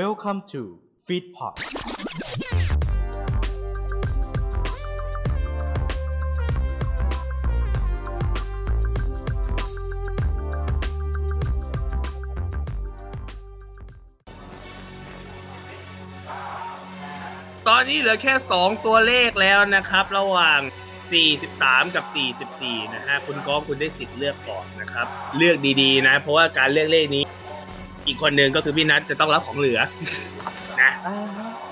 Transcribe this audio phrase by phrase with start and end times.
[0.00, 0.62] Welcome to
[1.06, 1.54] Feedpot
[17.68, 20.60] ตอนนี้เหลือแค่ 2 ตัวเลขแล้วนะครับ ระหว่าง
[21.26, 22.04] 43 กับ
[22.50, 25.06] 44 นะฮะ คุณก้องคุณได้สิทธิ์เลือกก่อนนะครับ
[25.36, 27.24] เลือกดีๆนะ เพราะว่าการเลือกเลขนี้
[28.06, 29.80] อีกคนหนึ่งก็คือพี่นัทจะต้องรับของเหลือ
[30.80, 30.90] นะ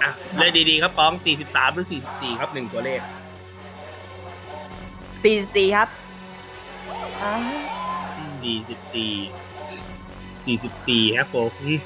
[0.03, 1.13] อะเลือกดีๆครับก้อง
[1.45, 3.01] 43 หรือ 44 ครับหนึ่งตัวเลข
[5.23, 5.89] สี่สี่ครับ
[8.43, 11.79] 44 44ฮะโฟอืม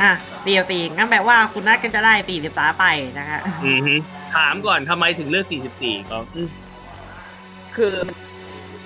[0.00, 0.10] อะ
[0.44, 2.84] สี่สี่งั้นแปลว่าคุณนัทก็จะได้สี่สิบสามไป
[3.18, 3.94] นะฮะอือฮึ
[4.34, 5.46] ถามก่อนทำไมถึงเลือก
[5.78, 6.48] 44ก้องอืม
[7.76, 8.16] คือมัน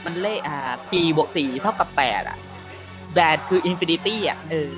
[0.04, 0.56] มันเลขอ่า
[0.92, 2.38] สี่บวกสี่เท่ากับแปดอะ
[3.18, 4.70] แบดคืออินฟินิตี้อะเออ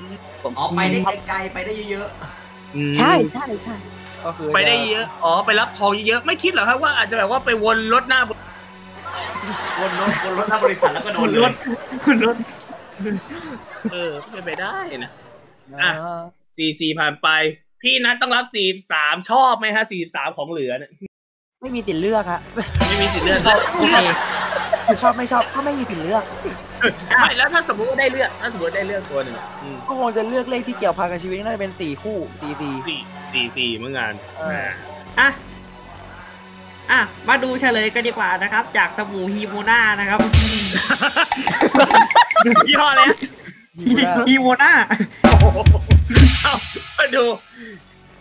[0.43, 2.07] ผมอ๋อไปได้ไกลๆไปได้เยอะ
[2.75, 3.75] อืมใช่ใช่ใช่
[4.25, 11.53] ก็คือไปได้เยอะ อ๋อ ไปรับทองเยอะๆไม่คิดเหรอครับว่าอาจจะแบบว่าไปวนรถหน้าๆวนรถวนรถหน้าบริษัทแล้วก็โดนเลย
[12.05, 12.35] คุณรถ
[13.91, 15.11] เออเป็นไปได้นะ
[15.81, 15.91] อะ
[16.57, 17.27] สี่สี่ผ่านไป
[17.81, 20.91] พี่นัทต้องรับสี่สามชอบไหมฮะสี่สามของเหลือเนี่ย
[21.61, 22.41] ไม่มีสิทธิ์เลือกฮะ
[22.87, 23.39] ไม่มีสิทธิ์เลือก
[23.77, 23.95] โอเค
[25.01, 26.23] ชอบไม่ชอบก็ไม่มีสิทธิ์เลือก
[27.19, 32.99] ไม่แล้วถ้าสมมติว่าได้เลือกถ้าสมมติได้เลือกตัวหนึ่งอืมก็คงจะเลือกเลขที่เกี่ยวพันกับชีวิตน่าจะเป็นสี่คู่สี่สี่สี่
[33.33, 34.67] สี่สี่เมื่องานเออ
[35.19, 35.29] อะ
[36.91, 40.19] อะมาดูเฉลยกันดีกว่านะครับ จากสบู่ฮีโมนานะครับ
[42.67, 43.17] ยี่ห้ออะไรนะ
[44.29, 44.71] ฮีโมนา
[45.41, 45.57] โอ้โห
[46.43, 46.53] เอา
[46.97, 47.23] มาดู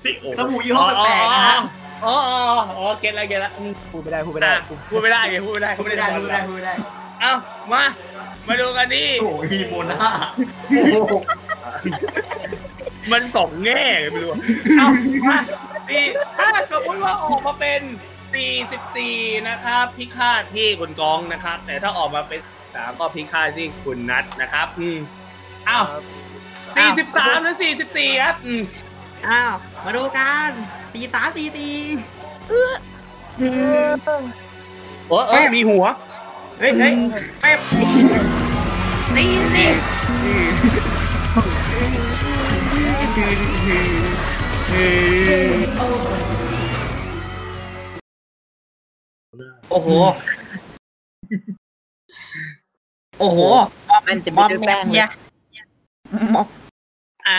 [0.04, 1.58] ที่โอ้โหสบู่ยี่ห้อแปลกๆนะฮะ
[2.04, 2.38] อ๋ออ๋อ
[2.78, 6.74] อ๋อเก็ตแล้วเก็ตแล้วอืมพูดไม่ได้พูดไม่ได้อะพูดไม่ได้ไงพูดไม่ได้พูดไม่ได้พูดไม่ได้พูดไม่ได้
[7.20, 7.32] เอ้า
[7.72, 7.82] มา
[8.50, 10.10] มาดูกันนี่ โอ้โหฮีโมนา
[13.12, 14.38] มันสองแง่ไงไม่รู้อะ
[14.76, 14.88] เอ้า
[15.28, 15.38] มา
[15.88, 16.04] สี่
[16.38, 17.80] ถ้าสมมติว่าออกมาเป็น
[18.64, 22.40] 44 นะครับ พิฆาตที่คุณกองนะครับ แต่ถ้าออกมาเป็น
[22.74, 24.98] สามก็พิฆาตที่คุณนัทนะครับ อืม
[25.66, 25.80] เอ้า
[26.64, 27.56] 43 หรือ
[27.88, 28.62] 44 ครับอืม
[29.28, 29.52] อ้าว
[29.84, 30.50] มาดูกัน
[30.92, 31.76] สี่สามสี่สี่
[32.48, 32.74] เออ
[35.28, 35.84] เออมีหัว
[36.60, 36.94] เฮ้ยเฮ้ย
[37.40, 37.58] เป๊บ
[39.14, 39.68] สี่สี่
[49.70, 49.88] โอ้โห
[53.18, 53.38] โอ้โห
[54.06, 55.08] มันจะบมีอมด้วยแมแป้งนเลเนี่ยย
[56.34, 56.46] บอม
[57.26, 57.36] อ่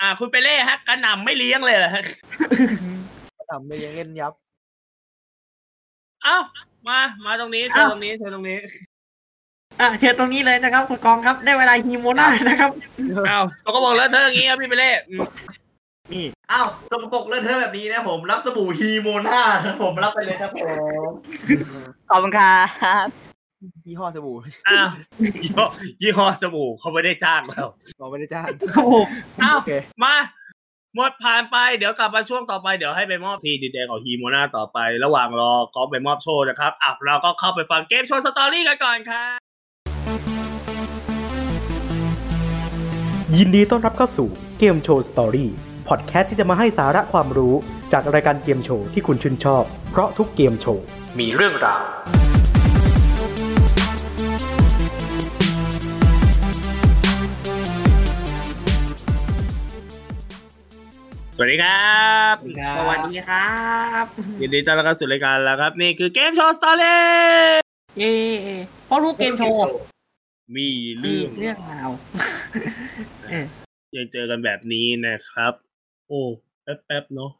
[0.00, 2.02] อ่า คุณไปเล่ฮะกระหน่ำไม่เลี้ยงเลยเหรอฮะ
[3.50, 4.32] ทำไม่ยังเล่นยับ
[6.24, 6.36] เอ้า
[6.88, 8.58] มา มาตรงนี้เชิญตรงนี้เชิญตรงนี้
[9.80, 12.70] อะเชิญตรงนี้เลยนะครับคุณกองครับได้เวลาฮีโมนานะครับ
[13.26, 20.56] เอ้าสกปรกเลอะเทอะอย่างงี้ครับพี่ไปเล่อืมอ้าวสกปรกเลอะเทอะแบบนี้นะผมรับสบู่ฮีโมนาครับผมรับไปเลยครับผ
[21.08, 21.10] ม
[22.10, 22.54] ขอบคุณครั
[23.04, 23.06] บ
[23.86, 24.36] ยี่ห้อสบู่
[24.68, 24.88] อ้าว
[25.42, 25.66] ยี่ห้อ
[26.02, 27.64] ยี่ห้อสบู่เขาไม่ได้จ้างเรา
[27.98, 28.94] เราไม่ได้จ้างโอ้โห
[29.42, 29.72] อ้าวโอเค
[30.04, 30.14] มา
[30.96, 39.38] หมดผ่านไปเดี๋ยวกลับมาช่วงต่อไปเดี๋ยวให้ไปมอบทีดินแดงของฮีโมนาต่อไป ระหว่างรอกอฟไปมอบโชว์นะครับอะเราก็เข้าไปฟัง Game Show Story กันก่อนครับ
[43.38, 44.28] ยินดีต้อนรับเข้าสู่
[44.58, 45.50] Game Show Story
[45.88, 47.54] พอดแคสต์ที่จะมาให้สาระความรู้
[47.92, 50.84] จากรายการเกมโชว์ที่คุณชื่นชอบ เพราะทุกเกมโชว์
[51.18, 51.84] มีเรื่องราว
[61.36, 61.92] สวัสดีครั
[62.32, 62.34] บ
[62.78, 63.56] สวัสดีครั
[64.02, 64.04] บ
[64.40, 67.00] ยินดีต้อนรับเข้าสู่รายการแล้วครับ นี่คือ Game Show Story
[67.98, 68.12] เย้
[68.86, 69.60] เพราะทุกเกมโชว์
[70.54, 70.66] มี
[71.02, 71.90] มีเรื่องเรื่องราว
[73.30, 73.46] เออ
[73.96, 75.52] ยังเจอกันแบบนี้นะครับ
[76.08, 76.20] โอ้
[76.62, 77.30] แป๊บๆเนาะ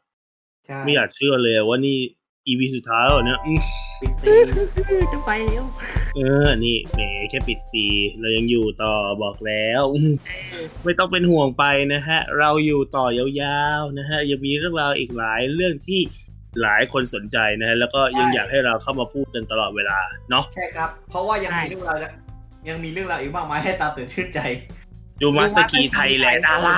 [0.65, 1.97] ใช่ไม่อยากเชื่อเลยว่านี่
[2.47, 3.39] อีพีสุดท้ายแล้วเนี่ย
[4.25, 5.65] อืมจะไปเร็ว
[6.15, 7.85] เออ นี่แหมแค่ปิดซี
[8.19, 8.93] เรายังอยู่ต่อ
[9.23, 10.13] บอกแล้วอืม
[10.83, 16.01] ไม่ต้องเป็นห่วงไปนะฮะ เราอยู่ต่อยาวๆนะฮะ ยังมีเรื่องราวอีกหลายเรื่องที่
[16.61, 19.99] หลายคนสนใจนะฮะ แล้วก็ยังอยากให้เราเข้ามาพูดกันตลอดเวลา
[20.29, 21.97] เนาะใช่ครับ เพราะว่ายังมีเรื่องราว
[22.69, 24.39] ยังมีเรื่องราวอีกมากมายให้ตาตื่นชื่นใจ
[25.21, 26.71] ดูมาสเตอร์คีไทยแลนด์อะไร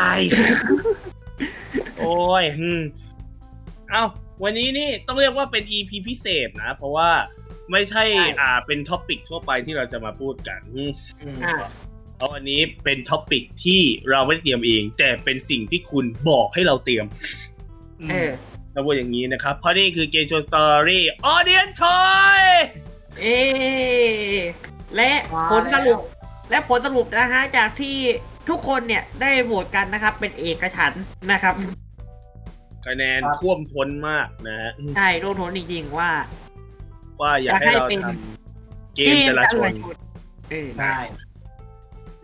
[1.98, 2.82] โอ้ยอืม
[3.92, 4.04] เอ้า
[4.44, 7.10] วันนี้นี่ต้องเรียกว่าเป็น EP พิเศษนะ เพราะว่า
[7.72, 10.92] ไม่ใช่ใช่ อ่าเป็น topic ทั่วไปที่เราจะมาพูดกันอืม
[11.22, 11.72] อืมอะ
[12.18, 17.06] เพราะวันนี้เป็น topic ที่เราไม่ได้เตรียมเอง แต่เป็นสิ่งที่คุณบอกให้เราเตรียม
[18.10, 18.32] เออ
[18.74, 22.02] ต้องพูดอย่างนี้นะครับ เพราะนี่คือ Game Show Story audienceนชอ
[22.40, 22.42] ย
[23.20, 23.26] เอ
[24.96, 25.12] และ
[25.52, 26.00] ผลสรุป
[26.50, 27.98] และผลสรุปนะฮะจากที่
[28.50, 31.54] ทุกคนเนี่ยได้โหวตกันนะครับ เป็นเอกฉันท์นะครับ
[32.88, 36.12] คะแนนท่วมท้นมากนะฮะใช่ร่วมท้นจริงๆว่า
[37.22, 39.72] ว่าอยากให้เราอยากให้เป็นทำเกมจราชน
[40.50, 40.96] เออใช่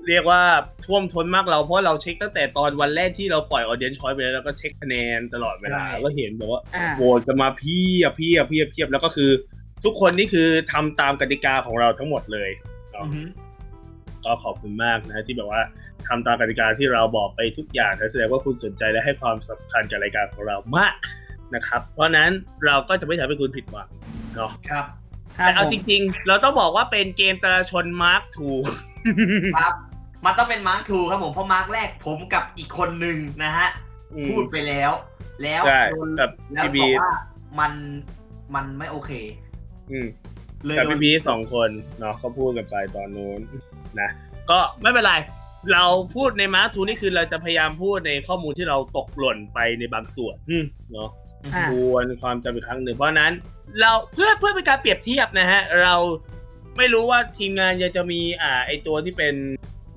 [0.07, 0.41] เรียกว่า
[0.85, 9.31] ท่วมท้นมากเราเพราะเราเช็คตั้งแต่ตอนวันแรกที่เราปล่อยออเดียนช้อยไปแล้วเราก็เช็คคะแนนตลอดเวลาก็เห็นแบบว่าอ่าโหวตกันมาเพียบเพียบเพียบเพียบแล้วก็คือ
[9.83, 12.49] ทุกคนนี่คือทำตามกติกาของเราทั้งหมดเลย
[12.91, 13.27] เนาะอือหือ
[14.25, 15.61] ก็ขอบคุณมากนะที่แบบว่า
[16.07, 20.95] ทำตามกติกาที่เราบอกไปทุกอย่างนะแสดงว่าคุณสนใจและให้ความสำคัญกับรายการของเรามาก
[21.55, 22.31] นะครับ เพราะฉะนั้น
[22.65, 23.87] เราก็จะไม่ทำให้คุณผิดหวัง
[24.35, 24.85] เนาะครับ
[25.37, 28.49] ครับแต่เอาผมจริง ๆ เราต้องบอกว่าเป็นเกมจารชน mark two
[29.57, 29.75] ครับ
[30.25, 33.67] มันต้องเป็น mark two ครับผมเพราะ mark แรกผมกับอีกคนหนึ่งนะฮะ
[34.29, 34.91] พูดไปแล้ว
[35.43, 37.13] แล้วใช่โดนกับแล้วพี่บบีอกว่า
[37.59, 37.73] มัน
[38.55, 39.11] มันไม่โอเค
[39.91, 40.07] อืม
[40.65, 41.69] เลยกับโดนพี่พีชสองคน
[41.99, 43.39] เนาะก็พูดกันไปตอนนู้น
[44.01, 44.09] นะ
[44.51, 45.13] ก็ไม่เป็นไร
[45.73, 45.83] เรา
[46.15, 51.09] พูดในมาร์ทูนี่คือเราจะพยายามพูดในข้อมูลที่เราตกหล่นไปในบางส่วนอืมเนาะ
[51.53, 53.33] อ่าทวนความจำอีกครั้งหนึ่งเพราะฉะนั้น
[53.79, 55.95] เราเพื่อเพื่อเป็นการเปรียบเทียบนะฮะ เรา
[56.77, 59.35] ไม่รู้ว่าทีมงานยังจะมีอ่าไอตัวที่เป็น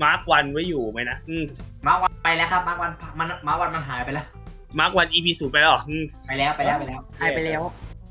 [0.02, 1.44] มาร์กวันไว้อยู่ไหมนะอืม
[1.86, 4.26] มาร์ควันไปแล้วครับ มาร์ควันมันมาร์ควันมันหายไปแล้ว
[4.78, 7.62] มาร์กวันอีพีสูไปแล้วเหรออืมไปแล้วไปแล้วไปแล้วหายไปแล้ว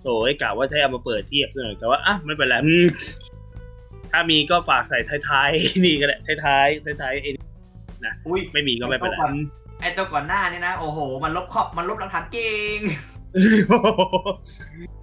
[0.01, 2.88] โถ่ไอ้กะว่าถ้าเอามาเปิดเทียบซะหน่อยแต่ว่าอะไม่เป็นไรอืม
[4.15, 5.00] ถ้ามีก็ฝากใส่
[5.30, 7.31] ท้ายๆนี่ก็ได้ท้ายๆท้ายๆไอ้
[8.27, 9.33] อุ้ยไม่มีก็ไม่เป็นไรก่อน
[9.81, 12.80] ไอตัวก่อนหน้านี่นะ โอ้โห มันลบข้อมันลบหลักฐานเก่ง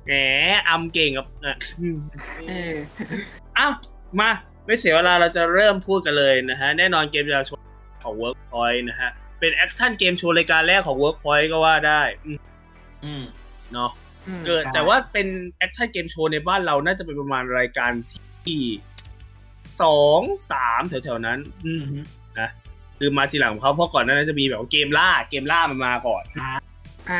[0.06, 0.12] แหม
[0.68, 1.56] อำเก่งกับอะ
[2.48, 2.74] เออ
[3.58, 3.72] อ้าว
[4.20, 4.30] มา
[4.66, 7.64] ไม่เสียเวลาเราจะเริ่มพูดกันเลยนะฮะ แน่นอนเกมจารชน
[8.04, 9.10] ของ Workpoint นะฮะ
[9.40, 12.38] เป็น action เกมโชว์รายการแรกของ Workpoint ก็ว่าได้ อืม
[13.04, 13.22] อืม
[13.72, 13.90] เนาะ
[14.26, 15.26] อืมเกิดใช่แต่ว่าเป็น
[15.58, 17.92] action เกมโชว์ในบ้านเราน่าจะเป็นประมาณรายการ
[18.46, 18.60] ที่
[19.82, 20.20] สอง
[20.52, 21.82] สามแถวๆนั้นอืม
[22.40, 22.48] นะ
[22.98, 26.48] คือมาทีหลังของเขาเพราะก่อนหนานั้นจะมีแบบว่าเกมล่าเกมล่ามันมาก่อนอ่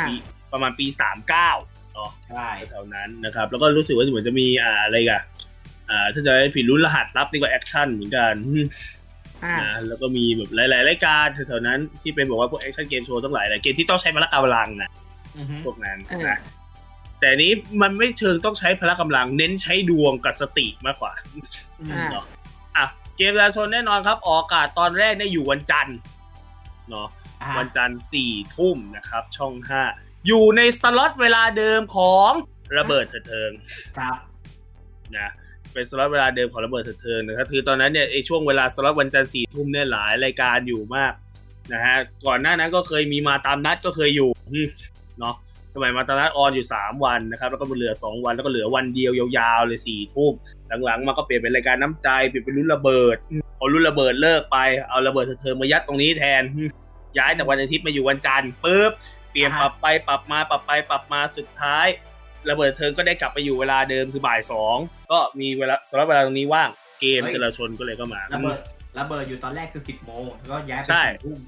[0.01, 0.15] าปี
[0.53, 1.51] ประมาณปีสามเก้า
[1.95, 5.23] เนาะใช่แถวๆนั้นนะครับ แล้วก็รู้สึกว่าเหมือนจะมีอ่าอะไรกัน
[5.91, 8.65] อ่าถ้าจะไม่ผิดรุ่นรหัสลับนี่ก็ action เหมือนกันอืม
[9.45, 14.91] อ่านะแล้วก็มีแบบหลายๆรายการแถวๆนั้นที่เป็นบอกว่าพวก action เกมโชว์ทั้งหลายหลายเกมที่ต้องใช้พละกำลังนะ
[15.37, 16.39] อือหือพวกนั้นเออนะ
[17.19, 17.53] แต่อันนี้
[17.83, 21.13] มันไม่เชิงต้องใช้พละกำลังเน้นใช้ดวงกับสติมากกว่า
[21.81, 22.25] อืมอ่า
[23.21, 25.97] เนาะอะเกมประชาชนแน่นอนครับ ออกอากาศตอนแรกเนี่ยอยู่วันจันทร์
[26.91, 27.09] เนาะ
[27.43, 29.83] อ่าวันจันทร์สี่ทุ่มนะครับ ช่องห้า
[30.27, 32.33] อยู่ในสล็อตเวลาเดิมของ
[32.79, 33.51] ระเบิดเถิดเทิง
[33.97, 34.17] ครับ
[35.17, 35.31] นะ
[35.73, 41.13] เป็นสล็อตเวลาเดิมของระเบิดเถิดเทิงนะครับคือตอนนั้นเนี่ยไอช่วงเวลาสล็อตวันจันทร์สี่ทุ่มเนี่ยหลายรายการอยู่มาก
[41.73, 41.97] นะฮะ
[42.27, 44.69] ก่อนหน้านั้นก็เคยมีมาตามนัดก็เคยอยู่อืม
[45.19, 45.35] เนาะ
[45.75, 50.33] สมัยมาตามนัดออนอยู่ 3 วันนะครับแล้วก็เหลือ 2 วันแล้วก็เหลือวันเดียวยาวๆเลยสี่ทุ่ม
[50.85, 54.59] หลังๆมาก็เปลี่ยนเป็นรายการน้ำใจเปลี่ยนเป็นรุ่นระเบิดอืมพอรุ่นระเบิดเลิกไป
[54.89, 56.71] เอาระเบิดเถิดเทิงมายัดตรงนี้แทนอืม
[57.19, 58.93] ย้ายจากวันอาทิตย์มาอยู่วันจันทร์ปุ๊บ
[59.31, 61.87] เปลี่ยนปรับไปปรับมาปรับไปปรับมาสุดท้าย
[62.51, 64.77] ระเบิดเถิดเทิงก็ได้กลับไปอยู่เวลาเดิมคือบ่ายสอง
[65.13, 66.69] ก็มีเวลาสำหรับเวลาตรงนี้ว่าง
[67.01, 68.59] เกมจารชนก็เลยก็มาระเบิด
[68.99, 71.39] ระเบิดอยู่ตอนแรกคือสิบโมงแล้วก็ย้ายไปใช่สี่ทุ่ม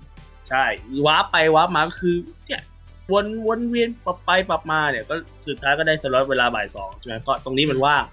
[0.49, 0.65] ใช่
[1.07, 2.17] warp ไป warp มาก็คือ
[2.47, 2.63] เนี่ย
[3.13, 5.15] วนวนเวียนปรับไปปรับมาเนี่ยก็
[5.49, 8.05] สุดท้ายก็ได้สล็อตเวลาบ่ายสองใช่ไหมก็ตรงนี้มันว่าง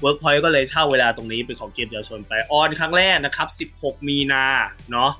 [0.00, 4.44] เวิร์กพอยต์ก็เลยเช่าเวลาตรงนี้เป็นของเกมจารชนไป on ครั้งแรกนะครับ 16 มีนา
[4.92, 5.10] เนาะ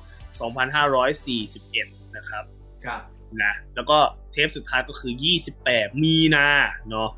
[0.83, 2.43] 2541 นะครับ
[2.85, 3.01] ครับ
[3.43, 3.97] นะแล้วก็
[4.31, 5.13] เทปสุดท้ายก็คือ
[5.57, 6.47] 28 มีนา
[6.89, 7.09] เนาะ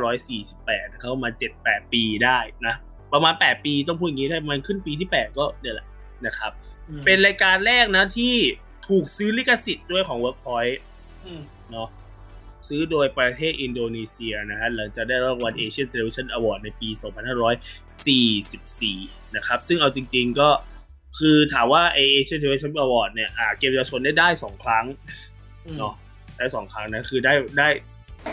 [0.00, 2.74] 2548นะครับประมาณ7-8 ปีได้นะ
[3.12, 5.86] ประมาณ 8 ปีต้องพูดอย่างนี้ได้มันขึ้นปีที่ 8 ก็เนี่ยแหละ
[6.26, 6.52] นะครับ
[6.88, 8.34] อืมเป็นรายการแรกนะที่
[8.88, 10.93] ถูกซื้อลิขสิทธิ์ด้วยของ Workpoint อืม
[11.72, 11.88] เนาะ
[12.68, 16.88] ซื้อโดยประเทศอินโดนีเซียนะฮะหลังจากได้รางวัล Asian Television Award ในปี
[18.32, 20.48] 2544 นะครับ ซึ่งเอาจริงๆก็
[21.18, 24.84] คือถามว่าไอ Asian Television Award เนี่ยอ่าเกมเยาวชนได้ได้สองครั้ง
[25.66, 25.94] อืมเนาะ
[26.38, 27.68] ได้สองครั้งนะ คือได้ได้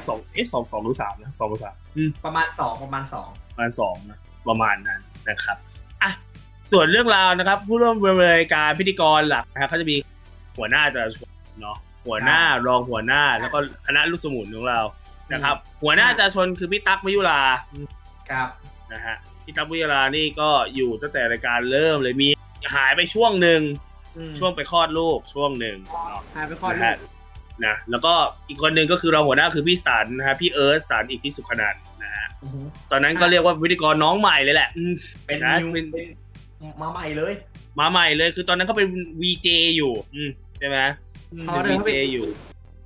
[0.08, 5.58] สองเอ๊ะสองสองหรือสามนะสองหรือสามอืมประมาณสองประมาณสองประมาณสองนะประมาณนั้นนะครับ
[6.04, 6.12] อะ
[6.72, 7.96] ส่วนเรื่องราวนะครับ ผู้ร่วม
[8.38, 9.96] รายการพิธีกรหลักนะฮะเขาจะมี
[10.58, 11.30] หัวหน้าจราชน
[11.62, 14.80] เนาะ หัวหน้ารองหัวหน้าแล้วก็คณะลูกสมุนของเรา
[15.34, 17.42] นะครับ หัวหน้าจราชนคือพี่ตั๊กมยุรา
[18.30, 18.48] ครับ
[18.94, 22.30] นะฮะพี่ตั๊กมยุรานี่ก็อยู่ตั้งแต่รายการเริ่มเลยมี
[22.76, 23.62] หายไปช่วงหนึ่ง
[24.18, 25.78] อืมช่วงไปคลอดลูกช่วงหนึ่ง
[26.08, 26.98] เนาะหายไปข้อนะลูฮะก
[27.66, 28.14] นะแล้วก็
[28.50, 34.94] อีกคนหนึ่งก็คือรองหัวหน้าคือพี่สันนะฮะพี่เอิร์ธสันอิทธิสุขนันท์นะฮะอือหือตอนนั้นก็เรียกว่าพิธีกรน้องใหม่เลยแหละอืม
[35.26, 36.08] เป็นนะนิวเป็นเป็น
[36.82, 37.34] มาใหม่เลย
[37.80, 38.88] มาใหม่เลยคือตอนนั้นเขาเป็น
[39.22, 40.30] VJ อยู่อืม
[40.60, 42.28] ใช่ไหมอืมอ๋อ เป็นเดี๋ยวเขา VJ เป็นอยู่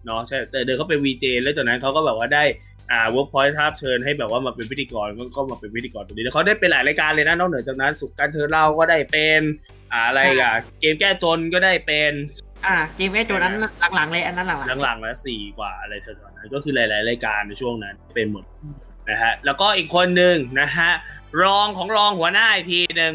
[0.05, 2.43] เนาะใช่แต่เดินเขาเป็นวีเจแล้วจากนั้นเขาก็แบบว่าได้
[2.91, 9.41] อ่าเวิร์กพอยท์ทับเชิญให้แบบว่ามาเป็นพิธีกรก็ก็มาเป็นพิธีกรตรงนี้แล้วเขาได้เป็นหลายรายการเลยนะนอกเหนือจากนั้นสุขการเธอเล่าก็ได้เป็น
[9.91, 12.11] อ่าอะไรอะเกมแก้จนก็ได้เป็น
[12.65, 13.55] อ่าเกมแอดโจนั้น
[13.95, 18.45] หลังๆเลยอันนั้นหลังๆหลังๆแล้วสี่กว่าอะไรเธอตอนนั้นก็คือหลาย ๆ รายการในช่วงนั้นเป็นหมด
[19.09, 20.89] นะฮะแล้วก็อีกคนหนึ่งนะฮะ
[21.43, 23.13] รองของรองหัวหน้าอีกทีหนึ่ง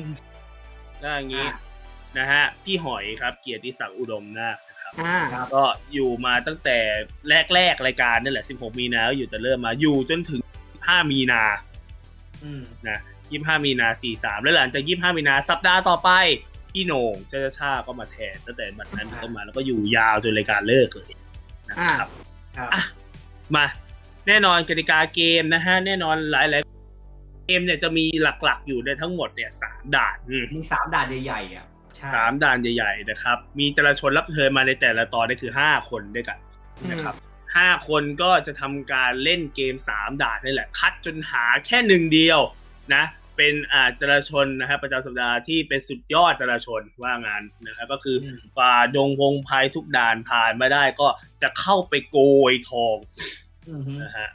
[1.02, 1.70] ก็อย่างนี้อ่า
[2.18, 4.69] นะฮะพี่หอยครับเกียรติศักดิ์อุดมนาคนะครับ
[5.00, 5.16] อ่า
[5.54, 6.78] ก็อยู่มาตั้งแต่
[7.54, 10.42] แรกๆรายการนั่นแหละ 16 มีนาก็อยู่แต่เริ่มมาอยู่จนถึง
[10.76, 11.42] 5 มีนา
[12.44, 12.98] อืมนะ
[13.30, 16.10] 25 มีนา 43 แล้วหลังจาก 25 มีนาสัปดาห์ต่อไป
[16.72, 21.12] พี่โหน่งเจ้าชาก็มาแทนตั้งแต่บัดนั้นต้นมาแล้วก็อยู่ยาวจนรายการเลิกเลย
[21.68, 22.08] นะครับ
[22.56, 22.82] ครับอะ
[23.54, 23.64] มา
[24.28, 31.79] แน่นอนกติกาเกมนะฮะแน่นอนหลายๆเกมเนี่ยจะมีหลักๆอยู่ในทั้งหมดเนี่ยสามด่านอืมมีสามด่านใหญ่ๆอะใช่
[32.14, 36.38] สามด่านใหญ่ๆนะครับ มีจราชนรับเชิญมาในแต่ละตอนนี่คือห้าคนด้วยกัน
[36.90, 37.14] นะครับ
[37.56, 42.40] ห้าคนก็จะทำการเล่นเกมสามด่านนี่แหละ คัดจนหาแค่หนึ่งเดียว
[42.94, 43.04] นะ
[43.36, 51.08] เป็นอ่าจราชนนะครับประจำสัปดาห์ที่เป็นสุดยอดจราชนว่างานนะครับก็คือออืมฝ่าดงพงภัยทุกด่านผ่านมาได้ก็
[51.42, 52.18] จะเข้าไปโก
[52.50, 52.96] ยทอง
[53.70, 54.28] อือฮึนะฮะ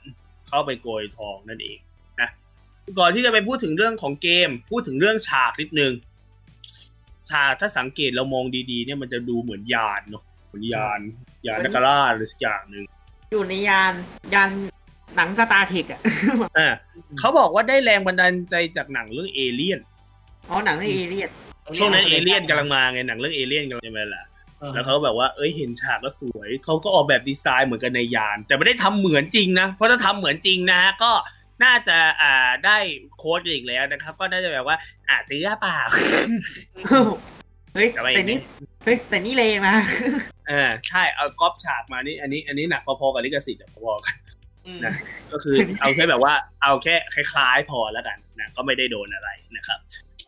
[0.49, 1.79] เข้าไปโกยทองนั่นเอง
[2.21, 2.29] นะ
[2.99, 5.93] ก่อนที่จะไปพูดถึงเรื่องของเกม พูดถึงเรื่องฉากนิดนึง
[7.31, 10.99] ฉากถ้าสังเกตเรามองดีๆ เนี่ยมันจะดูเหมือนยานเนาะเหมือนยาน
[11.47, 12.83] ยานอวกาศหรือสักอย่างหนึ่ง
[13.31, 13.93] อยู่ในยาน
[14.33, 14.49] ยาน
[15.15, 16.01] หนัง Star Trek อะ
[16.57, 16.73] อ่า
[17.19, 19.79] เขาบอกว่าได้แรงบันดาลใจจากหนังเรื่องเอเลี่ยน
[20.49, 21.29] อ๋อหนังในเอเลียน
[21.77, 24.25] ช่วงนั้นเอเลี่ยนกำลังมาไงหนังเรื่องเอเลี่ยนกำลังจะมาแหละ
[24.59, 31.11] เออแล้วเขาก็แบบว่าเอ้ยเห็นฉากก็สวยเขาก็ออกแบบดีไซน์เหมือนกันในยาน แต่ไม่ได้ทำเหมือนจริงนะเพราะถ้าทำเหมือนจริงนะฮะก็
[31.63, 32.77] น่าจะอ่าได้
[33.17, 34.77] โค้ดอีกแล้วนะครับ ก็น่าจะแบบว่า
[35.09, 35.79] อ่าซื้อเปล่า
[37.75, 38.37] เฮ้ยแต่ว่าแต่นี่
[38.83, 39.75] เฮ้ยแต่นี่เลงนะ
[40.47, 44.15] เออใช่เอาก๊อปฉากมานี่อันนี้อันนี้หนักพอๆกับลิขสิทธิ์อะพอๆกัน
[44.65, 44.93] อืมนะ
[45.31, 46.33] ก็คือเอาแค่แบบว่า
[46.63, 49.79] เอาแค่คล้ายๆพอแล้วกันนะก็ไม่ได้โดนอะไรนะครับ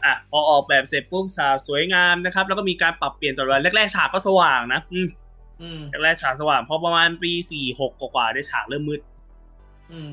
[0.05, 5.07] อะพอออกแบบเสร็จปุ๊บฉากสวยงามนะครับ แล้วก็มีการปรับเปลี่ยนตลอดแรกๆฉากก็สว่างนะอืม
[5.62, 9.01] อืมแรกๆฉากสว่างพอประมาณปีสี่หกกว่าๆได้ฉากเริ่มมืด
[9.91, 10.10] อืม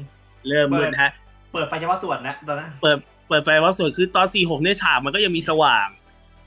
[0.49, 1.11] เริ่มมืดเปิดฮะ
[1.53, 2.97] เปิดไปเฉพาะส่วนนะตอนนั้นเปิด
[3.29, 5.89] เปิดไฟว่าส่วนคือตอนสี่หกเนี่ยฉากมันก็ยังมีสว่าง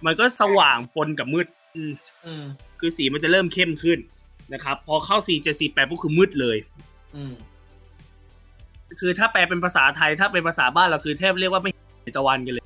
[0.06, 1.94] มันก็สว่างปนกับมืด อืม
[2.26, 2.44] อืม
[2.80, 4.00] คือสีมันจะเริ่มเข้มขึ้น
[4.54, 6.58] นะครับ พอเข้าสี่เจ็ดสี่แปดปุ๊บคือมืดเลย
[7.16, 7.34] อืม
[9.00, 11.72] คือถ้าแปลเป็นภาษาไทยถ้าเป็นภาษาบ้านเราคือแทบเรียกว่าไม่
[12.04, 12.66] เห็นตะวันกันเลย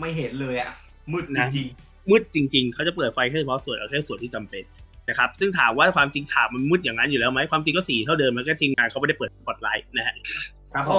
[0.00, 0.70] ไม่เห็นเลยอะ
[1.12, 1.68] มืดจนะริง
[2.10, 4.64] มืดจริง ๆเขาจะเปิดไฟแค่เฉพาะส่วนเอาแค่ส่วนที่จำเป็น
[5.08, 10.98] นะครับซึ่งถามว่าความจริงฉากมันมืดอย่างนั้นอยู่แล้วไหมความจริงก็สีเท่าเดิมมันก็ทีมงานเขาไม่ได้เปิดสปอตไลท์นะฮะๆครับผโอ้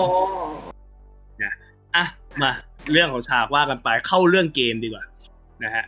[1.41, 1.43] ม
[1.95, 2.05] อะ
[2.41, 2.51] มา
[2.91, 5.03] เรื่องของฉากว่ากันไปเข้าเรื่องเกมดีกว่า
[5.63, 5.85] นะฮะ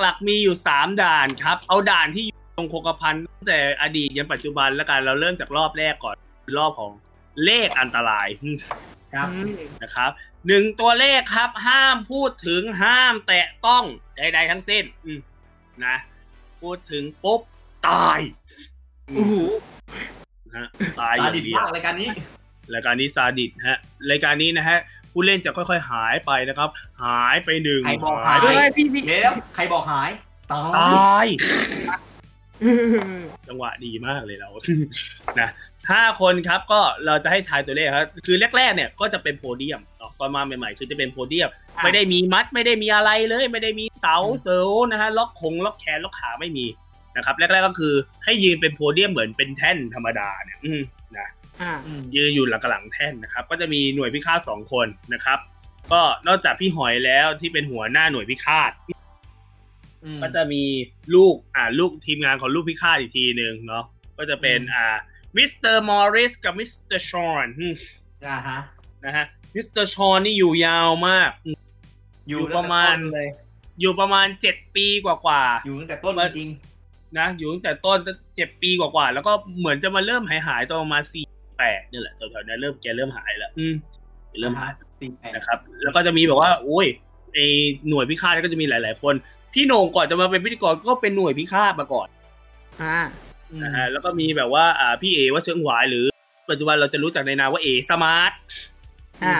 [0.00, 6.16] หลักๆมีอยู่สามด่านครับ เอาด่านที่อยู่ตรงโคกพันธ์ตั้งแต่อดีตยันปัจจุบันแล้วกันเราเริ่มจากรอบแรกก่อน
[6.58, 6.92] รอบของ
[7.44, 8.28] เลขอันตราย
[9.14, 9.52] ครับอืม
[9.82, 10.10] นะครับ
[10.46, 13.84] หนึ่งตัวเลขครับ ห้ามพูดถึงห้ามแตะต้อง
[14.16, 15.18] ใดๆทั้งสิ้นอืม
[15.86, 15.96] นะ
[16.62, 17.40] พูดถึงปุ๊บ
[17.88, 18.18] ตาย
[19.14, 19.34] โอ้โห
[20.48, 20.68] นะฮะ
[21.00, 22.08] ตายอตาย่างดิบเดียวมากรายการนี้
[22.74, 23.78] รายการนี้ซาดิสฮะ
[24.10, 24.78] รายการนี้นะฮะ
[25.12, 26.68] ผู้เล่นจะค่อยๆหายไปนะครับ
[27.04, 30.10] หายไปหนึ่งใครบอกหาย ไปหายเฮ้ยพี่พี่เดี๋ยวใครบอกหาย
[30.50, 31.26] ตาตยาย
[33.48, 34.50] จังหวะดีมากเลยเรา
[35.40, 35.48] นะ
[35.92, 41.48] ห้าคนครับก็เราจะให้ทายตัวเลขครับ คือแรกๆเนี่ยก็จะเป็นโพเดียมเนาะตอนมาใหม่ๆ คือจะเป็นโพเดียม
[41.82, 44.60] ไม่ได้มีมัดไม่ได้มีอะไรเลย ไม่ได้มีเสาเสา
[44.92, 46.66] นะฮะล็อกคงล็อกแขนล็อกขาไม่มี
[47.16, 50.80] นะครับแรกๆก็คือให้ยืนเป็นโพเดียมเหมือนเป็นแท่นธรรมดาเนี่ยอืม
[51.18, 51.28] นะ
[51.60, 55.38] อ่าอืมยืนอยู่หลังกหลังแท่นนะครับ ก็จะมีหน่วยพิฆาตสองคนนะครับ
[55.92, 58.72] ก็นอกจากพี่หอยแล้วที่เป็นหัวหน้าหน่วยพิฆาต
[60.04, 60.62] อืมก็จะมี
[61.14, 63.84] ลูกอ่าลูกทีมงานของลูกพิฆาตอีกทีหนึ่งเนาะ
[64.18, 64.96] ก็จะเป็นอืมอ่า
[65.36, 67.74] มิสเตอร์มอริสกับมิสเตอร์ชอนอืม
[68.28, 68.58] อ่าฮะ
[69.04, 71.56] นะฮะมิสเตอร์ชอนนี่อยู่ยาวมาก อยู่
[72.28, 73.28] อยู่ประมาณตั้งแต่ต้นเลย
[73.80, 76.48] อยู่ประมาณเจ็ดปีกว่าๆอยู่ตั้งแต่ต้นจริง
[77.18, 77.98] นะอยู่ตั้งแต่ต้น
[78.36, 81.24] เจ็ดปีกว่าๆแล้วก็เหมือนจะมาเริ่มหายหายๆตอนประมาณสี่
[81.58, 83.74] แปดนี่แหละแถวๆนั้นเริ่มแกเริ่มหายแล้วอืม
[84.40, 86.86] เริ่มหายสี่แปดนะครับ แล้วก็จะมีแบบว่าโอ้ย
[87.34, 87.38] ไอ
[87.88, 89.14] หน่วยพิฆาตก็จะมีหลาย ๆ คน
[89.52, 92.08] พี่โหน่งก่อนจะมาเป็นพิธีกรก็เป็นหน่วยพิฆาตมาก่อน
[92.82, 92.98] อ่า
[93.50, 96.04] อืมนะฮะแล้วก็มีแบบว่าอ่าพี่เอว่าเชิงหวายหรือ
[96.50, 98.32] ปัจจุบันเราจะรู้จักในนามว่าเอสมาร์ท
[99.24, 99.36] อ่า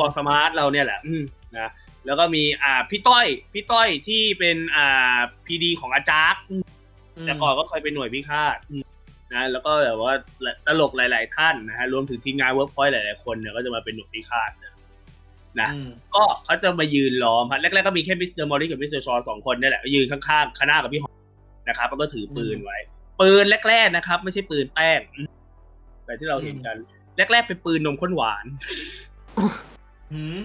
[0.00, 1.22] กองสมาร์ทเราเนี่ยแหละ อืม
[1.58, 1.70] นะ
[2.06, 6.42] แล้วก็มีอ่าพี่ต้อย พี่ต้อยที่เป็นอ่า PD ของอาจารย์
[7.24, 8.84] แต่ก่อนก็เคยเป็นหน่วยพิฆาตอืม
[9.34, 10.14] นะแล้วก็แบบว่า
[10.66, 14.72] ตลกหลาย ๆ ท่านนะฮะรวมถึงทีมงานเวิร์กพอยต์หลาย ๆ คนเนี่ยก็จะมาเป็นหน่วยพิฆาตนะ
[15.60, 21.14] นะอืมก็เขาจะมายืนล้อมฮะแรก ๆ ก็มีแค่มิสเตอร์มอริสกับมิสเตอร์ชอสองคนนี่แหละยืนข้าง ๆคณะกับพี่หอย
[21.68, 22.78] นะครับแล้วก็ถือปืนไว้
[23.20, 25.00] ปืนแรก ๆ นะครับ ไม่ใช่ปืนแป้ง
[26.04, 26.76] แต่ที่เราเห็นกัน
[27.16, 28.46] แรก ๆ เป็นปืนนมข้นหวาน
[30.12, 30.38] หืม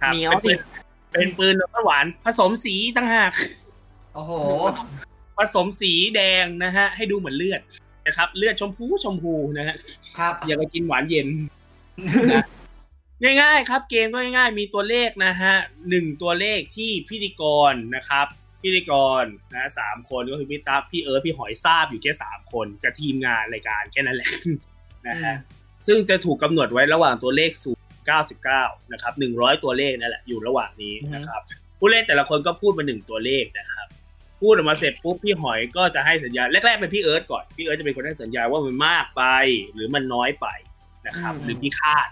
[0.00, 0.58] ครับเหนียวเป็นปืดิน
[1.12, 3.30] เป็นปืนนมข้นหวาน ผสมสีต่างหาก
[4.14, 4.32] โอ้โห
[5.40, 7.60] ผสมสีแดงนะฮะ ให้ดูเหมือนเลือด
[8.06, 9.76] นะครับ เลือดชมพูชมพูนะฮะ
[10.18, 11.28] ครับอย่าไปกินหวานเย็น
[12.32, 12.44] นะ
[13.42, 15.54] ง่ายๆครับเกมก็ง่ายๆ มีตัวเลขนะฮะ
[15.88, 18.26] หนึ่งตัวเลขที่พิธีกรนะครับ
[18.62, 18.92] พิธีก
[19.22, 24.30] รนะสามคนก็คือพี่ตั๊กพี่เอิร์ธพี่หอยทราบอยู่แค่สามคนกับทีมงานรายการแค่นั้นแหละ
[25.08, 25.34] นะฮะ
[25.86, 27.74] ซึ่งจะถูกกำหนดไว้ระหว่างตัวเลข0
[28.10, 31.42] 99นะครับ100ตัวเลขนั่นแหละอยู่ระหว่างนี้นะครับ
[31.78, 33.79] ผู้เล่นแต่ละคนก็พูดมาหนึ่งตัวเลขนะครับ
[34.40, 39.22] พูดออกมาเสร็จปุ๊บพี่หอยก็จะให้สัญญาณแรกๆเป็นพี่เอิร์ธก่อนพี่เอิร์ธจะเป็นคนให้สัญญาณว่ามันมากไป
[39.74, 40.46] หรือมันน้อยไป
[41.06, 42.08] นะครับอืมหรือพี่คาด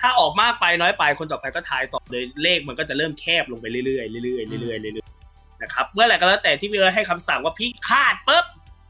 [0.00, 8.44] ถ้าออกมากไปน้อยไปคนต่อไปก็ทายต่อเลยเลขมันก็จะเริ่มแคบลงไปเรื่อยๆเรื่อยๆเรื่อยๆเรื่อยๆนะครับเมื่อไหร่ก็แล้วแต่ที่พี่เอิร์ธให้คำสั่งว่าพี่คาดปุ๊บ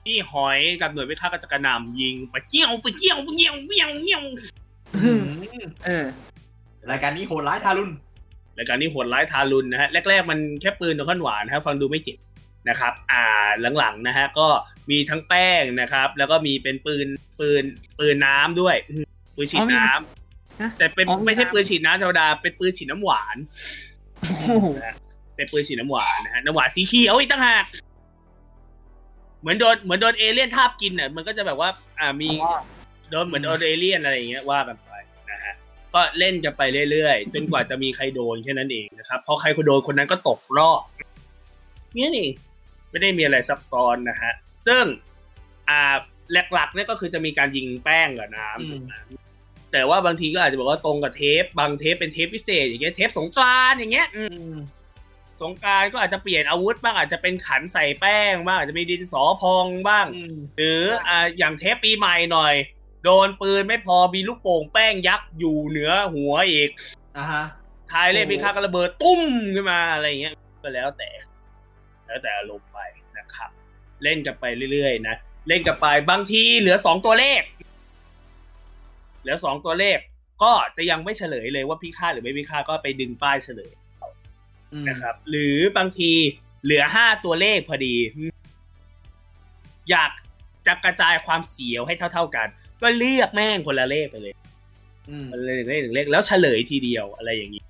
[0.04, 4.22] พี่หอยกับหน่วยพิฆาตก็จะกระหน่ำยิงไปเกี้ยวไปเกี้ยวไปเกี้ยวเกี้ยวเกี้ยว
[5.02, 5.24] หืม
[5.84, 6.04] เออ
[6.90, 7.90] รายการนี้โหดร้ายทารุณ
[8.58, 12.18] รายการนี้โหดร้ายทารุณนะฮะแรกๆมันแค่ปืนนมข้นหวานนะครับฟังดูไม่เจ็บ
[12.68, 13.22] นะครับอ่า
[13.78, 14.48] หลังๆนะฮะก็
[14.90, 17.06] มีทั้งแป้งนะครับ แล้วก็มีเป็นปืน
[17.40, 17.64] ปืน
[17.98, 19.04] ปืนน้ำด้วยอืม
[19.36, 23.36] ปืนฉีดน้ำฮะแต่เป็นอ๋อมีไม่ใช่น้ำปืนฉีดน้ำธรรมดาเป็นปืนฉีดน้ำหวาน
[24.20, 24.94] โอ้โหนะฮะ
[25.36, 27.64] เป็นปืนฉีดน้ำหวานนะฮะน้ำหวานสีเขียวอีกต่างหาก
[29.40, 31.70] เหมือนโดนเหมือนโดนเอเลี่ยนทาบกินอะมันก็จะแบบว่า
[32.00, 32.30] อ่ามี
[33.10, 34.90] โดนเหมือนโดนเอเลี่ยนอะไรอย่างเงี้ยว่ากันไป
[35.30, 35.54] นะฮะ
[35.94, 40.82] ก็เล่นกันไปเรื่อยๆ จนกว่าจะมีใครโดนแค่นั้นเองนะครับพอใครคนโดนคนนั้นก็ตกรอบ
[41.94, 42.28] เนี่ยนี่
[42.96, 44.32] ไม่ได้มีอะไรซับซ้อนนะฮะ
[44.66, 44.84] ซึ่ง
[45.68, 45.96] อ่า
[46.52, 48.92] หลักๆเนี่ยก็คือจะมีการยิงแป้งกับน้ำถูกไหม
[49.72, 54.54] แต่ว่าบางทีก็อาจจะบอกว่าตรงกับเทป บางเทปเป็นเทปพิเศษ อย่างเงี้ยเทปสงกรานต์อย่างเงี้ยอืม
[55.42, 62.54] สงกรารก็อาจจะเปลี่ยนอาวุธบ้างอาจจะเป็นขันใส่แป้งบ้างอาจจะมีดินสอพองบ้างอืมหรืออ่าอย่างเทปปีใหม่หน่อย
[63.04, 66.70] โดนปืนไม่พอมีลูกโป่งแป้งยักษ์อยู่เหนือหัวอีก
[67.16, 67.44] อ่าฮะ
[67.92, 69.22] ทายเล่นโอ้พิฆาตก็ระเบิดตุ้ม
[69.54, 71.08] ขึ้นมาอะไรอย่างเงี้ยก็แล้วแต่
[72.06, 72.78] แล้วแต่อารมณ์ไป
[73.18, 73.50] นะครับ
[74.02, 75.16] เล่นกันไปเรื่อยๆนะ
[75.48, 77.42] เล่นกันไปบางทีเหลือสองตัวเลข
[79.22, 79.98] เหลือสองตัวเลข
[80.42, 83.72] ก็จะยังไม่เฉลยเลยว่าพิฆาตหรือไม่พิฆาตก็ไปดึงป้ายเฉลย
[84.72, 86.12] อืมนะครับ หรือบางที
[86.64, 87.96] เหลือห้าตัวเลขพอดี
[89.90, 90.10] อยาก
[90.66, 92.48] จะกระจายความเสียวให้เท่า ๆกัน
[92.82, 94.34] ก็เลือกแม่งคนละเลขไปเลย
[95.08, 97.62] อืมคนละเลขหนึ่งเลขแล้วเฉลยทีเดียวอะไรอย่างนี้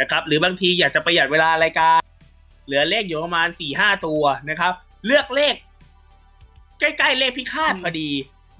[0.00, 2.11] นะครับ หรือบางทีอยากจะประหยัดเวลารายการเห
[2.72, 4.72] ลือเลขอยู่ประมาณสี่ห้าตัวนะครับ
[5.06, 5.54] เลือกเลข
[6.80, 8.10] ใกล้ๆเลขพิฆาตพอดี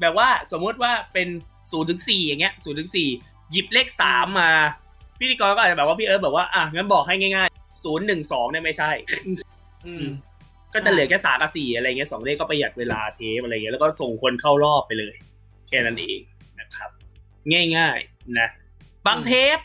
[0.00, 1.28] แบบว่าสมมติว่าเป็น
[1.70, 3.08] ศูนย์ถึงสี่อย่างเงี้ยศูนย์ถึงสี่
[3.50, 4.50] หยิบเลขสามมา
[5.18, 8.90] พิธีกรก็อาจจะแบบว่าพี่เอิร์ธบอกว่าอะงั้นบอกให้ง่ายๆศูนย์หนึ่งสองเนี่ยไม่ใช่
[9.86, 10.04] อืม
[10.74, 15.14] ก็จะเหลือแค่สามกับสี่อะไรเงี้ยสองเลขก็ประหยัดเวลาเทปอะไรเงี้ยแล้วก็ส่งคนเข้ารอบไปเลย
[15.68, 16.18] แค่นั้นเอง
[16.60, 16.90] นะครับ
[17.76, 18.48] ง่ายๆนะ
[19.06, 19.58] บางเทป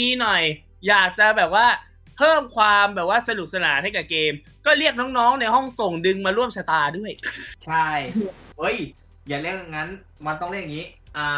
[0.00, 0.42] ดีๆหน่อย
[0.88, 1.66] อยากจะแบบว่า
[2.18, 4.32] เพิ่มความแบบว่าสนุกสนานให้กับเกม
[4.66, 7.10] ก็เรียกน้องๆ ในห้องส่งดึงมาร่วมชะตาด้วย
[7.64, 7.86] ใช่
[8.58, 8.76] เฮ้ย
[9.28, 9.88] อย่าเรียกงั้น
[10.26, 11.28] มันต้องเรียกอย่างนี้ อ่า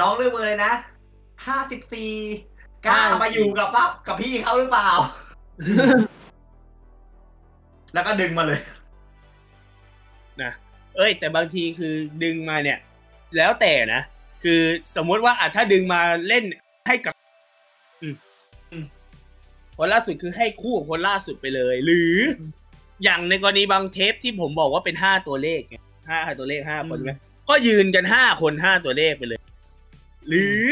[0.00, 0.72] น้องเลือกมือเลยนะ
[1.46, 2.10] ห้าสิบสี่
[2.86, 4.90] กล้ามาอยู่กับปั๊บกับพี่เขาหรือเปล่า
[7.94, 8.60] แล้วก็ดึงมาเลย
[10.42, 10.52] นะ
[10.96, 12.78] เอ้ย แต่บางทีคือดึงมาเนี่ย
[13.36, 14.02] แล้วแต่นะ
[14.42, 14.60] คือ
[14.96, 16.44] สมมุติว่าอะถ้าดึงมาเล่น
[16.86, 17.23] ให้กับอืมอืม
[19.78, 22.42] คนล่าสุดคือให้คู่กับคนล่าสุดไปเลย หรืออ
[23.04, 25.76] อย่างในกรณีบางเทปที่ผมบอกว่าเป็นห้าตัวเลขไง
[26.10, 27.12] ห้าตัวเลขห้าคนใช่ไหม
[27.48, 29.40] ก็ยืนกันห้าคนห้าตัวเลขไปเลย
[30.28, 30.68] หรือ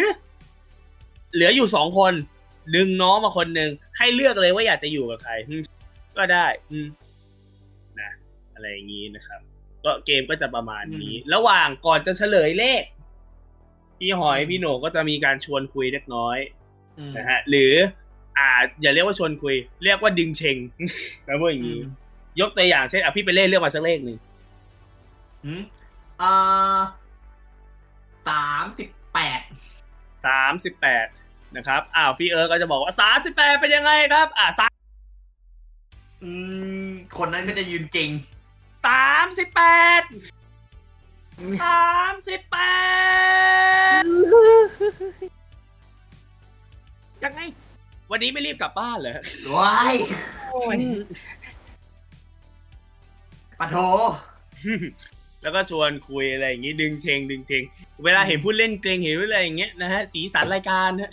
[1.35, 2.13] เหลืออยู่สองคน
[2.75, 5.63] ดึงน้องมาคนหนึ่งให้เลือกเลยว่าอยากจะอยู่กับใครอืม
[6.17, 6.87] ก็ได้ อืม
[8.01, 8.11] นะ
[8.55, 9.41] อะไรอย่างนี้นะครับ
[9.85, 12.83] ก็เกมก็จะประมาณนี้ ระหว่างก่อนจะเฉลยเลข
[13.99, 16.39] พี่หอยพี่โหนกก็จะมีการชวนคุยเล็กน้อย
[16.99, 17.73] อืมนะฮะ หรือ
[18.39, 18.49] อ่า
[18.83, 20.57] อย่าเรียกว่าชวนคุย เรียกว่าดึงเชง
[21.27, 21.81] แล้วพวกอย่างนี้
[22.41, 24.19] ยกตัวอย่างเช่นอะพี่ไปเล่นเลือกมาสักเลขหนึ่ง
[25.45, 25.63] อืม
[26.21, 26.81] อ่า
[28.29, 29.41] สามสิบแปด
[30.27, 31.07] สามสิบแปด
[31.57, 34.73] นะครับอ้าวพี่เอิร์ธก็จะบอกว่าสามสิบแปดเป็นยังไงครับ อ่าสาม
[36.23, 36.31] อื
[36.87, 38.11] มคนนั้นก็จะยืนเก่ง
[38.87, 39.63] สามสิบแป
[40.01, 40.03] ด
[41.63, 42.59] สามสิบแป
[44.01, 44.03] ด
[47.25, 47.41] ยังไง
[48.15, 49.19] วันนี้ไม่รีบกลับบ้านเหรอ
[49.57, 49.95] ว้าย
[50.51, 50.79] โอ้ย
[53.59, 53.77] ปะโถ
[55.43, 57.63] แล้วก็ชวนคุยอะไรอย่างงี้ดึงเชงดึงเชง
[58.05, 61.11] เวลาเห็นผู้เล่นเกรงเห็นอะไรอย่างเงี้ยนะฮะสีสันรายการฮะ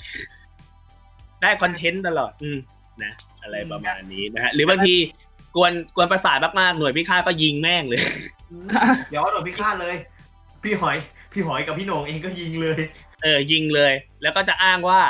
[1.42, 2.60] ได้คอนเทนต์ตลอด อืม
[3.04, 3.12] นะ
[3.44, 4.96] อะไรประมาณนี้นะฮะหรือบางที
[5.56, 8.02] กวนกวนประสาทมากๆหน่วยพิฆาตก็ยิงแม่งเลย
[9.10, 9.96] เดี๋ยวโดนพิฆาตเลย
[10.64, 10.98] พี่หอย
[11.34, 12.80] พี่หอยกับพี่โหน่งเองก็ยิงเลย
[13.24, 15.02] เออยิงเลย แล้วก็จะอ้างว่า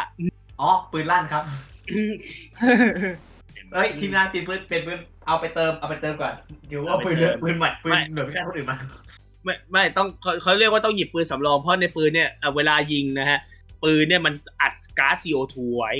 [0.62, 1.43] อ๋อปืนลั่นครับ
[3.73, 6.34] เอ้ยทีมงานเปลี่ยนปืนเปลี่ยนปืนเอาไปเติมเอาไปเติมก่อน
[6.67, 8.78] เดี๋ยวเอาปืนเลือปืนใหม่ปืนหน่วยพิฆาตคนอื่นมา
[9.43, 13.39] ไม่ไม่ต้องเขาเขาเรียกว่าต้องหยิบปืนสำรองเพราะในปืนเนี่ยอะเวลายิงนะฮะ
[13.84, 15.93] ปืนเนี่ยมันอัดก๊าซ CO2 ไว้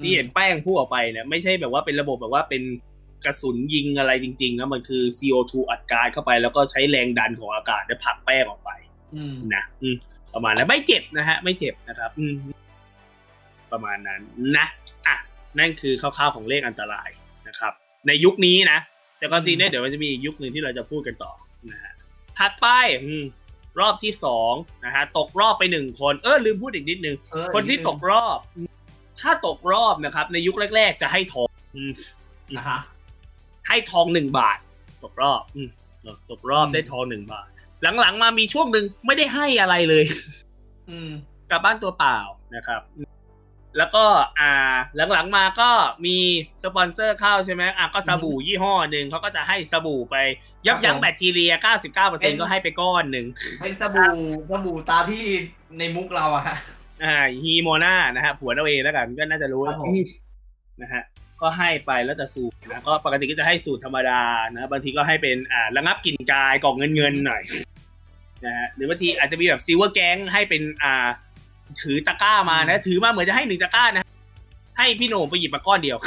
[0.00, 2.62] ที่เห็นแป้งพุ่งออกไปเนี่ยไม่ใช่แบบว่าเป็นระบบแบบว่าเป็น
[3.24, 8.70] กระสุนยิงอะไรจริงๆนะมันคือ CO2 อัดก๊าซเข้าไปแล้วก็ใช้แรงดันของอากาศเนี่ยผลักแป้งออกไป
[9.14, 9.96] อืมนะอืม
[10.34, 12.34] ประมาณนั้นไม่เจ็บนะฮะ ไม่เจ็บนะครับอืม
[13.72, 14.20] ประมาณนั้น
[14.56, 14.68] นะอะ
[15.58, 17.08] นั่นคือคร่าวๆของเลขอันตราย
[17.48, 17.72] นะครับ
[18.06, 18.78] ในยุคนี้นะ
[19.18, 21.32] แต่ความจริงเนี่ยเดี๋ยวมันจะมีอีกยุคหนึ่งที่เราจะพูดกันต่อ
[21.70, 21.92] นะฮะ
[22.38, 22.66] ถัดไป
[23.04, 23.24] อืม
[23.80, 24.52] รอบที่สอง
[24.84, 28.38] นะฮะตกรอบไปหนึ่งคนเออลืมพูดอีกนิดนึงเออคนที่ตกรอบ
[29.20, 31.92] ถ้าตกรอบนะครับ ในยุคแรก ๆ จะให้ทองอืม
[32.56, 32.80] นะฮะ
[33.68, 34.58] ให้ทองหนึ่งบาท
[35.04, 35.68] ตกรอบอืม
[36.02, 37.48] เออตกรอบอืมได้ทองหนึ่งบาท
[38.00, 40.04] หลังๆ มามีช่วงหนึ่งไม่ได้ให้อะไรเลย
[40.90, 41.10] อืม
[41.50, 42.18] กลับบ้านตัวเปล่า
[42.56, 42.80] นะครับ
[43.76, 44.04] แล้วก็
[44.40, 44.74] อ่า
[45.12, 45.70] หลังๆมาก็
[46.06, 46.16] มี
[46.62, 50.16] สปอนเซอร์เข้าใช่ไหมอะก็สบู่ยี่ห้อหนึ่งเขาก็จะให้สบู่ไป
[50.66, 51.52] ยับยั้งแบคทีเรีย
[51.96, 53.26] 99%ก็ให้ไปก้อนหนึ่ง
[53.62, 54.12] เป็นสบู่
[54.50, 55.24] สบู่ตามที่
[55.78, 56.56] ในมุกเราอะฮะ
[57.04, 59.88] อ่าฮีโมนานะฮะผัวเราเองแล้วกันก็น่าจะรู้ครับผม
[60.82, 61.02] นะฮะ
[61.40, 64.20] ก็ให้ไปแล้วแต่สูตรนะก็ปกติก็จะให้สูตรธรรมดา
[64.52, 67.42] นะบางทีก็ให้เป็นอ่าระงับกลิ่นกายกล่องเงินเงินๆหน่อย
[68.46, 71.06] นะฮะหรือบางทีอาจจะมีแบบ silver แก๊งให้เป็นอ่า
[71.82, 74.04] ถือตะกร้ามานะ ถือมาเหมือนจะให้หนึ่งตะกร้านะ
[74.78, 75.98] ให้พี่โหน่งไปหยิบมาก้อนเดียว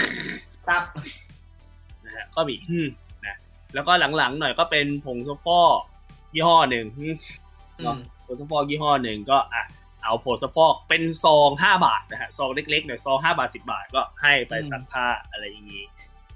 [0.70, 0.84] ตับ
[2.06, 2.88] นะฮะก็มีอืม
[3.26, 3.36] นะ
[3.74, 5.80] แล้วก็หลังๆหน่อยก็เป็นผงซักฟอก
[6.34, 7.16] ยี่ห้อหนึ่งอืม
[7.80, 9.64] อืเนาะมผงซักฟอกยี่ห้อหนึ่งก็อะ
[10.04, 15.84] เอาผงซักฟอกเป็นซองห้าบาทนะฮะซองเล็กๆหน่อยซองห้าบาทสิบาทก็ให้ไปซักผ้าอะไรอย่างงี้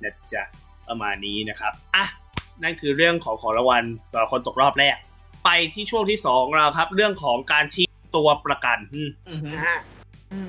[0.04, 0.44] นะจ๊ะ
[0.88, 2.06] ประมาณนี้นะครับอะ
[2.64, 4.98] นั่นคือเรื่องของของรางวัลสำหรับคนตกรอบแรก
[5.46, 9.75] ไปที่ช่วงที่สองเราครับ เรื่องของการชิงตัวประกันอืมอืมฮึอ่า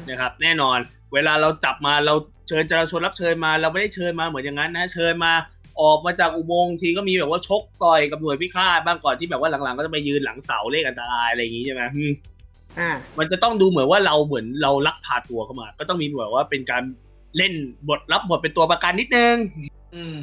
[0.08, 0.78] นะครับ แน่นอน
[1.14, 2.14] เวลาเราจับมาเรา
[2.48, 5.32] เชิญจราชนรับเชิญมา เราไม่ได้เชิญมาเหมือนอย่างนั้นนะ เชิญมา
[5.80, 12.12] ออกมาจากอุโมงค์ทีก็มีแบบว่าชกต่อยกับหน่วยพิฆาตบ้างก่อนที่แบบว่าหลังๆ ก็จะไปยืนหลังเสาเลขอันตรายอะไรอย่างงี้ใช่ไหมอืม
[12.78, 16.82] อ่า มันจะต้องดูเหมือนว่าเราเหมือนเราลักพาตัวเข้ามา ก็ต้องมีแบบว่าเป็นการ
[17.36, 17.52] เล่น
[17.88, 19.36] บทรับบทเป็นตัวประกันนิดนึง
[19.94, 20.14] อืม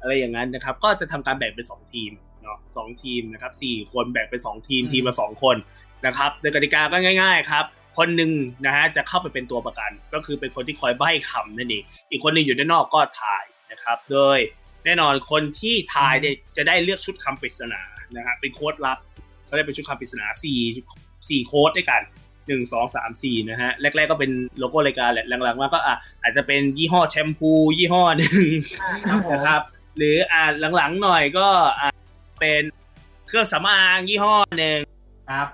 [0.00, 2.10] อะไรอย่างนั้นนะครับ ก็จะทำการแบ่งเป็นสองทีม
[2.42, 5.56] เนาะสองทีมนะครับสี่คนแบ่งเป็นสองทีมอืมทีมละสองคน
[6.06, 7.64] นะครับโดยกติกาก็ง่าย ๆ ครับ
[7.98, 8.30] คนหนึ่ง
[8.66, 14.38] นะฮะจะเข้าไปเป็นตัวประกัน ก็คือเป็นคนที่คอยใบ้คำนั่นเองอีกคนหนึ่งอยู่ด้านนอกก็ถ่ายนะครับ โดย
[14.84, 17.82] แน่นอนคนที่ทายเนี่ยจะได้เลือกชุดคำปริศนา
[18.16, 18.98] นะฮะเป็นโค้ดลับ
[19.48, 20.60] ก็ได้เป็นชุดคำปริศนาสี่
[21.28, 22.02] สี่โค้ดด้วยกัน
[22.46, 28.46] หนึ่งสองสามสี่นะฮะ แรก ๆ ก็เป็นโลโก้รายการแหละ หลังๆมาก็อะอาจจะเป็นยี่ห้อแชมพู ยี่ห้อหนึ่ง
[29.08, 29.62] ครับผมนะครับ
[29.96, 30.42] หรืออ่า
[30.76, 31.48] หลังๆหน่อยก็
[31.80, 31.88] อ่า
[32.40, 32.62] เป็น
[33.26, 34.78] เครื่องสำอางยี่ห้อหนึ่ง
[35.30, 35.48] ครับ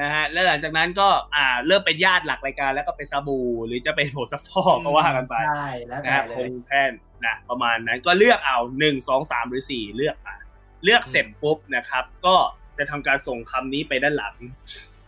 [0.00, 6.90] นะฮะแล้วหลังจากนั้นก็อ่าเริ่มเป็นญาติหลักรายการ แล้วก็เป็นซาบู หรือจะเป็นโหซัฟฟอร์ก็ว่ากันไปใช่แล้วนะแต่ฮะเลคยงแท่น
[7.24, 10.36] นะประมาณนั้นก็เลือกเอาหนึ่งสองสามหรือสี่เลือกมา
[10.84, 12.36] เลือกเสร็จปุ๊บนะครับ ก็
[12.78, 14.34] จะทำการส่งคำนี้ไปด้านหลัง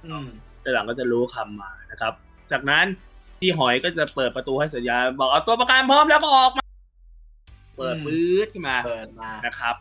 [0.07, 0.29] อืม
[0.63, 2.13] ด้านหลังก็จะรู้คำมานะครับ
[2.53, 2.87] จากนั้น
[3.41, 6.65] พี่หอยก็จะเปิดประตูให้สัญญาณบอกเอาตัวประกันพร้อมแล้วก็ออกมา
[7.77, 9.75] เปิดอืมปื๊ดขึ้นมาเปิดมานะครับ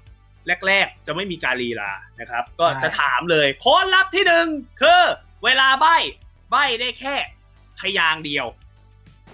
[0.68, 4.48] แรก ๆ จะไม่มีการลีลานะครับ ก็ใช่จะถามเลยโค้ดลับที่หนึ่ง
[4.82, 5.02] คือ
[5.44, 5.86] เวลาใบ
[6.52, 7.16] ใบได้แค่
[7.80, 8.46] พยางค์เดียว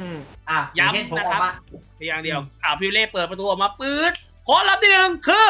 [0.01, 0.17] อืม
[0.49, 1.51] อะอย่างเช่นย้ำผมนะอครัอบกมา
[1.99, 5.47] พยางค์เดียวอ่าพี่เล่เปิดประตูออกมาปื๊ดโค้ดลับที่หนึ่งคือ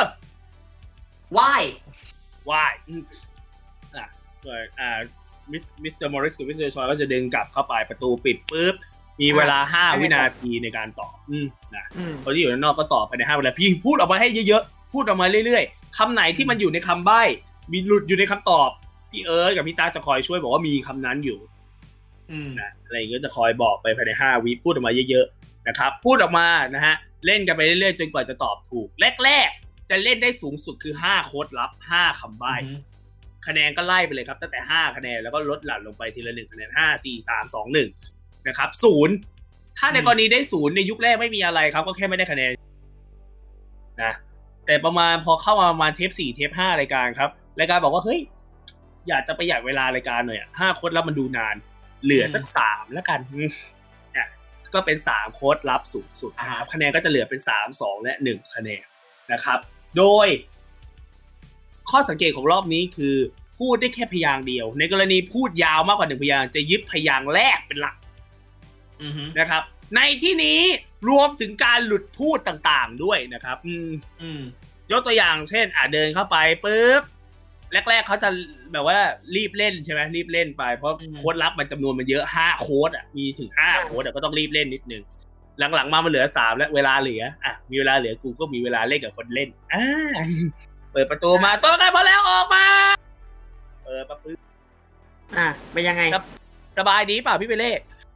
[1.33, 1.53] ไหว้
[2.49, 3.01] วายอืม
[3.95, 4.05] อะ
[4.43, 4.99] เปิดอ่า
[5.51, 8.75] มิสมิสเตอร์มอริสกับมิสเตอร์ชอยก็จะดึงกลับเข้าไปประตูปิดปุ๊บ
[9.21, 17.21] มีเวลาห้าวินาทีในการตอบอืมนะอืมคนที่อยู่ด้านนอกก็ตอบภายในห้าวินาทีพี่พูดออกมาให้เยอะๆ พูดออกมาเรื่อยๆคำไหนที่มันอยู่ในคำใบ้
[17.71, 18.69] มีหลุดอยู่ในคำตอบ
[19.11, 21.39] พี่เอิร์ธกับพี่ตาจะคอยช่วยบอกว่ามีคำนั้นอยู่
[22.31, 28.87] อืมนะอะไรอย่างเงี้ยจะคอยบอกไปภายในห้าวิพูดออกมาเยอะๆนะครับ พูดออกมานะฮะเล่นกันไปเรื่อยๆจนกว่าจะตอบถูก
[29.23, 32.79] แรกๆจะเล่นได้สูงสุดคือห้าโค้ดลับห้าคำใบ้อืม
[33.47, 37.89] คะแนนก็ไล่ไปเลยครับตั้งแต่ห้าคะแนนแล้วก็ลดหลั่นลงไปทีละหนึ่งคะแนนห้าสี่สามสองหนึ่ง
[38.47, 39.15] นะครับศูนย์
[39.77, 42.51] ถ้าในกรณีได้ศูนย์ในยุคแรกไม่มีอะไรครับ ก็แค่ไม่ได้คะแนน
[44.03, 44.13] นะ
[44.65, 48.19] แต่ประมาณพอเข้ามาประมาณเทปสี่เทปห้ารายการครับรายการบอกว่าเฮ้ย
[49.07, 51.55] อยากจะประหยัดเวลารายการหน่อยอะห้าโค้ดลับมันดูนาน
[52.03, 53.49] เหลือสักสามแล้วกันอืม
[54.15, 54.27] อะ
[54.73, 58.85] ก็เป็นสามโค้ดลับสูงสุดนะครับคะแนนก็จะเหลือเป็นสามสองและหนึ่งคะแนน
[59.31, 59.59] นะครับ
[59.97, 60.27] โดย
[61.89, 63.15] ข้อสังเกตของรอบนี้คือ
[63.59, 67.95] พูดได้แค่พยางค์เดียว ในกรณีพูดยาวมากกว่าหนึ่งพยางค์จะยึดพยางค์แรกเป็นหลัก
[69.01, 69.63] อืมฮึนะครับ
[69.95, 70.59] ในที่นี้
[71.09, 73.89] รวมถึงการหลุดพูดต่างๆด้วยนะครับ อืม
[74.21, 74.41] อืม
[74.91, 77.01] ยกตัวอย่างเช่น อะเดินเข้าไปปุ๊บ
[77.89, 78.29] แรก ๆเขาจะ
[78.73, 78.97] แบบว่า
[79.35, 85.03] รีบเล่นใช่ไหมรีบเล่นไปเพราะอืมโค้ดลับมันจำนวนมันเยอะห้าโค้ดอะมีถึงห้าโค้ดอะก็ต้องรีบเล่นนิดนึง
[85.59, 89.85] หลังๆมามันเหลือสามแล้วเวลาเหลืออะมีเวลาเหลือกูก็มีเวลาเล่นกับคนเล่นอ่า
[90.91, 92.65] เปิดประตูมาโตัวกันพอแล้วออกมา
[93.83, 94.29] เปิดประตู
[95.37, 96.23] อะเป็นยังไงครับ
[96.77, 98.12] สบายดีเปล่าพี่เปเล่เออ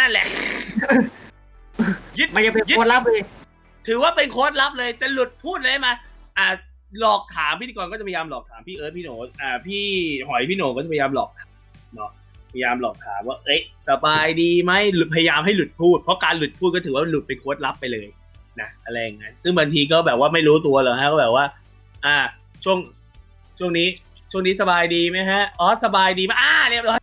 [0.00, 0.26] นั่นแหละ
[2.18, 3.22] ยึดมันจะเป็นยึดโคนลับเลย
[3.86, 5.92] ถือว่าเป็นโค้ดลับเลย จะหลุดพูดเลยมา
[6.38, 6.46] อ่า
[7.00, 9.84] หลอกถามพิธีกรก็จะพยายามหลอกถามพี่เอิร์ธพี่โหนอ่า พี่
[10.28, 11.48] หอยพี่โหนก็จะพยายามหลอกถาม
[11.94, 12.10] เนาะ
[12.52, 18.06] พยายามหลอกถามว่า เอ้ยสบายดีไหมหรือพยายามให้หลุดพูด เพราะการหลุดพูดก็ถือว่าหลุดเป็นโค้ดลับไปเลย
[18.60, 21.44] นะอะไรอย่างนั้นซึ่งบางทีก็แบบว่าไม่รู้ตัวหรอกฮะก็แบบว่า
[22.06, 22.16] อ่า
[22.64, 22.78] ช่วง
[23.58, 23.88] ช่วงนี้
[24.30, 26.98] ช่วงนี้สบายดีไหมฮะ อ๋อ สบายดีไหมอ่า เรียบร้อย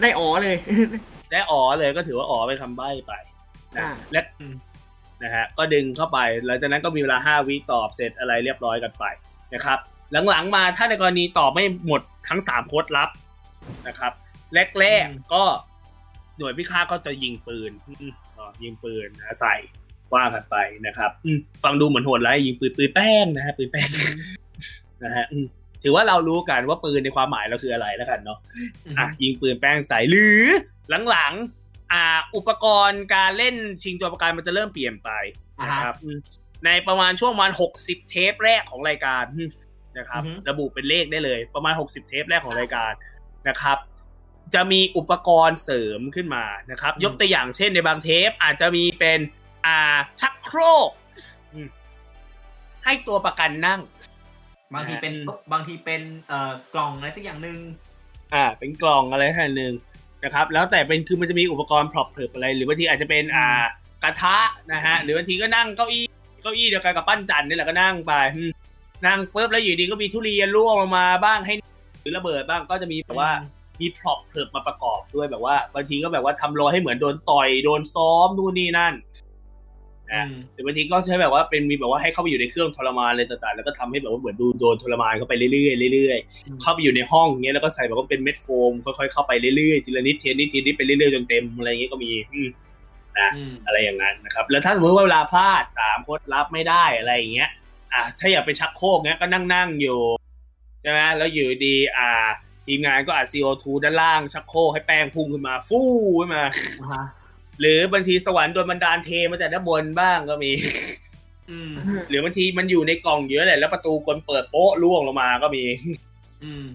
[0.00, 0.56] ได้อ๋อเลย
[1.36, 3.12] ได้อ๋อเลยก็ถือว่าอ๋อเป็นคำใบ้ไป
[3.76, 4.22] นะอ่าและ
[5.22, 9.04] นะฮะก็ดึงเข้าไป หลังจากนั้นก็มีเวลาห้าวิตอบเสร็จอะไรเรียบร้อยกันไป
[9.54, 9.78] นะครับ
[10.30, 13.10] หลังๆมาถ้าในกรณีตอบไม่หมดทั้งสามโค้ดลับ
[13.88, 14.12] นะครับ
[14.80, 15.42] แรกๆก็
[16.38, 19.54] หน่วยพิฆาตก็จะยิงปืนอืมอ๋อยิงปืนนะใส่
[20.14, 23.88] ว่ากันไปนะครับอืมฟังดูเหมือนโหดร้ายยิงปืนปืนแป้งนะฮะปืนแป้ง
[25.04, 25.46] นะฮะอืม
[25.88, 28.38] ถือว่าเรารู้กันว่าปืนในความหมายเราคืออะไรแล้วกันเนาะ
[28.98, 30.44] อะยิงปืนแป้งใสหรือ
[31.10, 35.10] หลังๆอ่าอุปกรณ์การเล่นชิงตัวประกันมันจะเริ่มเปลี่ยนไป
[35.60, 36.18] อ่านะฮะครับอืม
[36.66, 39.50] ในประมาณช่วงประมาณหกสิบเทปแรกของรายการอืม
[39.98, 42.92] นะครับอือฮึระบุเป็นเลขได้เลย ประมาณหกสิบเทปแรกของรายการ
[43.48, 43.78] นะครับ
[44.54, 49.20] จะมีอุปกรณ์เสริมขึ้นมานะครับ ยกตัวอย่างเช่นในบางเทปอาจจะมีเป็น
[49.66, 50.90] อ่าชักโครก
[51.52, 51.68] อืม
[52.84, 53.80] ให้ตัวประกันนั่ง
[54.74, 55.14] บางทีเป็น
[55.52, 57.58] บางทีเป็นเอ่อกล่องอะไรสักอย่างหนึ่ง
[58.34, 59.72] อ่า เป็นกล่องอะไรท่านหนึ่ง
[60.24, 63.46] นะครับ แล้วแต่เป็นคือมันจะมีอุปกรณ์พร็อพเอะไร หรือบางทีอาจจะเป็นอ่า
[64.04, 64.36] กระทะ
[64.72, 66.04] นะฮะหรือบางทีก็นั่งเก้าอี้
[66.42, 68.50] เก้าอี้เดียวกันกับปั้นจันนี่แหละก็นั่งไปอืม
[69.06, 71.54] นั่งปุ๊บแล้วอยู่ดีก็มีทุเรียนร่วงลงมาบ้างให้
[72.02, 73.30] หรือระเบิดบ้างก็จะมีแบบว่า
[73.80, 79.25] มีพร็อพเพิบมาประกอบด้วยแบบว่าบางทีก็แบบว่าทำรอยให้เหมือนโดนต่อยโดนซ้อมนู่นนี่นั่นอื
[80.12, 92.48] นะมหรือบางทีก็ใช้แบบว่าเป็นมีแบบว่าให้เข้าไปอยู่ในเครื่องทรมานอะไรต่างๆ แล้วก็ทำให้แบบว่าเหมือนดูโดนทรมานเข้าไปเรื่อยๆเรื่อยๆ เข้าไปอยู่ในห้องเงี้ยแล้วก็ใส่แบบว่าเป็นเม็ดโฟมค่อยๆเข้าไปเรื่อยๆทีละนิดทีละนิดทีละนิดไปเรื่อยๆจนเต็มอะไรเงี้ยก็มีอืม
[93.18, 97.50] อืมอะไรอย่างนั้นนะครับ แล้วถ้าสมมติว่าเวลาพลาดสามโค้ดรับไม่ได้อะไรอย่างเงี้ย
[97.94, 100.00] อะถ้าอยากไปชักโครกเงี้ยก็นั่งนั่งๆอยู่
[100.82, 102.10] ใช่ไหมแล้วอยู่ดีอ่า
[102.66, 105.88] ทีมงานก็อัด CO2 ด้านล่างชักโครกให้แป้งพุ่งขึ้นมาฟู่
[106.20, 106.44] ขึ้นมา
[106.80, 107.04] อ่าฮะ
[107.60, 110.52] หรือบางทีสวรรค์โดนบันดาลเทมาจากด้านบนบ้างก็มี
[111.50, 111.72] อืม
[112.08, 115.64] หรือบางทีมันอยู่ในกล่องเยอะแหละแล้วประตูกลเปิดโป๊ะล่วงลงมาก็มี
[116.44, 116.66] อืม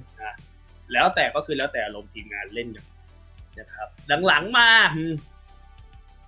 [0.94, 2.86] แล้วแต่ก็คือแล้วแต่อารมณ์ทีมงานเล่นกัน
[3.60, 3.88] นะครับ
[4.28, 5.14] หลังๆมาอืม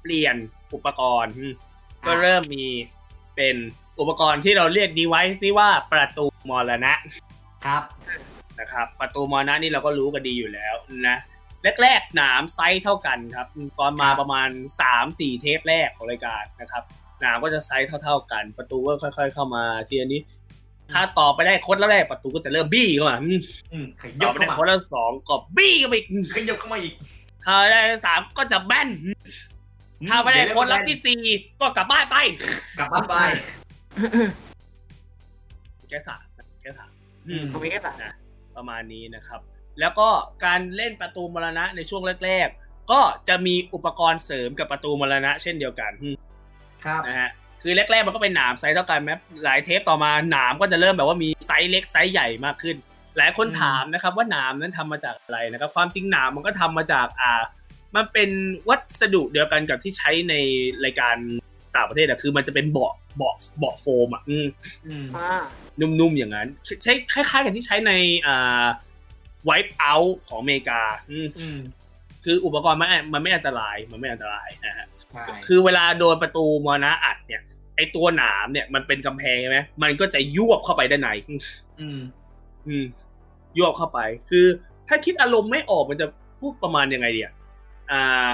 [0.02, 0.36] เปลี่ยน
[0.74, 1.54] อุปกรณ์อืม
[2.06, 2.66] ก็เริ่มมี
[3.36, 3.56] เป็น
[4.00, 6.94] อุปกรณ์ที่เราเรียก device นี่ว่าประตูมรณะ
[7.66, 7.84] ครับ
[8.60, 10.76] นะครับ ประตูมรณะนี่เราก็รู้กันดีอยู่แล้ว
[11.08, 11.18] นะ
[11.82, 13.48] แรกๆหนามไซส์เท่ากันครับ
[13.80, 14.50] ตอนมาประมาณ
[14.82, 16.84] สามสี่เทปแรกของรายการนะครับ
[17.22, 20.22] หนามก็จะไซส์เท่า ๆกัน ประตูก็ค่อย ๆ เข้ามาทีละนิด
[20.92, 23.40] ถ้าต่อไปได้โค้ดแล้วได้ประตูก็จะเริ่มบี้เข้ามาอืม
[23.74, 26.94] อืมขต่ยอบไปได้เข้าโค้ดมาแล้วสองก็บี้เข้าไปอีกขยับเข้ามาอีก
[27.44, 28.90] ถ้าได้สามก็จะแบน
[30.10, 31.22] ถ้าไม่ได้โค้ดลับที่สี่
[31.62, 32.16] ก็กลับบ้านไป
[32.80, 33.16] กลับบ้านไป
[35.90, 36.22] แค่สาม
[36.62, 36.92] แค่สาม
[37.28, 37.96] อืมผมมีแค่สาม
[38.56, 39.42] ประมาณนี้นะครับ
[39.80, 40.08] แล้วก็
[40.46, 45.92] การเล่นประตูมรณะในช่วงแรก ๆ ก็จะมีอุปกรณ์เสริมกับประตูมรณะ เช่นเดียวกัน
[46.86, 47.30] ครับนะฮะ
[47.62, 52.76] คือแรกๆมันก็เป็นหนามไซส์เท่ากันแม้หลายเทปต่อมาหนามก็จะเริ่มแบบว่ามีไซส์เล็กไซส์ใหญ่มากขึ้น
[53.18, 57.42] หลายคนอืมถามนะครับว่าหนามนั้นทำมาจากอะไรนะครับ ความจริงหนามมันก็ทำมาจากอ่า
[57.96, 58.30] มันเป็น
[58.70, 60.34] วัสดุเดียวกันกับที่ใช้ใน
[60.86, 61.16] รายการ
[61.76, 64.48] ต่างประเทศอะคือมันจะเป็นเบาะเบาะเบาะโฟมอะอืม
[64.88, 65.32] อืมอ่า
[65.80, 66.48] นุ่มๆอย่างนั้น
[66.84, 67.92] ใช้คล้ายๆกับที่ใช้ใน
[68.28, 68.66] อ่า
[69.48, 71.60] wipe out ของอเมริกาอืมอืม
[72.26, 77.42] คืออุปกรณ์มันมันไม่อันตรายมันไม่อันตรายนะฮะใช่คือเวลาโดนประตูมรณะอัดเนี่ย
[77.76, 81.10] ไอตัวหนามเนี่ยมันเป็นกำแพงใช่ไหมมันก็จะยวบเข้าไปด้านใน
[81.80, 82.02] อืม
[82.68, 82.86] อืม
[83.58, 84.46] ยวบเข้าไป คือ
[84.88, 86.08] ถ้าคิดอารมณ์ไม่ออกมันจะ
[86.40, 87.34] พูดประมาณยังไงดีอะ
[87.92, 88.30] อ่า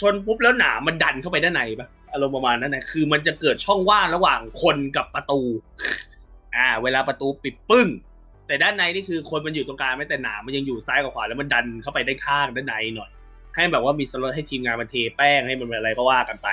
[0.00, 5.40] ชนปุ๊บแล้วหนามมันดันเข้าไปด้านในปะอารมณ์ประมาณนั้นนะคือมันจะเกิดช่องว่างระหว่างคนกับประตู
[6.56, 7.88] อ่า เวลาประตูปิดปึ้ง
[8.50, 13.10] แต่ด้านในนี่คือคนมันอยู่ตรงกลางไม่แต่หนามมันยังอยู่ซ้ายกับขวาแล้วมันดันเข้าไปได้ข้างด้านในหน่อย
[13.54, 16.48] ให้แบบว่ามีสล็อตให้ทีมงานมาเทแป้งให้มันอะไรก็ว่ากันไป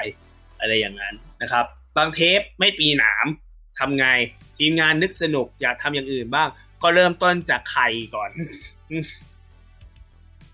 [0.60, 1.66] อะไรอย่างนั้นนะครับ
[1.98, 3.26] บางเทปไม่ปีหนาม
[3.80, 4.06] ทำไง
[4.60, 6.48] ทีมงานนึกสนุกอยากทำอย่างอื่นบ้าง
[6.84, 8.30] ก็เริ่มต้นจากไข่ก่อน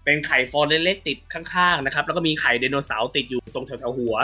[0.03, 4.15] เป็นไข่ฟองเล็กๆติดข้างๆนะครับ แล้วก็มีไข่ไดโนเสาร์ติดอยู่ตรงแถวๆหัว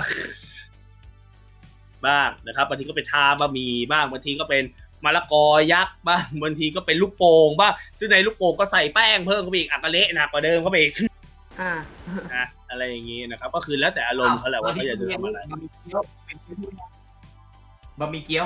[2.08, 4.64] บ้างนะครับบางทีก็เป็นชาบะหมี่บ้างบางทีก็เป็น
[5.06, 10.94] มะละกอยักษ์บ้างบางทีก็เป็นลูกโป่งบ้างซึ่งในลูกโป่งก็ใส่แป้งเพิ่มเข้าไปอีกอักเละหนักกว่าเดิมเข้าไปอีก
[11.60, 11.72] อ่า
[12.36, 16.04] นะอะไรอย่างนี้นะครับ ก็คือแล้วแต่อารมณ์เขาแหละว่าเขาอยากจะทำอะไรบะหมี่เกี๊ยว
[18.00, 18.46] บะหมี่เกี๊ยว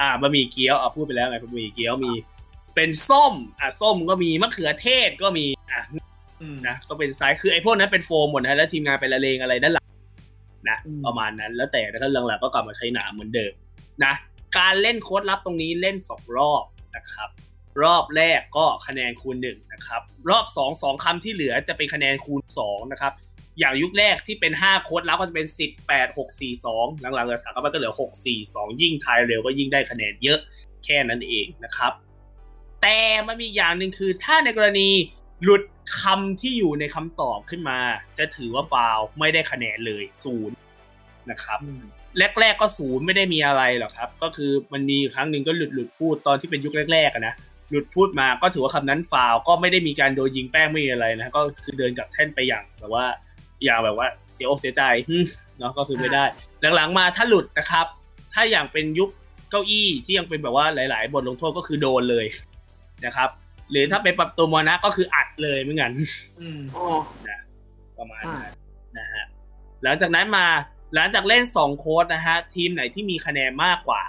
[0.00, 2.12] อ่าบะหมี่เกี๊ยวอะพูดไปแล้วไงบะหมี่เกี๊ยวมี
[2.74, 5.82] เป็นส้มอะส้มก็มีมะเขือเทศก็มีอะ
[6.40, 9.86] อืมนะก็เป็นไซส์คือไอ้พวกนั้นเป็นโฟมหมดนะแล้วทีมงานไปละเลงอะไรด้านหลัง
[10.70, 13.52] นะอืมประมาณนั้นแล้วแต่แล้วก็หลังๆก็กลับมาใช้หนามเหมือนเดิม
[14.04, 14.12] นะ
[14.58, 16.64] การเล่นโค้ดลับตรงนี้เล่นสองรอบ
[16.96, 17.28] นะครับ
[17.82, 23.12] รอบแรกก็คะแนนคูณหนึ่งนะครับ รอบสองสองคำที่เหลือจะเป็นคะแนนคูณสองนะครับ
[23.58, 30.38] อย่างยุคแรกที่เป็น 5 โค้ดลับก็จะเป็น10 8 6 4 2 หลังๆเหลือสามก็เหลือ 6 4 2 ยิ่งทายเร็วก็ยิ่งได้คะแนนเยอะ
[30.84, 31.92] แค่นั้นเองนะครับ
[32.82, 34.90] แต่มันมีอย่างหนึ่งคือถ้าในกรณี
[35.42, 35.62] หลุด
[36.00, 37.78] คำที่อยู่ในคำตอบขึ้นมา
[38.18, 40.56] จะถือว่าฟาวไม่ได้คะแนนเลยศูนย์
[41.30, 41.58] นะครับ
[42.18, 47.34] แรก ๆ ก็ศูนย์ไม่ได้มีอะไรหรอกครับ ก็คือมันมีครั้งหนึ่งก็หลุดหลุดพูดตอนที่เป็นยุคแรกๆอะนะ
[47.70, 53.06] หลุดพูดมาก็ถือว่าคำนั้นฟาวล์ก็ไม่ได้มีการโดนยิงแป้งไม่มีอะไรนะก็คือเดินกลับแท่นไปอย่างแบบว่า
[53.64, 55.16] อย่างแบบว่าเสียอกเสียใจหึ
[55.58, 56.24] เนาะก็คือไม่ได้
[56.76, 57.86] หลังๆมาถ้าหลุดนะครับ
[58.32, 59.10] ถ้าอย่างเป็นยุค
[59.50, 62.26] เก้าอี้ที่ยังเป็นแบบว่าหลาย ๆ บทลงโทษก็คือโดนเลย
[63.04, 63.28] นะครับ
[63.70, 65.92] หรือถ้าเป็นปรับตัวมนะก็คืออัดเลยเหมือนกัน
[66.40, 66.84] อืมอ๋อ
[67.98, 68.54] ประมาณอ่านั้น
[68.98, 69.24] นะฮะ
[69.82, 70.46] หลังจากนั้นมา
[70.94, 74.02] หลังจากเล่นสองโค้ดนะฮะ ทีมไหนที่มีคะแนนมากกว่า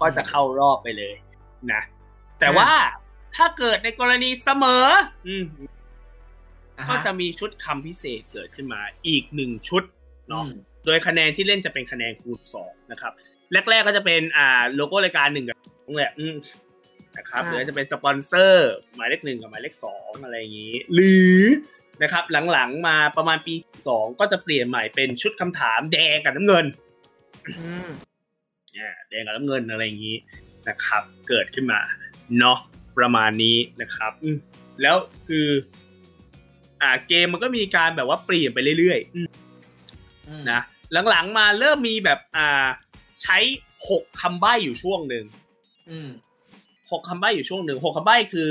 [0.00, 1.14] ก็จะเข้ารอบไปเลย
[1.72, 1.82] นะ
[2.40, 2.70] แต่ว่า
[3.36, 4.86] ถ้าเกิดในกรณีเสมอ
[5.28, 5.44] อืม
[6.78, 10.48] อ่าฮก็จะมีชุดคำพิเศษเกิดขึ้นมาอีกหนึ่งชุดอืเนาะม
[10.86, 13.12] โดยคะแนนที่เล่นจะเป็นคะแนนคูณสองนะครับ
[13.52, 16.36] แรก ๆก็จะเป็นอ่าโลโก้รายการหนึ่งกับสองแหละอืม
[17.16, 21.40] นะครับอ่าหรือจะเป็นสปอนเซอร์หมายเลขหนึ่งกับหมายเลขสองอะไรอย่างนี้ หรือ
[22.02, 23.54] นะครับหลังๆมาประมาณปี
[23.88, 26.64] สองก็จะเปลี่ยนใหม่เป็นชุดคำถามแดงกับน้ำเงิน
[27.58, 27.88] อืม
[28.76, 30.16] อ่าแดงกับน้ำเงินอะไรอย่างนี้
[30.68, 31.80] นะครับ เกิดขึ้นมา
[32.38, 32.58] เนาะ
[32.98, 34.36] ประมาณนี้นะครับอืม
[34.82, 34.96] แล้ว
[35.28, 35.48] คือ
[36.82, 39.28] อ่าเกมมันก็มีการแบบว่าเปลี่ยนไปเรื่อยๆอืม
[40.26, 40.60] อืมนะ
[41.10, 42.66] หลังๆมาเริ่มมีแบบอ่า
[43.22, 43.38] ใช้
[43.88, 45.24] หกคำใบ้อยู่ช่วงหนึ่ง
[45.90, 46.08] อืม
[46.90, 48.50] หกคำใบ้อยู่ช่วงหนึ่งหกคำใบ้คือ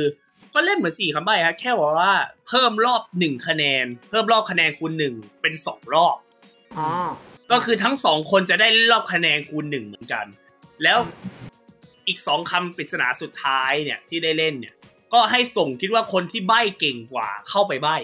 [0.56, 2.14] ก็เล่นเหมือนสี่คำใบ้ฮะแค่บอกว่า
[2.48, 6.18] เพิ่มรอบหนึ่งคะแนน เพิ่มรอบคะแนนคูณหนึ่งเป็นสองรอบ
[6.78, 6.90] อ๋อ
[7.52, 10.26] ก็คือทั้งสองคนจะได้รอบคะแนนคูณหนึ่งเหมือนกัน
[10.84, 11.00] แล้ว
[12.08, 14.76] อีกสองคำปริศนาสุดท้ายเนี่ยที่ได้เล่นเนี่ย
[15.14, 17.96] ก็ให้ส่งคิดว่าคนที่ใบ้เก่งกว่าเข้าไปใบ้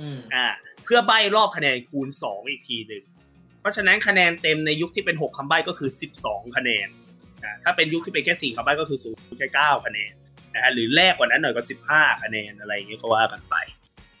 [0.00, 0.46] อืมอ่า
[0.84, 3.04] เพื่อใบ้รอบคะแนนคูณ2อีกทีหนึ่ง
[3.60, 5.90] เพราะฉะนั้นคะแนนเต็มในยุคที่เป็น6คำใบ้ก็คือ
[6.22, 6.88] 12คะแนน
[7.44, 10.12] อ่าถ้าเป็นยุคที่เป็นแค่4คำใบ้ก็คือสูงแค่9คะแนน
[10.54, 13.54] นะฮะหรือแรกกว่านั้นหน่อยก็ 15คะแนนอะไรอย่างเงี้ยก็ว่ากันไป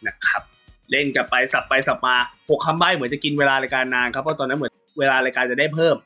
[0.06, 0.42] นะครับ
[0.90, 5.96] เล่นกันไปสับไปสับมา6คำใบ้เหมือนจะกินเวลารายการนานครับเพราะตอนนั้นเหมือนเวลารายการจะได้เพิ่ม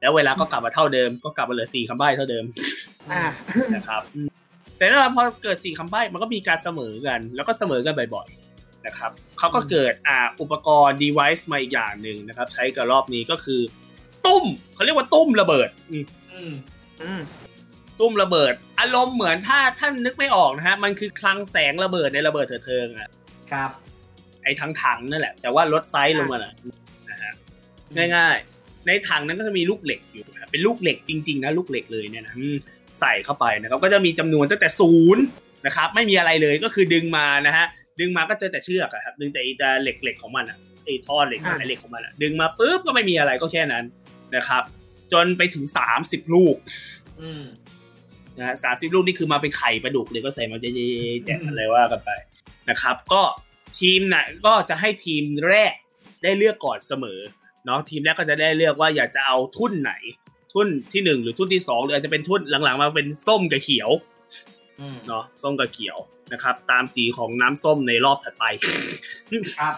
[0.00, 2.44] แล้วเวลาก็กลับมาเท่าเดิม ก็กลับมาเหลือ4คำใบ้เท่าเดิม
[3.10, 3.24] อ่า
[3.74, 4.28] นะครับอืม
[4.76, 13.60] แต่ถ้าพอเกิดสี่คำใบ้มันก็มีการเสมอกัน แล้วก็เสมอกันบ่อยๆนะครับเขาก็เกิดอ่าอุปกรณ์ device มาอีกอย่างหนึ่งนะครับ ใช้กับรอบนี้ก็คือ
[14.26, 16.52] ตุ้มเขาเรียกว่าตุ้มระเบิดอืมอืม
[17.02, 17.20] อืม
[18.00, 23.10] ตุ้มระเบิด อารมณ์เหมือนถ้าท่านนึกไม่ออกนะฮะ มันคือคลังแสงระเบิดในระเบิดเถิดเทิงอะ
[23.52, 23.70] ครับ
[24.44, 26.54] ไอ้ทั้งถังนั่นแหละ แต่ว่าลดไซส์ลงมาหน่อย
[27.10, 27.32] นะฮะ
[28.16, 32.56] ง่าย ๆ ในถังนั้นก็จะมีลูกเหล็กอยู่ครับเป็นลูกเหล็กจริง ๆ นะลูกเหล็กเลยเนี่ยนะอืม
[33.00, 35.22] ใส่เข้าไปนะครับก็จะมีจำนวนตั้งแต่ศูนย์
[35.66, 37.66] นะครับ ไม่มีอะไรเลยก็คือดึงมานะฮะ
[38.00, 43.84] ดึงมาก็เจอแต่เชือกอะครับดึงแต่ไอ้เหล็กเหล็กๆของมันอะไอ้ท่อเหล็กสายเหล็กของมันอะดึงมาปุ๊บก็ไม่มีอะไรก็แค่นั้น
[44.36, 44.62] นะครับ
[45.12, 45.64] จนไปถึง
[45.98, 46.56] 30ลูก
[47.20, 47.44] อืม
[48.40, 52.10] นะฮะสามสิบลูกนี่คือมาเป็นไข่ปลาดุกเลยก็ใส่มาเจ๊ๆแจกอะไรว่ากันไป
[52.70, 53.22] นะครับ ก็
[53.80, 55.74] ทีมไหนก็จะให้ทีมแรก
[56.22, 57.20] ได้เลือกก่อนเสมอ
[57.64, 59.92] เนาะทีมแรกก็จะได้เลือกว่าอยากจะเอาทุ่นไหน
[60.52, 63.90] ทุ่นที่หนึ่งหรือทุ่นที่สองหรืออาจจะเป็นทุ่นหลังๆมาเป็นส้มกับเขียว
[64.80, 65.98] อืมเนาะส้มกับเขียว
[66.32, 69.74] นะครับ ตามสีของน้ำส้มในรอบถัดไปครับ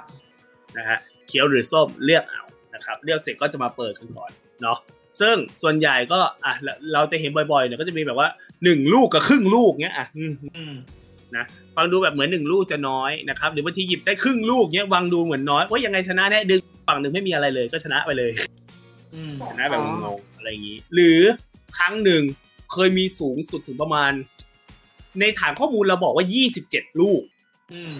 [0.76, 0.98] นะฮะ
[1.28, 2.42] เขียวหรือส้มเลือกเอา
[2.74, 4.30] นะครับ เลือกเสร็จก็จะมาเปิดกันก่อน
[4.62, 4.78] เนาะ
[5.20, 8.28] ซึ่งส่วนใหญ่ก็อะเราเราจะเห็นบ่อยๆเนี่ยก็จะมีแบบว่า
[8.64, 10.74] หนึ่งลูกกับครึ่งลูกเงี้ยอะอืมอืม
[11.76, 18.32] ฟังดูแบบเหมือนหนึ่งลูกจะน้อยนะครับหรือบางทีหยิบได้ครึ่งลูกเนี้ยวังดูเหมือนน้อยว่ายังไงชนะแน่ดึงฝั่งหนึ่งไม่มีอะไรเลยก็ชนะไปเลย
[19.14, 21.20] อืมชนะแบบงงๆอะไรอย่างนี้ หรือ
[21.78, 22.22] ครั้งหนึ่ง
[22.72, 24.12] เคยมีสูงสุดถึงประมาณ
[25.20, 26.24] ในฐานข้อมูลเราบอกว่า
[26.62, 27.22] 27ลูก
[27.72, 27.94] อืม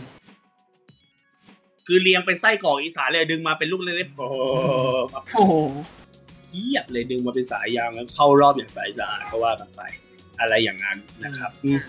[1.87, 4.37] คือเรียงเป็นไส้กรอกอีสานเลยดึงมาเป็นลูกเล็กๆโอ้โห
[5.35, 5.53] โอ้โห
[6.53, 9.83] เทียบเลยดึงมาเป็นสายยางแล้วเข้ารอบอย่างสายสะอาดก็ว่ากันไป
[10.41, 11.81] อะไรอย่างนั้นนะครับอืม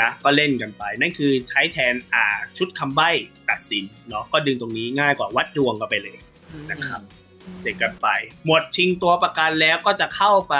[0.00, 2.24] นะก็เล่นกันไป นั่นคือใช้แทนอ่า
[2.58, 3.10] ชุดคำใบ้
[3.50, 6.16] ตัดสินเนาะก็ดึงตรงนี้ง่ายกว่าวัดดวงกันไปเลย
[6.70, 7.00] นะครับ
[7.60, 8.08] เสร็จกันไป
[8.46, 10.56] หมดชิงตัวประกันแล้วก็จะเข้าไป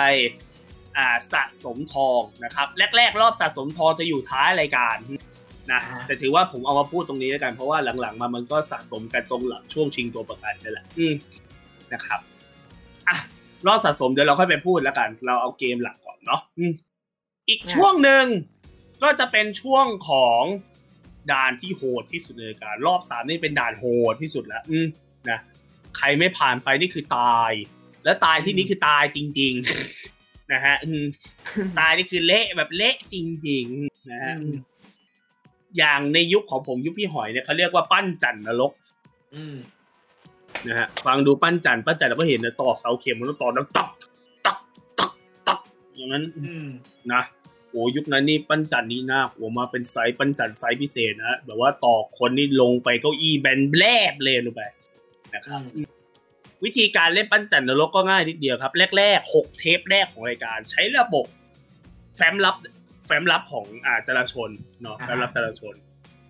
[0.98, 4.96] อ่าสะสมทองนะครับ แรก ๆ รอบสะสมทองจะอยู่ท้ายรายการ
[5.72, 11.14] นะอ่าแต่ถือว่าผมเอามาพูดตรงนี้แล้วกันเพราะว่าหลังๆมามันก็สะสมกันตรงหลังช่วงชิงตัวประกันนั่นแหละอืม
[11.92, 12.20] นะครับ
[13.08, 13.16] อะ
[13.66, 16.72] รอบสะสมเดี๋ยวเราค่อยไปพูดแล้วกัน เราเอาเกมหลักก่อนเนาะอืม
[17.48, 18.24] อีกช่วงหนึ่ง
[19.02, 20.42] ก็จะเป็นช่วงของ
[21.32, 24.86] ด่านที่โหดที่สุดในรายการรอบสามนี่เป็นด่านโหดที่สุดแล้วอืม
[25.30, 25.38] นะ
[25.96, 27.52] ใครไม่ผ่านไปนี่คือตาย
[28.04, 29.54] แล้วตายที่นี้คือตายจริง
[30.02, 31.04] ๆ นะฮะอืม
[31.78, 33.16] ตายนี่คือเละแบบเละจ
[33.48, 34.34] ริง ๆ นะฮะ
[35.78, 38.72] อย่างในยุคของผมยุคพี่หอยเนี่ยเขาเรียกว่าปั้นจั่นนรก
[39.34, 39.56] อืม
[40.68, 43.90] นะฮะฟังดูปั้นจั่นปั้นจั่นเราก็เห็นนะตอกเสาเข็มมันต้องตอกแล้วตัก
[44.46, 44.58] ตัก
[44.98, 45.12] ตัก
[45.46, 45.60] ตัก
[45.96, 46.68] อย่างนั้นอืม
[47.12, 47.22] นะ
[47.70, 53.82] โอ้ยุคนั้นนี่ปั้นจั่นนี่น่ากลัวมากเป็นไซส์ปั้นจั่นไซส์พิเศษนะแบบว่าตอกคนนี่ลงไปเก้าอี้แบนแบล
[54.12, 54.62] บเลยลงไป
[55.34, 55.60] นะครับ
[56.64, 61.26] วิธีการเล่นปั้นจันนรกก็ง่ายนิดเดียวครับ แรกๆหกเทปแรกของรายการ ใช้ระบบ
[62.16, 62.56] แฟ้มลับ
[63.06, 64.50] แฟ้มลับของอ่าจราชน
[64.82, 65.74] เนาะอ่าฮะแฟ้มลับจราชน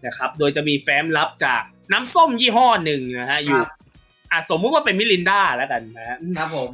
[0.06, 1.62] นะครับ โดยจะมีแฟ้มลับจาก
[1.92, 3.83] น้ำส้มยี่ห้อหนึ่งนะฮะอยู่ครับ
[4.34, 6.70] อะสมมุติว่าเป็นมิลินดาแล้วกันนะฮะครับผม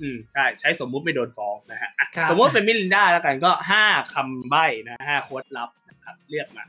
[0.00, 6.64] อืมใช่ใช้สมมุติไม่โดนฟ้องนะฮะอะครับสมมติว่าเป็นมิลินดาแล้วกันก็ห้าคำใบ้นะห้าโค้ดลับนะครับ เลือกมา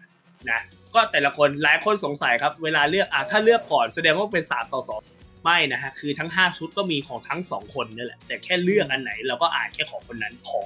[0.49, 0.59] นะ
[0.95, 5.01] ก็แต่ละคนหลายคนสงสัยครับ เวลาเลือกอะถ้าเลือกก่อนแสดงว่าเป็นสามต่อสอง
[5.43, 10.59] ไม่นะฮะคือทั้งห้าชุดก็มีของทั้งสองคนนี่แหละ แต่แค่เลือกอันไหนเราก็อ่านแค่ของคนนั้นพอ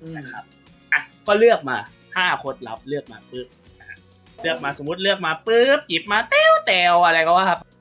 [0.00, 0.44] อืมนะครับ
[0.92, 1.76] อะก็เลือกมา
[2.16, 3.48] ห้าโค้ดลับเลือกมาปุ๊บ
[3.80, 3.96] นะฮะ
[4.42, 7.75] เลือกมาสมมติเลือกมาปุ๊บหยิบมาเต้วแตวอะไรก็ว่าครับอืม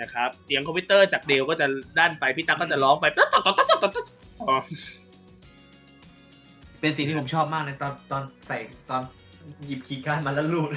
[0.00, 1.66] นะครับ เสียงคอมพิวเตอร์จากเดลก็จะ
[1.98, 4.06] ด้านไปพี่ตั๊กก็จะร้องไปต๊ดต๊ดต๊ดต๊ดต๊ดต๊ด
[4.48, 4.56] อ๋อ
[6.80, 8.58] เป็นสิ่งที่ผมชอบมากในตอนตอนใส่
[8.90, 9.02] ตอน
[9.66, 10.68] หยิบคีย์การ์ดมาแล้วรูด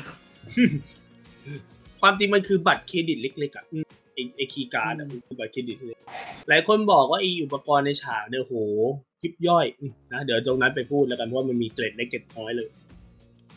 [2.01, 5.97] ความจริงมันคือบัตรเครดิตเล็กๆอะอืมไอไอคีย์การ์ดอะมันคือบัตรเครดิตเลย
[6.49, 8.53] หลายคนบอกว่าไออุปกรณ์ในฉากเนี่ยโหห
[9.23, 12.69] ยิบย่อยอืมนะเดี๋ยวตรงนั้นไปพูดแล้วกันเพราะว่ามันมีเกร็ดเล็กเกร็ดน้อยเลย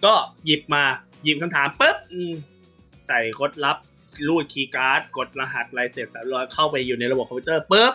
[0.04, 0.14] ก็
[0.46, 0.82] หยิบมา
[1.24, 2.32] หยิบคำถามปุ๊บอืม
[3.06, 3.76] ใส่โค้ดลับ
[4.28, 7.92] รูดคีย์การ์ดกดรหัสลายเสร็จสรรพเรียบร้อยเข้าไปอยู่ในระบบคอมพิวเตอร์ปุ๊บ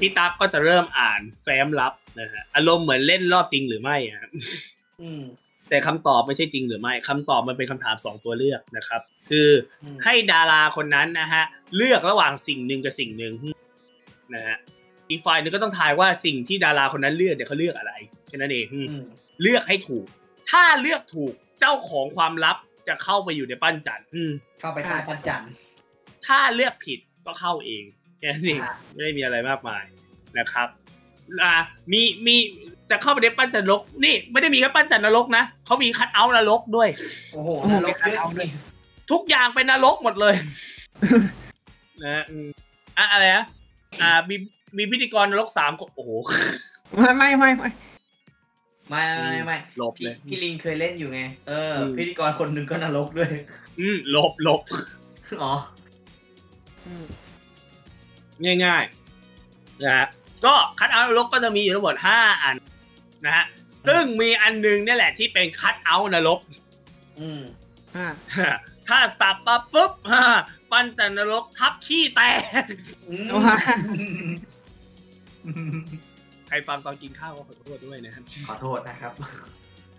[0.00, 4.20] พี่ตั๊กก็จะเริ่มอ่านแฟ้มลับนะฮะอารมณ์เหมือนเล่นรอบจริงหรือไม่อะ
[5.02, 5.22] อืม
[5.68, 9.00] แต่คำตอบไม่ใช่จริงหรือไม่คำตอบมันเป็นคำถามสองตัวเลือกนะครับ
[9.30, 9.48] คือ
[9.82, 11.42] อืมให้ดาราคนนั้นนะฮะ
[11.76, 13.32] เลือกระหว่างสิ่งหนึ่งกับสิ่งหนึ่ง
[14.34, 14.56] นะฮะ
[15.10, 17.92] อีกฝ่ายหนึงก็ต้องทายว่าสิ่งที่ดาราคนนั้นเลือกเนี่ยเขาเลือกอะไร
[18.28, 19.04] แค่นั้นเองอืม
[19.42, 20.06] เลือกให้ถูก
[20.50, 22.56] ถ้าเลือกถูกเจ้าของความลับ
[22.88, 25.50] จะเข้าไปอยู่ในปั้นจันทร์อืมเข้าไปใต้ปันจันทร์
[26.26, 27.84] ถ้าเลือกผิดก็เข้าเอง
[28.18, 29.84] แค่นั้นเองอ่าไม่ได้มีอะไรมากมาย
[30.38, 30.68] นะครับ
[31.42, 31.54] อ่า
[31.92, 32.36] มีมี
[32.90, 36.88] จะเข้าไปในปั้นจันทร์นรกนี่ ไม่ได้มีแค่ปั้นจันทร์นรกนะเขามีคัดเอาท์นรกด้วย
[37.32, 38.50] โอ้โหโอ้โหนรกเยอะเอาจเลริยง
[39.10, 40.34] ทุกอย่างเป็นนรกหมดเลย
[42.04, 42.48] นะอืม
[42.98, 43.44] อะอะไรนะ
[44.02, 44.36] อ่ามี
[44.78, 46.10] มีพิธีกรนรกสามคนโอ้โห
[46.96, 47.68] ไม่ไม่ไม่
[48.92, 53.30] ไม่ไม่ไม่ไม่หลบพี่เลยพี่ลิงเคยเล่นอยู่ไง เอออมพิธีกรคนหนึ่งก็นรกด้วย
[53.80, 54.60] อืมหลบหลบ
[55.42, 55.52] อ๋อ
[58.64, 60.06] ง่ายๆนะฮะ
[60.44, 62.56] ก็คัดเอาท์นรกก็จะมีอยู่ทั้งหมดห้าอัน
[63.24, 63.44] นะฮะ
[63.86, 66.40] ซึ่งมีอันหนึงเนี่ยแหละที่เป็นคัดเอาท์นรก
[67.18, 67.42] อืม
[67.96, 68.08] อ่า
[68.88, 70.24] ถ้าสับมาปุ๊บฮะ
[70.70, 72.20] ปั้นจันนรกทับขี้แต
[72.62, 72.64] ก
[73.08, 73.68] อืม ว่าใค
[76.52, 79.12] รฟังตอนกินข้าวก็ขอโทษด้วยนะครับขอโทษนะครับ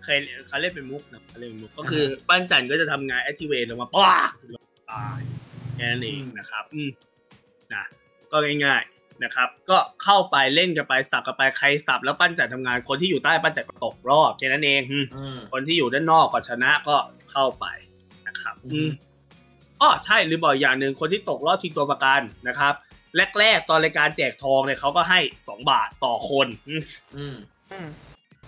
[0.04, 4.30] เคยเขาเล่นเป็นมุกนะเขาเล่นเป็นมุกก็คือปั้นจันก็จะทำงาน activate ออกมาป๊าก
[4.90, 5.20] ตาย
[5.76, 6.90] แค่นั้นเองนะครับอืม
[7.72, 7.84] นะ
[8.32, 16.96] ก็ง่ายๆนะครับ ก็เข้าไปเล่นกันไปสับกันไปใครสับแล้วปั้นจันทำงานคนที่อยู่ใต้ปั้นจันก็ตกรอบแค่นั้นเองอืมอืมคนที่อยู่ด้านนอกก็ชนะก็
[17.32, 17.66] เข้าไป
[18.26, 18.90] นะครับ อืมอืม
[19.80, 22.74] อ๋อใช่ลืมบอกอีกอย่างหนึ่งคนที่ตกรอบชิงตัวประกันนะครับ
[23.38, 26.82] แรกๆ ตอนรายการแจกทองเนี่ยเขาก็ให้สองบาทต่อคนอืม
[27.16, 27.86] อืม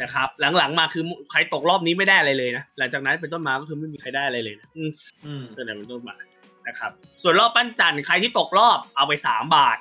[0.03, 4.91] นะครับหลังๆมาคือใครตกรอบนี้ไม่ได้อะไรเลยนะหลังจากนั้นเป็นต้นมาก็คือไม่มีใครได้อะไรเลยนะอืม
[5.27, 6.15] อืมตั้งแต่เป็นต้นมา
[6.69, 6.91] นะครับ
[7.23, 9.79] ส่วนรอบปั้นจันทร์ใครที่ตกรอบเอาไปสามบาท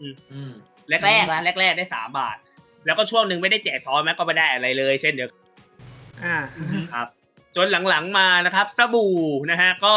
[0.00, 0.52] อืม
[0.88, 2.36] แรกๆนะแรกๆได้สามบาท
[2.86, 5.28] แล้วก็ช่วงหนึ่งไม่ได้แจกทองแม้ก็ไม่ได้อะไรเลย เช่นเดียว
[6.24, 6.36] อ่า
[6.94, 7.08] ครับ
[7.56, 9.16] จนหลังๆมานะครับ สบู่
[9.50, 9.94] นะฮะก็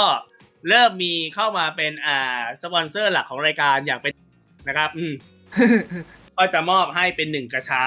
[0.70, 4.14] เริ่มมีเข้ามาเป็นอ่าสปอนเซอร์หลักของรายการอย่างเป็น
[4.68, 5.14] นะครับ อืม
[6.38, 7.84] ก็จะมอบให้เป็นหนึ่งกระเช้า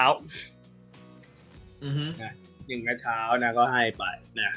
[1.83, 2.05] อือฮึ
[2.67, 4.03] หนึ่งกระเช้านะก็ให้ไป
[4.41, 4.51] นะ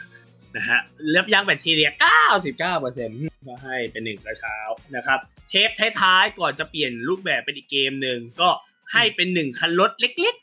[0.56, 0.78] นะฮะ
[1.10, 3.16] เล็บยางแบคทีเรียเก้าสิบเก้าเปอร์เซ็นต์
[3.48, 4.56] ก็ให้เป็นหนึ่งกระเช้า
[4.96, 5.18] นะครับ
[5.50, 8.48] เทปท้ายๆ ก่อนจะเปลี่ยนรูปแบบเป็นอีกเกมหนึ่งก็
[8.92, 10.36] ให้เป็นหนึ่งคันรถเล็ก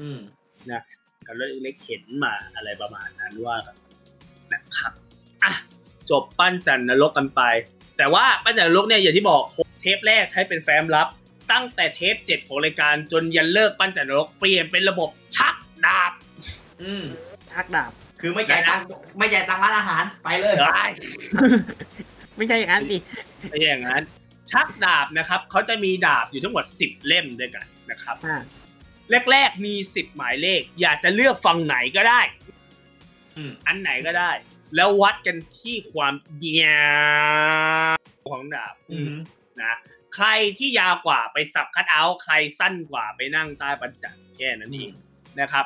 [0.00, 3.76] อืมๆกับรถเล็กๆเข็นมาอะไรประมาณนั้นว่ากัน
[4.52, 4.92] นะครับ
[5.44, 5.52] อะ
[6.10, 7.42] จบปั้นจันนรกกันไป
[7.98, 11.08] แต่ว่าปั้นจันนรกเนี่ยอย่างที่บอกหกเทปแรกใช้เป็นแฟ้มลับ
[11.52, 16.12] ตั้งแต่เทปเจ็ดของรายการจนยันเลิกปั้นจันนรกเปลี่ยนเป็นระบบชักดาบ
[16.82, 17.04] อืม
[17.52, 17.90] ชักดาบ
[18.20, 18.86] คือไม่จ่ายตังค์
[19.18, 20.84] ไม่จ่ายตังค์ร้านอาหารไปเลยได้
[22.36, 22.98] ไม่ใช่อย่างนั้นดิ
[23.50, 24.02] ไม่ใช่อย่างนั้น
[24.50, 28.36] ชักดาบนะครับเขาจะมีดาบอยู่ทั้งหมด10เล่มด้วยกันนะครับอ่า
[29.30, 32.20] แรกๆมี10หมายเลข อยากจะเลือกฝั่งไหนก็ได้
[33.36, 34.30] อืมอันไหนก็ได้
[34.76, 36.14] แล้ววัดกันที่ความ
[36.60, 36.86] ยา
[37.94, 37.96] ว
[38.30, 39.14] ของดาบอืม
[39.62, 39.74] นะ
[40.14, 44.92] ใครที่ยาวกว่าไปสับคัดเอาท์ใครสั้นกว่าไปนั่งใต้ปัญจันแค่นั้นเอง
[45.40, 45.64] นะครับ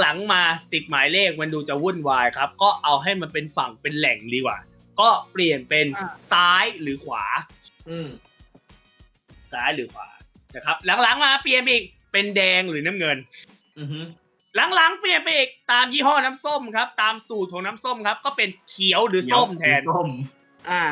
[0.00, 4.58] หลังๆมา10หมายเลขมันดูจะวุ่นวายครับ ก็เอาให้มันเป็นฝั่งเป็นแหล่งดีกว่า
[5.00, 7.24] ก็เปลี่ยนเป็นอ่าซ้ายหรือขวา
[7.88, 8.08] อืม
[9.52, 10.08] ซ้ายหรือขวา
[10.54, 13.16] นะครับ หลังๆมาเปลี่ยนไปอีกเป็นแดงหรือน้ำเงิน
[13.78, 14.00] อือฮึ
[14.56, 20.08] หลังๆเปลี่ยนไปอีกตามยี่ห้อน้ำส้มครับ ตามสูตรของน้ำส้มครับ ก็เป็นเขียวหรือส้มแทนส้ม
[20.70, 20.82] อ่า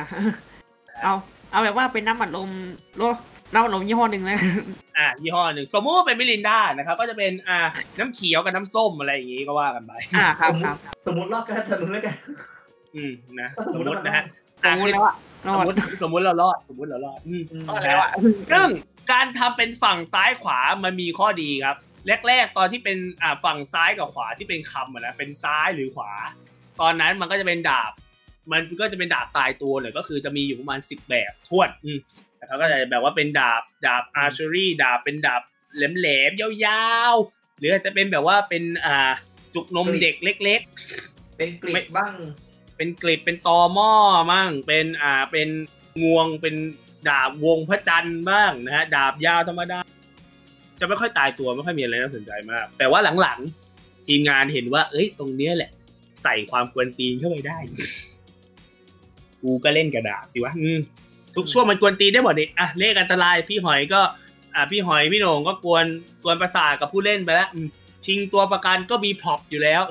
[1.03, 1.15] เอา
[1.51, 2.51] เอาแบบว่าเป็นน้ำอัดลม
[2.99, 3.03] โล
[3.53, 4.39] น้ำอัดลมยี่ห้อหนึ่งเลย
[4.99, 7.59] อ่ายี่ห้อหนึ่งสมมุติว่าเป็นมิรินดานะครับ ก็จะเป็นอ่า
[7.99, 10.77] น้ำเขียวกับน้ำส้มอะไรอย่างงี้ก็ว่ากันไปอ่าครับครับ
[11.07, 12.15] สมมติรอบกันสมมติแล้วกัน
[12.97, 14.25] อืมนะสสมมมุมติตินะฮะ
[14.65, 15.15] สมมติแล้วอะ
[15.47, 18.11] รสอมดมติสมมติเรารอดสมมติเรารอดอืมอืมรอดแล้วอะ
[18.53, 18.69] ซึ่ง
[19.13, 21.77] การทำเป็นฝั่งซ้ายขวามันมีข้อดีครับ
[22.29, 26.13] แรกๆ ตอนที่เป็นอ่าฝั่งซ้ายกับขวาที่เป็นคำอะนะเป็นซ้ายหรือขวา
[26.81, 27.93] ตอนนั้นมันก็จะเป็นดาบ
[28.53, 31.99] มันก็จะเป็นดาบตายตัวเลยก็คือจะมีอยู่ประมาณสิบแบบทวนอืม
[32.41, 35.43] นะครับก็จะแบบว่าเป็นดาบดาบอาร์เชอรี่ดาบเป็นดาบ
[35.77, 39.11] แหลมๆยาวๆ หรืออาจจะเป็นแบบว่าเป็นอ่า
[39.55, 40.61] จุกนมเด็กเล็ก
[40.99, 42.15] ๆ เป็นกลิบบ้าง
[42.77, 43.93] เป็นกลีบเป็นตอหม้อ
[44.33, 45.49] มั่งเป็นอ่าเป็น
[46.03, 46.55] งวงเป็น
[47.09, 49.79] ดาบวงพระจันทร์บ้างนะฮะดาบยาวธรรมดา
[50.81, 55.71] จะไม่ค่อยตายตัวไม่ค่อยมีอะไรน่าสนใจมาก แต่ว่าหลังๆ ทีมงานเห็นว่า เอ้ย ตรงเนี้ยแหละ
[56.23, 57.59] ใส่ความกวนตีนเข้าไปได้
[59.43, 60.79] กูก็เล่นกระดาษสิวะอืม
[61.37, 64.01] ทุกช่วงมันกวนตีนได้หมดนี่อะเลขอันตราย พี่หอยก็
[64.55, 65.87] อ่าพี่หอยพี่โหน่งก็กวน
[66.25, 67.69] กวนประสาทกับผู้เล่นไปแล้วอืม
[68.05, 69.83] ชิงตัวประกันก็มีพร็อปอยู่แล้ว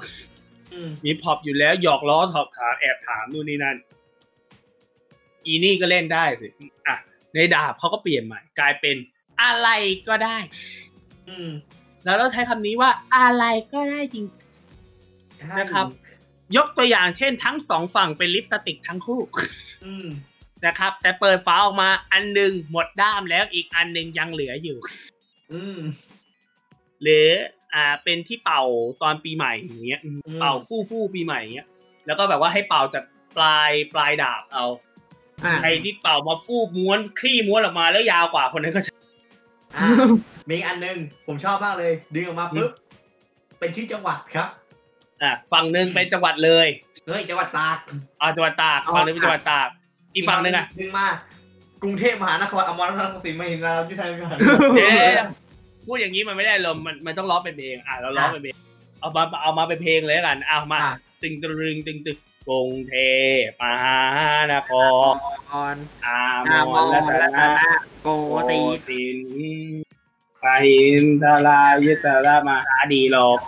[0.73, 3.77] อืมมีพอบอยู่แล้วหยอกล้อถอบถามแอบถามนู่นนี่นั่น
[5.45, 6.47] อีนี่ก็เล่นได้สิ
[6.87, 6.95] อะ
[7.35, 8.95] ในดาบเขาก็เปลี่ยนใหม่ กลายเป็น
[9.41, 9.69] อะไร
[10.07, 10.37] ก็ได้
[11.29, 11.49] อืม
[12.05, 14.25] แล้วเราใช้คำนี้ว่าอะไรก็ได้จริง
[15.59, 15.87] นะครับ
[16.57, 19.21] ยกตัวอย่างเช่น ทั้งสองฝั่งเป็นลิปสติกทั้งคู่
[19.85, 20.07] อืม
[20.65, 24.77] นะครับ แต่เปิดฝาออกมาอันหนึงหมดด้ามแล้วอีกอันหนึงยังเหลืออยู่
[25.51, 25.79] อืม
[27.01, 27.27] หรือ
[27.73, 28.63] อ่าเป็นที่เป่า
[29.01, 31.67] ตอนปีใหม่อย่างเงี้ยอืมเป่าฟู่ฟู่ปีใหม่อย่างเงี้ย
[32.05, 33.03] แล้วก็แบบว่าให้เป่าจาก
[33.37, 34.65] ปลายปลายดาบเอา
[35.43, 38.91] อ่าใครที่เป่ามาฟู่ม้วนคลี่ม้วนออกมาแล้วยาวกว่าคนนั้นก็จะ
[39.77, 39.87] อะ
[40.49, 40.97] มีอีกอันหนึง
[41.27, 42.71] ผมชอบมากเลย ดึงออกมาปุ๊บ
[43.59, 44.47] เป็นชื่อจังหวัดครับ
[45.23, 46.67] อะฝั่งหนึ่งเป็นจังหวัดเลย
[47.07, 47.77] เฮ้ยจังหวัดตาก
[48.21, 49.69] อ่าจังหวัดตากฝั่งหนึงเป็นจังหวัดตาก
[50.15, 51.07] อีกฝั่งหนึ่งอะ ดึงมา
[51.83, 54.29] กรุงเทพมหานครอมรรัตนสิงห์มหินทรายุทธยา
[54.77, 55.13] เอ๊ะ
[55.87, 58.55] พูดอย่างนี้มันไม่ได้ลมณ์มันมันต้องร้องเป็นเพลงอะเราร้องเป็นเพลง
[58.99, 62.17] เอามาเอามาเป็นเพลงเลยละกันเอามาอะตึงตรึงตึงตึง
[62.47, 62.95] กรุงเท
[63.41, 63.99] พมหา
[64.51, 64.71] นค
[65.11, 65.13] ร
[65.51, 65.53] อ
[66.05, 67.47] อามอามรอนรัตนะ
[68.01, 68.07] โก
[68.49, 69.19] ติน
[70.43, 73.39] ปาหินทรายุทธรามาหาดีหลอก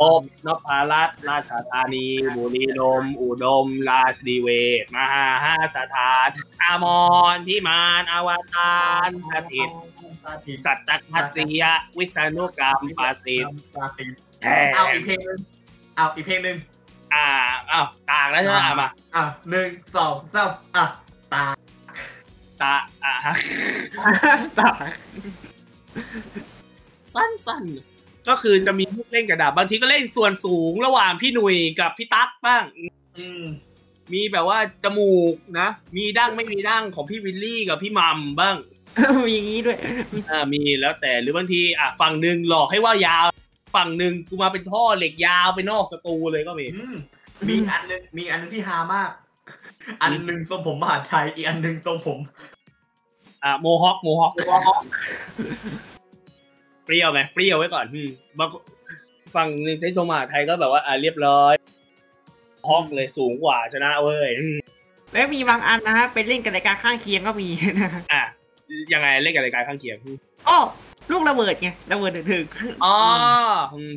[0.00, 4.48] พบนพรัตน์ราชธานี บุรีดมอุดม ราชดีเว
[4.82, 6.28] ศมหาสถาน
[6.62, 6.86] อาม
[7.34, 8.76] รพิมานอวตา
[9.08, 9.70] รสถิต
[10.64, 13.54] สัตตคัตติยะ วิษณุกรรมปาสิทธิ์
[14.74, 15.18] เอาอีนกเพลง
[15.96, 16.56] เอาอีกเพลงหนึ่ง
[17.12, 17.26] อ่า
[17.70, 20.84] อ้าวตากแล้วใช่ไหมอะมาอะหนึ่งสองสามอะ
[21.32, 21.44] ตา
[22.62, 23.34] ตาอะฮะ
[24.58, 24.70] ตา
[27.14, 32.62] สั้นๆ ก็คือจะมีลูกเล่นกระดาษบางทีก็เล่นส่วนสูงระหว่างพี่หนุ่ยกับพี่ตั๊กบ้าง
[33.18, 33.44] อืม
[34.12, 38.56] มีแบบว่าจมูกนะ มีดั้งไม่มีดั้งของพี่วิลลี่กับพี่มัมบ้าง
[39.24, 39.78] มีอย่างนี้ด้วย
[40.30, 43.26] อ่ามีแล้วแต่หรือบางทีอะฝั่งหนึ่งหลอกให้ว่ายาว
[43.74, 46.96] ฝั่งหนึ่งกูมาเป็นท่อเหล็กยาวไปนอกสตูเลยก็มี อืม
[47.48, 49.10] มีอันหนึงมีอันหนึงที่ฮามาก
[50.02, 52.18] อันหนึ่งทรงผมมหาไทยอีกอันหนึ่งทรงผม
[53.44, 54.32] อะโมฮอคโมฮอค
[56.84, 58.08] เปรี้ยวไหมเปรี้ยวไว้ก่อนอืม
[58.38, 58.48] บาง
[59.34, 61.54] ฝั่งหนึ่งเซนโซมาไทยก็แบบว่า อะเรียบร้อย
[62.68, 64.56] ฮอกเลยสูงกว่าชนะเว้ยอืม
[65.12, 67.48] แล้วมีบางอันนะฮะเป็นเล่นกับรายการข้างเคียงก็มี
[67.80, 68.22] นะฮะอะ
[68.92, 69.96] ยังไงเล่นกับรายการข้างเคียง
[70.48, 70.58] อ้อ
[71.10, 72.44] ลูกระเบิดไงระเบิดถึง
[72.84, 72.96] อ๋อ
[73.74, 73.92] อืม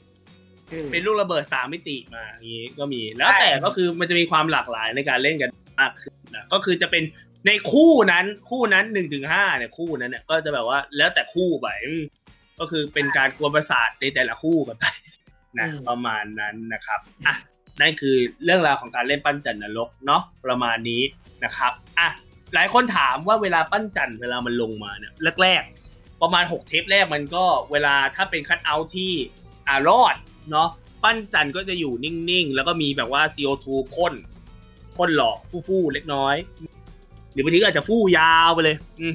[0.00, 7.02] ๆเออ เป็นลูกระเบิดสามมิติมาอย่างนี้ก็มีแล้วแต่ก็คือมันจะมีความหลากหลายในการเล่นกันมากขึ้นนะก็คือจะเป็น
[7.46, 12.04] ในคู่นั้นคู่นั้นหนึ่งถึงห้าเนี่ยคู่นั้นเนี่ยก็จะแบบว่าแล้วแต่คู่ไปอืม
[12.58, 14.86] ก็คือเป็นการกวนประสาทในแต่ละคู่กันไป
[15.58, 17.34] นะอืม ประมาณนั้นนะครับอะ
[17.80, 21.02] นั่นคือเรื่องราวของการเล่นปั้นจันนรกเนาะประมาณนี้
[21.44, 22.08] นะครับอะ
[22.54, 25.12] หลายคนถามว่าเวลาปั้นจันเวลามันลงมาเนี่ย
[25.42, 25.91] แรกๆ
[26.22, 29.12] ประมาณ 6 เทปแรกมันก็เวลาถ้าเป็นคัตเอาท์ที่
[29.68, 30.14] อ่ารอด
[30.50, 30.68] เนาะ
[31.02, 34.14] ปั้นจันก็จะอยู่นิ่งๆ แล้วก็มีแบบว่า CO2 พ่น
[34.96, 36.36] พ่นหลอกฟู่ๆเล็กน้อย
[37.32, 39.14] หรือบางทีก็อาจจะฟู่ยาวไปเลยอืม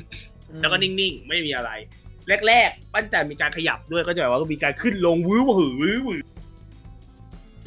[0.61, 1.71] แล้วก็นิ่งๆ ไม่มีอะไร
[2.47, 6.21] แรกๆ ปั้นจันมีการขยับด้วยก็จะแบบว่ามีการขึ้นลงวื้อหือวื้อหือ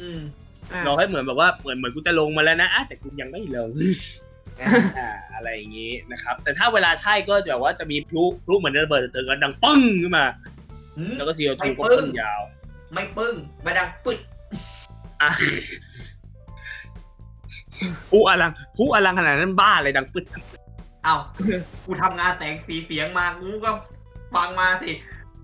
[0.01, 0.21] อืม
[0.71, 3.69] อะเราให้เหมือนแบบว่าเหมือนเหมือนกูจะลงมาแล้วนะอะแต่กูยังไม่ลง
[4.61, 10.25] อะอ่าอะไรอย่างนี้นะครับ แต่ถ้าเวลาใช่ก็จะแบบว่าจะมีพลุพลุเหมือนระเบิดเตือนกันดังปึ้งขึ้นมา
[10.97, 12.41] อืมแล้วก็ซีโอทูก็ไม่ปึ้งพ่นยาว
[12.93, 14.17] ไม่ปึ้งไม่ดังปึ๊ด
[15.21, 15.29] อะ
[18.09, 20.25] พลุอลังพลุอลังขนาดนั้นบ้าเลยดังปึ๊ด
[21.03, 21.15] เอ้า
[21.85, 23.71] กูทำงานแสงสีเสียงมากูก็
[24.35, 24.91] ฟังมาสิ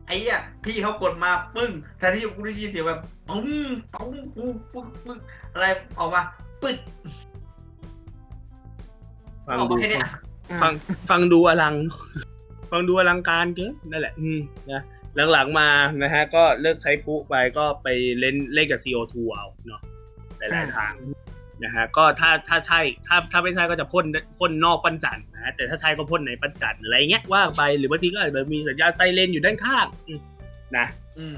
[0.08, 3.00] ไอ้เหี้ยพี่เขากดมาปึ้งแทนที่กูได้ยินเสียงแบบ
[3.30, 3.48] ตุ้ม
[3.96, 5.20] ตุ้มปุ๊บปึ๊กปึ๊ก
[5.54, 5.66] อะไร
[6.00, 6.22] ออกมา
[6.62, 6.78] ปึ๊ด
[9.48, 10.10] ฟังออกดูมาแค่เนี้ย
[10.62, 10.74] ฟัง
[11.10, 11.76] ฟังดูอลัง
[12.72, 14.40] ฟังดูอลังการเกินนั่นแหละ อืม
[14.72, 14.82] นะ
[15.32, 15.70] หลังๆมา
[16.04, 17.88] นะฮะ ก็เลิกใช้พลุไปก็ไป
[18.20, 19.82] เล่นเล่นกับ CO2 เอาเนาะ
[20.38, 20.94] หลายๆทาง
[21.64, 24.06] นะฮะก็ถ้าถ้าใช่ถ้าถ้าไม่ใช่ก็จะพ่น
[24.40, 30.20] พ่นนอกปั้นจันทร์นะฮะแต่ถ้าใช่ก็พ่นในปั้นจันทร์อะไรเงี้ยว่าไปหรือบางทีก็อาจจะมีสัญญาณไซเรนอยู่ด้านข้างอืม
[30.78, 30.86] นะ
[31.18, 31.38] อืม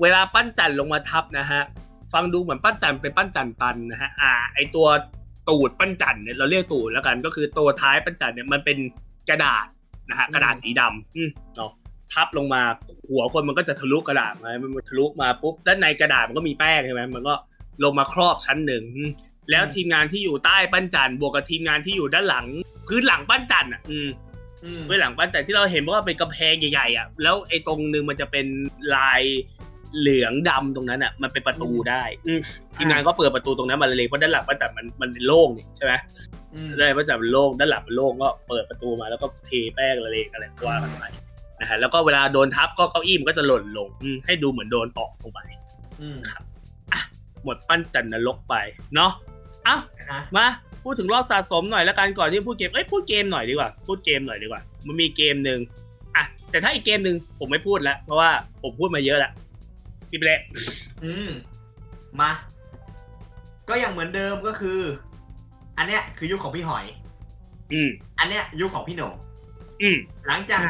[0.00, 1.62] เวลาปั้นจันทร์ลงมาทับนะฮะ
[2.12, 4.86] ฟังดูเหมือนปั้นจันทร์เป็นปั้นจันทร์ตันนะฮะอ่า ไอตัว
[5.50, 8.78] ตูดปั้นจันทร์เนี่ยเราเรียกตูดแล้วกันก็คือตัวท้ายปั้นจันทร์เนี่ยมันเป็น
[9.28, 9.66] กระดาษ
[10.10, 11.72] นะฮะกระดาษสีดำอืมเนาะ
[12.12, 12.62] ทับลงมา
[13.08, 17.34] หัวคนมันก็จะทะลุกระดาษมามันทะลุมาปุ๊บด้านในกระดาษมันก็มีแป้งใช่ไหมมันก็
[17.84, 19.10] ลงมาครอบชั้นหนึ่งอืม
[19.50, 22.46] แล้วทีมงานที่อยู่ใต้ปั้นจันทร์บวกกับทีมงานที่อยู่ด้านหลัง
[22.86, 24.08] พื้นหลังปั้นจันทร์อะ อืม
[24.64, 28.46] อืมเบื้องหลังปั้นจันทร์ที่เราเห็นว่าเป็นกำแพงใหญ่ๆอะแล้วไอ้ตรงนึงมันจะเป็น
[28.96, 29.22] ลาย
[29.98, 32.40] เหลืองดำตรงนั้นอะมันเป็นประตูได้อืม
[32.76, 35.92] ทีมงานก็เปิดประตูตรงนั้นมาเลยเพราะด้านหลังปั้นจันทร์มันมันโล่งนี่ใช่ไหม
[36.54, 41.04] อืมด้านหลังปั้นจันทร์มันโล่งด้านหลังมันโล่งก็เปิดประตูมาแล้วก็เทแป้งละเลงอะไรก็ว่ากันไป
[41.60, 45.40] นะฮะแล้วก็เวลาโดนทับก็เก้าอี้มันก็จะหล่นลงอืมให้ดูเหมือนโดนตอกลงไป
[46.00, 46.18] อืม
[47.44, 48.54] หมดปั้นจันทร์นรกไป
[48.94, 49.12] เนาะ
[49.64, 49.76] เอ้า
[50.12, 50.46] นะมา
[50.84, 55.60] พูดถึงรอบสะสมหน่อยแล้วกันก่อนที่พูดเกมเอ้ยพูดเกมหน่อยดีกว่า พูดเกมหน่อยดีกว่า มันมีเกมหนึ่ง
[56.16, 58.30] อะแต่ถ้าอีกเกมหนึ่งผมไม่พูดแล้วเพราะว่า
[58.62, 59.28] ผมพูดมาเยอะแล้
[60.08, 60.30] วพี่เปร
[61.04, 61.30] อืม
[62.20, 62.30] มา
[63.68, 64.80] ก็ยังเหมือนเดิมก็คือ
[65.78, 66.84] อันเนี้ยคือยุคของพี่หอย
[67.72, 69.14] อืม อันเนี้ยยุคของพี่โหน่ง
[69.82, 69.96] อืม
[70.26, 70.60] หลังจาก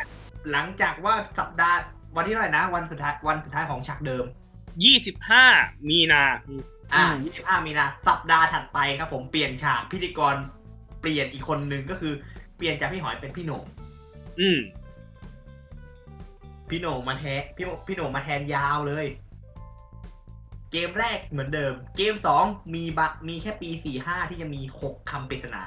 [0.53, 1.79] หลังจากว่าสัปดาห์
[2.17, 4.25] วันที่เท่าไหร่นะ วันสุดท้ายวันสุดท้ายของฉากเดิม
[4.85, 5.45] ยี่สิบห้า
[5.89, 6.23] มีนา
[6.95, 7.05] อ่า
[7.39, 10.35] 25มีนาสัปดาห์ถัดไปครับ ผมเปลี่ยนฉากพิธีกร
[11.01, 12.15] เปลี่ยนอีกคนนึงก็คือ
[12.57, 13.65] เปลี่ยนจากพี่หอยเป็นพี่โหน่ง
[14.41, 14.59] อืม
[16.71, 19.07] พี่โหน่งมาแทนพี่พี่โหน่งมาแทนยาวเลย
[20.73, 22.45] เกมแรกเหมือนเดิม เกมสอง
[22.75, 25.63] มีบะมีแค่ปีสี่ห้าที่จะมีหกคำปริศนา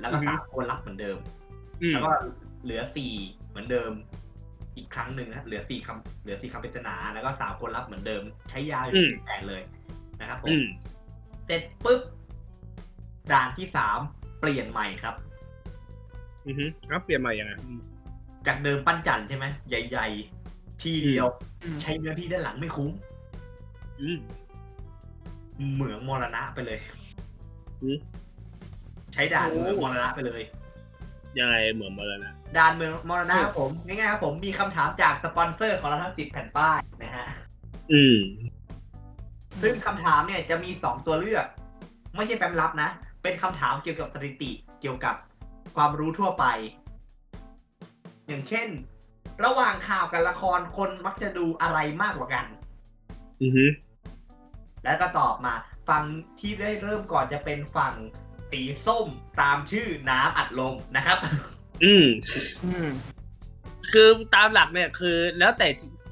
[0.00, 1.16] แล้วก็อือฮึสามคนรับเหมือนเดิม
[1.82, 2.12] อืมแล้วก็
[2.62, 3.12] เหลือสี่
[3.48, 3.92] เหมือนเดิม
[4.76, 9.62] อีกครั้งหนึ่งนะเหลือสี่คำเหลือสี่คำปริศนาแล้วก็สามคนรับเหมือนเดิม ใช้ยาวอยู่แปดเลย
[10.20, 10.66] นะครับผมอืม
[11.46, 12.00] เสร็จปุ๊บ
[13.32, 13.98] ด่านที่สาม
[14.40, 15.14] เปลี่ยนใหม่ครับ
[16.46, 17.80] อือฮึแล้วเปลี่ยนใหม่ยังไงอืม
[18.46, 20.08] จากเดิมปั้นจันใช่ไหมใหญ่
[20.44, 21.26] ๆ ทีเดียว
[21.64, 23.11] อืมใช้เนื้อที่ด้านหลังไม่คุ้มอืม
[25.74, 26.80] เหมืองมรณะไปเลย
[27.82, 27.98] อืม
[29.12, 30.42] ใช้ด่านเหมืองมรณะไปเลย
[31.38, 37.26] ยังไงเหมือนมาแล้วนะด่านเมืองมรณะครับผมง่ายๆครับผมมีคำถามจากสปอนเซอร์ของเราทั้งสิบแผ่นป้ายนะฮะ
[37.92, 38.18] อืม
[39.62, 41.46] ซึ่งคำถามเนี่ยจะมีสองตัวเลือก
[42.16, 42.90] ไม่ใช่แปมลับนะ
[43.22, 45.14] เป็นคำถามเกี่ยวกับสถิติเกี่ยวกับ
[45.76, 46.44] ความรู้ทั่วไป
[48.26, 48.68] อย่างเช่น
[49.44, 52.46] ระหว่างข่าวกับละครคนมักจะดูอะไรมากกว่ากัน
[53.42, 53.66] อือฮึ
[54.84, 55.54] แล้วก็ตอบมา
[55.88, 56.02] ฝั่ง
[56.40, 57.94] ที่ได้เริ่มก่อนจะเป็นฝั่ง
[58.50, 59.06] สีส้ม
[59.40, 61.18] ตามชื่อน้ำอัดลมนะครับ
[61.84, 62.06] อืม
[62.64, 62.88] อืม
[63.92, 65.68] คือตามหลักเนี่ยคือ แล้วแต่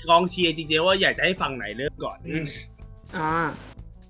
[0.09, 2.45] กองเชียร์จริงๆว่าอยากจะให้ฝั่งไหนเริ่มก่อนอืม
[3.17, 3.33] อ่า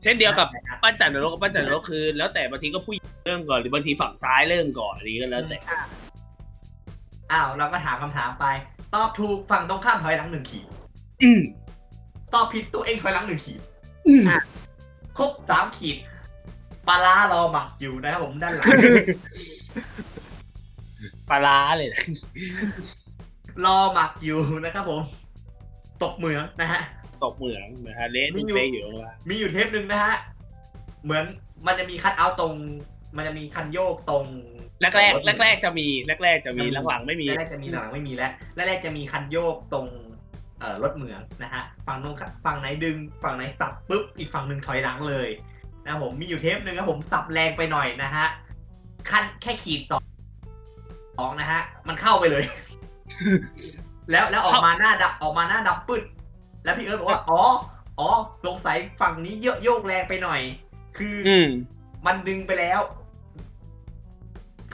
[0.02, 0.48] เช่นเดียวกับ
[0.82, 5.58] ปั้นจันทร์นรกกับปั้นจันทร์นรกคือ แล้วแต่บางทีก็ผู้หญิงเริ่มก่อนหรือบางทีฝั่งซ้ายเริ่มก่อนอะไรก็แล้วแต่
[7.32, 8.46] อ้าวเราก็ถามคำถามไป
[8.94, 10.66] ตอบถูกฝั่งตรงข้ามถอยหลังหนึ่งขีด
[11.22, 11.40] อืม
[12.34, 13.60] ตอบผิดตัวเองถอยหลังหนึ่งขีด
[14.08, 14.22] อืม
[15.18, 15.96] ครบสามขีด
[16.88, 18.66] ปลาร้ารอหมักอยู่นะครับผมด้านหลัง
[21.30, 22.02] ปลาร้าเลยนะ
[23.64, 25.00] รอหมักอยู่นะครับผม
[26.02, 26.80] ตกเหมืองนะฮะ
[27.24, 30.14] ตกเหมืองนะฮะเละมีตุ้อยู่เป๊กอยู่ข้างล่างมีอยู่เทปหนึ่งนะฮะ
[31.04, 31.24] เหมือน
[31.66, 32.52] มันจะมีคัดเอาท์ตรง
[33.16, 34.24] มันจะมีคันโยกตรง
[34.80, 40.09] แรกแรกแรกแรกๆจะมีแรกแรกๆจะมีหลังๆไม่มีแรกๆจะมีหลังๆไม่มีแล้วแรกๆจะมีคันโยกตรงเอ่อ
[40.82, 45.28] รถเหมืองนะฮะฝั่งตรงข้ามฝั่งไหนดึงฝั่งไหนสับปุ๊บอีกฝั่งหนึ่งถอยหลังเลย
[45.86, 48.26] นะผมมีอยู่เทปหนึ่งครับผมสับแรงไปหน่อยนะฮะ
[49.10, 50.02] ขั้นแค่ขีดสอง
[51.18, 52.44] สองนะฮะ มันเข้าไปเลย
[54.10, 56.02] แล้วแล้วออกมาหน้าดับออกมาหน้าดับปึ๊ด
[56.64, 57.40] แล้วพี่เอิร์ธบอกว่าอ๋อ
[57.98, 58.08] อ๋อ
[58.46, 60.40] สงสัยฝั่งนี้เยอะโยกแรงไปหน่อย
[60.98, 61.48] คืออืม
[62.06, 62.80] มันดึงไปแล้ว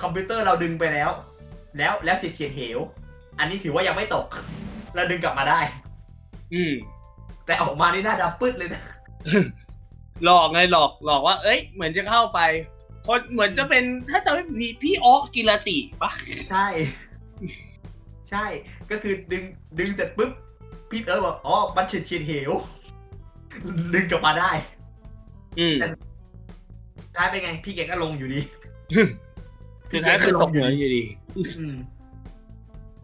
[0.03, 1.11] คอมพิวเตอร์เราดึงไปแล้ว
[1.78, 2.78] แล้วแล้วเฉียดเฉียดเหว
[3.39, 4.26] อันนี้ถือว่ายังไม่ตก
[4.97, 5.61] เราดึงกลับมาได้
[6.55, 6.72] อืม
[7.47, 8.82] แต่ออกมานี่หน้าดำปึ๊ดเลยนะ
[10.24, 12.40] หลอกไงหลอกหลอกว่า เอ้ย เหมือนจะเข้าไป
[13.07, 16.11] คนเหมือนจะเป็นถ้าจะไม่มีพี่ออกกิรติปะ
[16.51, 16.66] ใช่
[18.30, 18.44] ใช่
[18.90, 19.42] ก็คือดึง
[19.78, 20.30] ดึงเสร็จปุ๊บ
[20.90, 22.53] พี่เอิร์ธบอกอ๋อมันเฉียดเฉียดเหว
[23.94, 24.51] ดึงกลับมาได้
[25.59, 25.76] อืม
[27.16, 28.40] ท้ายเป็นไง พี่เก่งก็ลงอยู่ดี
[29.90, 31.03] สุดท้ายคือตกเหนืออยู่ดี
[31.36, 31.74] อืม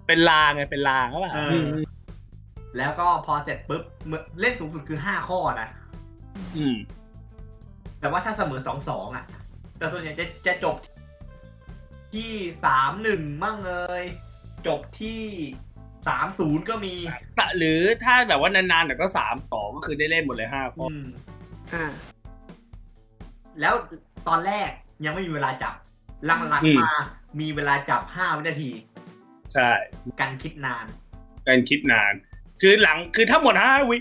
[0.07, 1.59] เป็นลางไงเป็นลางก็ปล่ะเอออื
[2.79, 5.69] แล้วก็พอเสร็จปุ๊บเหมือนเล่นสูงสุดคือห้าข้อนะ
[6.57, 6.77] อืม
[8.01, 9.25] แต่ว่าถ้าเสมอสองสองอะ
[9.79, 10.77] แต่ส่วนใหญ่จะจะจบ
[12.15, 12.33] ที่
[12.65, 14.03] สามหนึ่งมั่งเลย
[14.67, 15.21] จบที่
[16.09, 16.95] สามศูนย์ก็มี
[17.39, 21.07] สะหรือถ้าแบบว่านานๆแต่ก็สามต่อก็คือได้เล่นหมดเลยห้าข้ออืม
[21.73, 21.85] อ่า
[23.61, 23.75] แล้ว
[24.29, 24.71] ตอนแรก
[25.05, 25.75] ยังไม่มีเวลาจับ
[26.27, 26.93] หลังอืม ๆมา
[27.41, 28.71] มีเวลาจับห้าวินาที
[29.53, 29.71] ใช่
[30.21, 30.87] กันคิดนาน
[31.49, 32.13] การคิดนาน
[32.61, 33.99] คือหลังคือถ้าหมดห้าวิ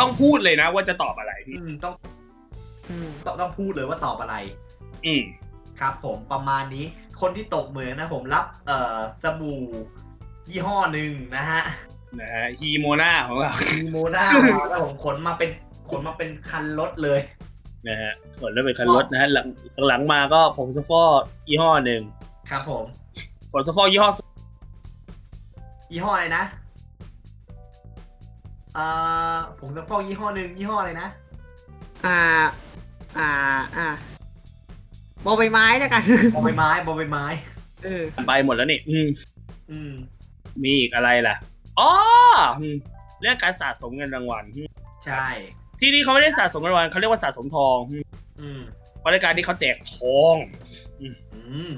[0.00, 1.94] ต้องพูดเลยนะ ว่าจะตอบอะไรอืมต้อง
[2.88, 4.36] อืมต้องต้องพูดเลยว่าตอบอะไร
[5.06, 5.22] อืม
[5.80, 6.86] ครับผมประมาณนี้
[7.20, 9.60] คนที่ตกเหมืองนะผมรับ เอ่อสบู่
[10.50, 11.62] ยี่ห้อหนึ่งนะฮะ
[12.20, 15.50] นะฮะฮีโมนาของเราฮีโมนามาแล้วผมขนมาเป็น
[15.90, 17.20] ขนมาเป็นคันรถเลย
[17.88, 19.46] นะฮะก่อนเริ่มเป็นคันรถนะฮะหลัง
[19.88, 22.02] หลังๆมาก็ผงซักฟอกยี่ห้อหนึ่ง
[22.50, 22.84] ครับผม
[23.52, 24.10] ผงซักฟอกยี่ห้อ
[25.92, 26.44] ยี่ห้ออะไรนะ
[28.74, 28.86] เอ่
[29.34, 31.08] อผมจะฟอกยี่ห้อหนึ่งยี่ห้ออะไรนะ
[32.06, 32.20] อ่า
[33.18, 33.30] อ่า
[33.76, 33.88] อ่า
[35.24, 36.02] บอใบไม้แล้วกัน
[36.34, 37.24] บอใบไม้บอใบไม้
[37.84, 39.08] เออ ไปหมดแล้วนี่ อืม
[39.70, 39.92] อืม
[40.62, 41.36] มีอีกอะไรล่ะ
[41.80, 41.90] อ๋อ
[42.60, 42.76] อืม
[43.20, 44.68] เรื่องการสะสมเงินรางวัลอืม
[45.04, 45.26] ใช่
[45.80, 48.04] ที่นี่เขาไม่ได้สะสมเงินรางวัลเขาเรียกว่าสะสมทองอืม
[48.40, 48.60] อืม
[48.98, 50.36] เพราะรายการที่เขาแจกทอง
[51.00, 51.06] อื
[51.70, 51.72] ม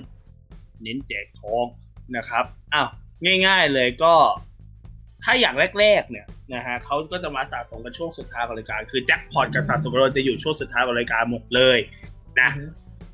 [0.83, 1.65] เน้นแจกทอง
[2.17, 2.45] นะครับ
[2.75, 2.89] อ้าว
[3.47, 4.15] ง่ายๆเลยก็
[5.23, 11.79] ถ้าอย่างแรก ๆ เนี่ยนะฮะเขาก็จะมาสะสมกันช่วงสุดท้ายของรายการ คือแจ็คพอตกับสะสมเงินรางวัลจะอยู่ช่วงสุดท้ายของรายการหมดเลย
[12.41, 12.51] นะ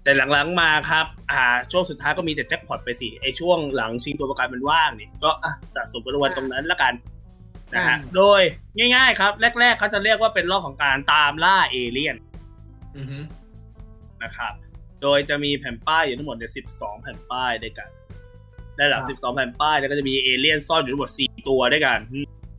[0.05, 1.43] แต่หลังๆมาครับ อ่า
[1.73, 6.95] ช่วงสุดท้ายก็มีแต่แจ็คพอตไปสิไอช่วงหลังชิงตัวประกันมันว่างเนี่ยก็อะสะสมกันรางวัลตรงนั้นละกัน
[7.75, 8.41] นะฮะอ่าโดย
[8.95, 12.17] ง่ายๆ ครับแรก ๆเขาจะเรียกว่าเป็นรอบของการตามล่าเอเลี่ยน
[12.97, 13.19] อือฮึ
[14.23, 14.53] นะครับ
[15.03, 17.89] โดยจะมีแผ่นป้ายอยู่ทั้งหมดเนี่ย12แผ่นป้ายด้วยกัน
[18.81, 21.99] ได้หลัง12แผ่นป้ายแล้วก็จะมีเอเลี่ยนซ่อนอยู่ทั้งหมด4ตัวด้วยกัน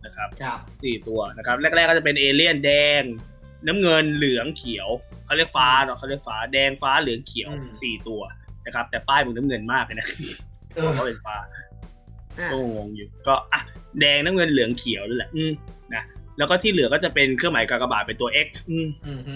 [0.05, 3.03] นะครับครับ4ตัวนะครับ แรกๆก็จะเป็นเอเลี่ยนแดง
[3.67, 4.87] น้ำเงินเหลืองเขียว
[5.25, 8.21] เขาเรียกฟ้าเนาะเขาเรียกฟ้าแดงฟ้าเหลืองเขียวอืม4ตัว
[8.65, 10.07] นะครับ แต่ป้ายมึงน้ำเงินมากเลยนะ
[10.73, 13.61] เออเขาเป็นฟ้าอ่าก็งงอยู่ ก็อะ
[13.99, 15.51] แดงน้ำเงินเหลืองเขียวนั่นแหละอืม
[15.93, 16.03] นะ
[16.37, 19.33] แล้วก็ที่เหลือก็จะเป็นเครื่องหมายกากบาทเป็นตัว X อืมอือฮึ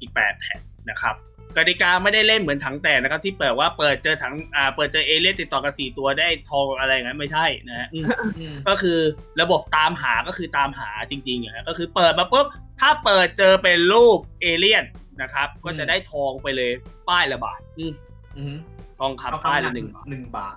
[0.00, 0.60] อีก8แผ่น
[0.90, 1.14] นะครับ
[1.56, 8.04] กติกาไม่ได้เล่นเหมือนถังแตกนะครับ ที่เปิดว่าเปิดเจอถังอ่าเปิดเจอเอเลี่ยนติดต่อกัน4ตัวได้ทองอะไรอย่างนั้นไม่ใช่นะฮะอืม
[8.38, 8.98] อืมก็คือ
[9.40, 12.46] ระบบตามหาก็คือตามหาจริงๆอย่างนี้ยก็คือเปิดมาปุ๊บ
[12.80, 14.84] ถ้าเปิดเจอเป็นรูปเอเลี่ยน
[15.22, 16.70] นะครับ ก็จะได้ทองไปเลย
[17.08, 17.92] ป้ายละบาทอืม
[18.36, 18.54] อือฮึ
[18.98, 20.56] ทองเอาคำป้ายคำหนัละกหนึ่งบาทหนึ่งบาท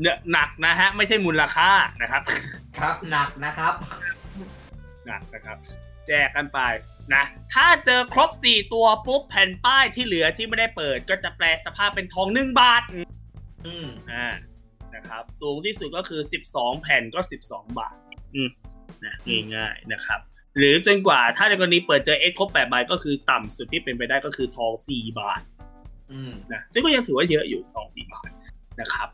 [0.00, 1.70] เนี่ยหนักนะฮะ ไม่ใช่มูลค่า
[2.02, 2.22] นะครับ
[2.78, 3.74] ครับหนักนะครับ
[5.06, 5.56] หนักนะครับ
[6.06, 6.58] แจกกันไป
[7.14, 7.24] นะ
[7.54, 12.82] ถ้าเจอครบ 4 ตัวปุ๊บแผ่นป้ายที่เหลือที่ไม่ได้เปิด ก็จะแปลสภาพเป็นทอง 1 บาท
[13.66, 14.26] อืมอ่า
[14.94, 16.20] นะครับสูงที่สุดก็คือ
[16.52, 17.96] 12 แผ่นก็ 12 บาท
[18.34, 18.48] อืม
[19.04, 19.14] นะ
[19.54, 20.20] ง่ายๆนะครับ
[20.58, 25.40] หรือจนกว่าถ้าในกรณีเปิดเจอ X ครบ8ใบก็คือต่ำสุดที่เป็นไปได้ก็คือทอง 4 บาท
[26.12, 28.30] อืมนะซึ่งก็ยังถือว่าเยอะอยู่สองสี่บาท
[28.80, 29.08] นะครับ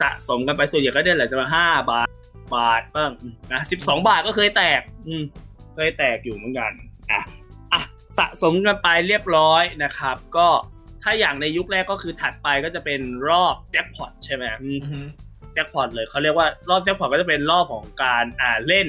[0.00, 2.08] สะสมกันไปส่วนใหญ่ก็ได้หลายจะมาห้าบาท
[2.54, 3.10] บาทบ้าง
[3.52, 5.22] นะสิบสองบาทก็เคยแตก อืม
[5.74, 6.72] เคยแตกอยู่เหมือนกัน
[7.10, 7.20] อะ
[7.72, 7.80] อะ
[8.18, 10.48] สะสมกันไปเรียบร้อยนะครับ ก็
[11.02, 15.00] ถ้าอย่างในยุคแรกก็คือถัดไปก็จะเป็นรอบแจ็คพอตใช่ไหมอืมอือฮึ
[15.52, 18.86] แจ็คพอตเลยเขาเรียกว่ารอบแจ็คพอตก็จะเป็นรอบของการอ่าเล่น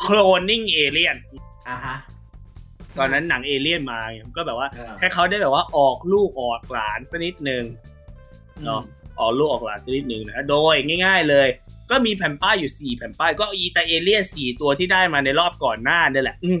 [0.00, 1.16] โคลนนิ่งเอเลียน
[1.68, 1.96] อ่าฮะ
[2.98, 7.64] ตอนนั้นหนังเอเลี่ยนมาไงก็แบบว่าเออให้เขาได้แบบว่าออกลูกออกหลานสักนิดหนึ่ง
[8.64, 8.82] เนาะ
[9.20, 10.74] ออกลูกออกหลานสักนิดหนึ่งนะโดย
[11.04, 11.48] ง่าย ๆ เลย
[11.90, 16.60] ก็มีแผ่นป้ายอยู่4แผ่นป้ายก็อีตาเอเลี่ยนสี่ตัวที่ได้มาในรอบก่อนหน้านี่แหละอืม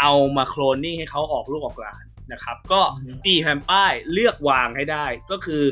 [0.00, 5.62] เอามาโคลนนิ่งให้เขาออกลูกออกหลานนะครับ ก็อือฮึ4แผ่นป้ายเลือกวางให้ได้ ก็คือ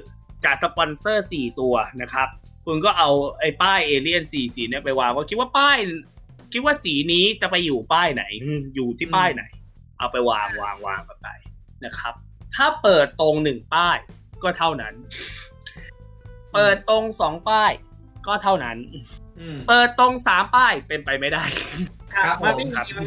[0.44, 2.28] จากสปอนเซอร์ 4 ตัวนะครับ
[2.66, 5.78] คุณก็เอาไอ้ป้ายเอเลี่ยน4สีเนี่ยไปวางก็คิดว่าป้าย
[6.52, 9.44] คิดว่าสีนี้จะไปอยู่ป้ายไหนอืมอยู่ที่ป้ายไหน
[9.98, 11.28] เอาไปวางวางวางกันไป
[11.84, 12.14] นะครับ
[12.54, 13.96] ถ้าเปิดตรงหนึ่งป้าย
[14.42, 14.94] ก็เท่านั้น
[16.54, 17.72] เปิดตรงสองป้าย
[18.26, 18.76] ก็เท่านั้น
[19.40, 21.44] อืมเปิดตรงสามป้ายเป็นไปไม่ได้
[22.14, 23.06] ครับมันไม่ผมมีครับมัน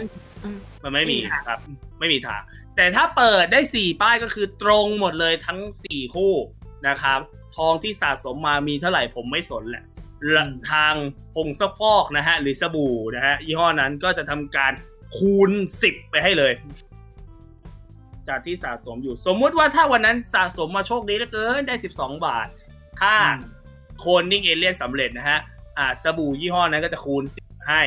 [0.84, 1.60] มันไม่มีไม่มีทางครับ
[2.00, 2.42] ไม่มีทาง
[2.76, 6.34] แต่ถ้าเปิดได้สี่ป้ายก็คือตรงหมดเลยทั้งสี่คู่
[6.88, 7.20] นะครับ
[7.56, 9.84] ทองที่สะสมมามีเท่าไหร่ผมไม่สนแหละ
[10.32, 10.94] และทาง
[11.36, 14.74] ผงซักฟอกนะฮะ หรือสบู่นะฮะยี่ห้อนั้นก็จะทำการ
[15.18, 16.54] คูณสิบไปให้เลย
[18.28, 22.48] จากที่สะสมอยู่ สมมุติว่าถ้าวันนั้นสะสมมาโชคดีเหลือเกินได้สิบสองบาท
[23.02, 23.16] ถ้า
[24.00, 25.40] โคนนิ่งเอเลียนสำเร็จนะฮะ
[25.78, 27.82] อ่าสบู่ยี่ห้อนั้นก็จะคูณสิบให้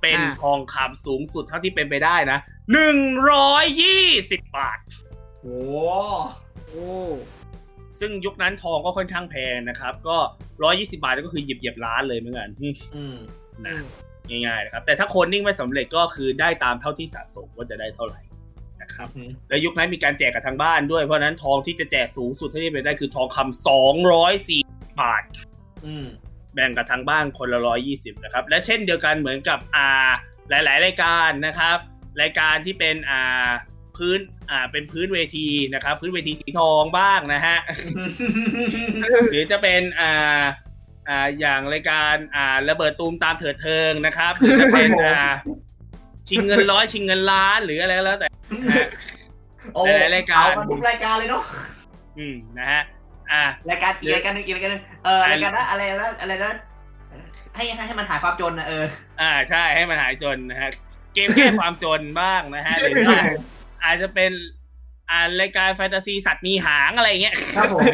[0.00, 2.38] เป็นอ่าทองคำสูงสุดเท่าที่เป็นไปได้นะ
[2.72, 2.98] หนึ่ง
[3.30, 4.78] ร้อยยี่สิบบาท
[5.40, 5.58] โอ้
[6.68, 6.88] โอ้
[8.00, 10.16] ซึ่งยุคนั้นทองก็ค่อนข้างแพงนะครับ ก็
[10.62, 13.16] ร้อยี่สิบาทก็คือเหยียบเหยียบๆล้านเลยเหมือนกันอืมอืม
[13.66, 13.76] นะ
[14.30, 18.20] ง่ายๆนะครับ แต่ถ้าโคนนิ่งไม่สำเร็จก็คือได้ตามเท่าที่สะสมว่าจะได้เท่าไหร่
[18.82, 24.60] นะครับอืมและยุคนั้นมีการแจกกับทางบ้านด้วยเพราะฉะนั้นทองที่จะแจกสูงสุดเท่าที่เป็นได้คือทองคำสองร้อยสี่
[25.00, 25.24] บาท
[25.86, 26.06] อืม
[26.58, 30.10] แบ่งกับทางบ้านคนละร้อยี่สิบนะครับ และเช่นเดียวกันเหมือนกับอ่า
[30.50, 31.78] หลาย ๆ รายการนะครับ
[32.22, 33.48] รายการที่เป็นอ่า
[33.96, 34.18] พื้น
[34.50, 37.58] อ่าเป็นพื้นเวทีนะครับ พื้นเวทีสีทองบ้างนะฮะ
[39.30, 40.42] หรือจะเป็นอ่า
[41.08, 45.18] อ่าอย่างรายการอ่าระเบิดตูมตามเถิดเทิงนะครับหรือจะเป็นอ่า
[46.28, 48.28] ชิงเงินร้อยชิงเงินล้านหรืออะไรก็แล้วแต่
[48.68, 48.88] นะฮะ
[49.74, 51.42] โอ้หลายๆรายการเอมาทุกรายการเลยเนาะ
[52.18, 52.82] อืมนะฮะ
[53.32, 56.52] อ่ารายการอีกรายการหนึงอีกรายการหนึงเออรายการนั้นอะไรนะอะไรนะ
[57.54, 58.84] ให้ให้ให้มันหายความจนนะเออ
[59.20, 60.70] อ่าใช่ให้มันหายจนนะฮะ
[61.14, 63.22] เกมแก้ความจนบ้างนะฮะหรือว่า
[63.84, 64.32] อาจจะเป็น
[65.10, 67.86] อ่ารายการแฟนตาซีสัตว์มีหางอะไรเงี้ยครับผม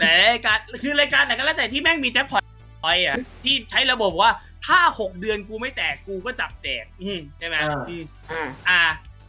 [0.00, 2.42] แต่รายการคือรายการไหนก็แล้วแต่ที่แม่งมีแจ็คพอต
[2.82, 4.30] ไอยอะที่ใช้ระบบว่า
[4.66, 8.80] ถ้าหกเดือนกูไม่แตกกูก็จับแจกอืมใช่ไหมอ่าอืมอ่าอ่า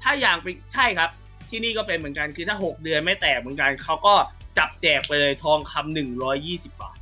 [0.01, 1.09] ถ้าอย่างเป็นใช่ครับ
[1.49, 4.13] ที่นี่ก็เป็นเหมือนกันคือถ้าหกเดือนไม่แตกเหมือนกันเขาก็
[4.57, 6.97] จับแจกไปเลยทองคำหนึ่งร้อยยี่สิบบาท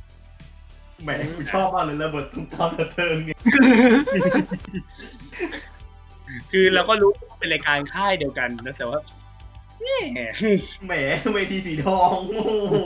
[1.04, 3.38] แหมกูชอบมากเลยระเบิดตุ้มตามระเทิงเนี่ย
[6.52, 8.98] คือเราก็รู้ว่าเป็นรายการค่ายเดียวกันนะแต่ว่า
[9.82, 9.88] แหม
[10.86, 10.92] แหม
[11.34, 12.76] เวทีสีทองโอ้โห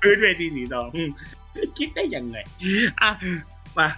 [0.00, 1.08] พื้นเวทีสีทองอืม
[1.78, 2.36] คิดได้ยังไง
[3.02, 3.10] อะ
[3.78, 3.88] มา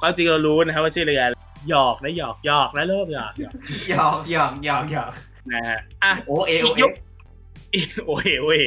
[0.00, 1.30] ความจริงเรารู้นะครับว่าชื่อรายการ
[1.68, 3.52] หยอกนะหยอกหยอกนะเริ่มหยอกหยอก
[3.90, 5.12] หยอกหยอกหยอกหยอก
[5.52, 6.92] นะฮะอะโอเอโออีกเอยุค
[8.06, 8.62] โอเอโอเอ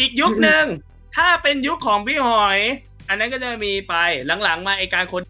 [0.00, 0.64] อีกยุคหนึ่ง
[1.16, 2.58] ถ้าเป็นยุคของพี่หอย
[3.08, 3.94] อันนั้นก็จะมีไป
[4.42, 5.22] หลังๆมาไอการคน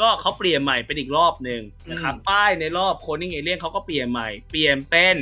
[0.00, 5.16] ก็เขาเปลี่ยนใหม่เป็นอีกรอบหนึ่งนะครับป้ายในรอบโคลนนิ่งเอเลียนเขาก็เปลี่ยนใหม่ เปลี่ยนเป็น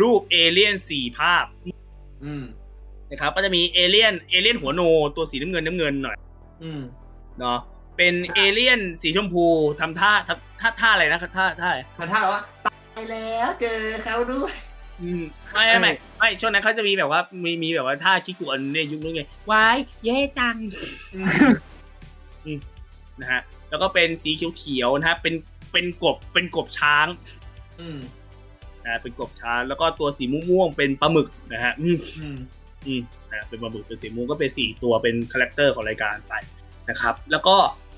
[0.00, 1.44] รูปเอเลียนสี่ภาพ
[2.24, 2.44] อืม
[3.10, 4.82] นะครับก็จะมีเอเลียนเอเลียนหัวโน
[5.16, 6.16] ตัวสีน้ำเงินน้ำเงินหน่อย
[6.62, 6.82] อืม
[7.38, 7.58] เนาะ
[7.96, 9.46] เป็นเอเลียนสีชมพู
[9.80, 14.52] ทำท่าทำท่าท่าอะไรนะครับท่าท่าอะไรมันถ้าแบบว่าตายแล้วเจอเขาด้วย
[15.02, 15.22] อืม
[15.52, 20.56] ไม่ไม่ไม่ไม่ช่วงนั้นเขาจะมีแบบว่ามีมีแบบว่าท่าคิกุอันในยุคนู้นไงว้ายแย่จัง
[23.20, 23.40] นะฮะ
[23.70, 25.34] แล้วก็เป็นสีเขียวๆนะฮะเป็น
[25.72, 27.06] เป็นกบเป็นกบช้าง
[27.80, 27.98] อืม
[28.86, 32.36] นะเป็นกบช้างแล้วก็ตัวสีม่วงๆเป็นปลาหมึกนะฮะอืมอืม
[32.86, 36.34] อืมนะเป็นปลาหมึกตัวสีม่วงก็เป็นสี่ตัวเป็น character ของรายการไป
[36.90, 37.56] นะครับ แล้วก็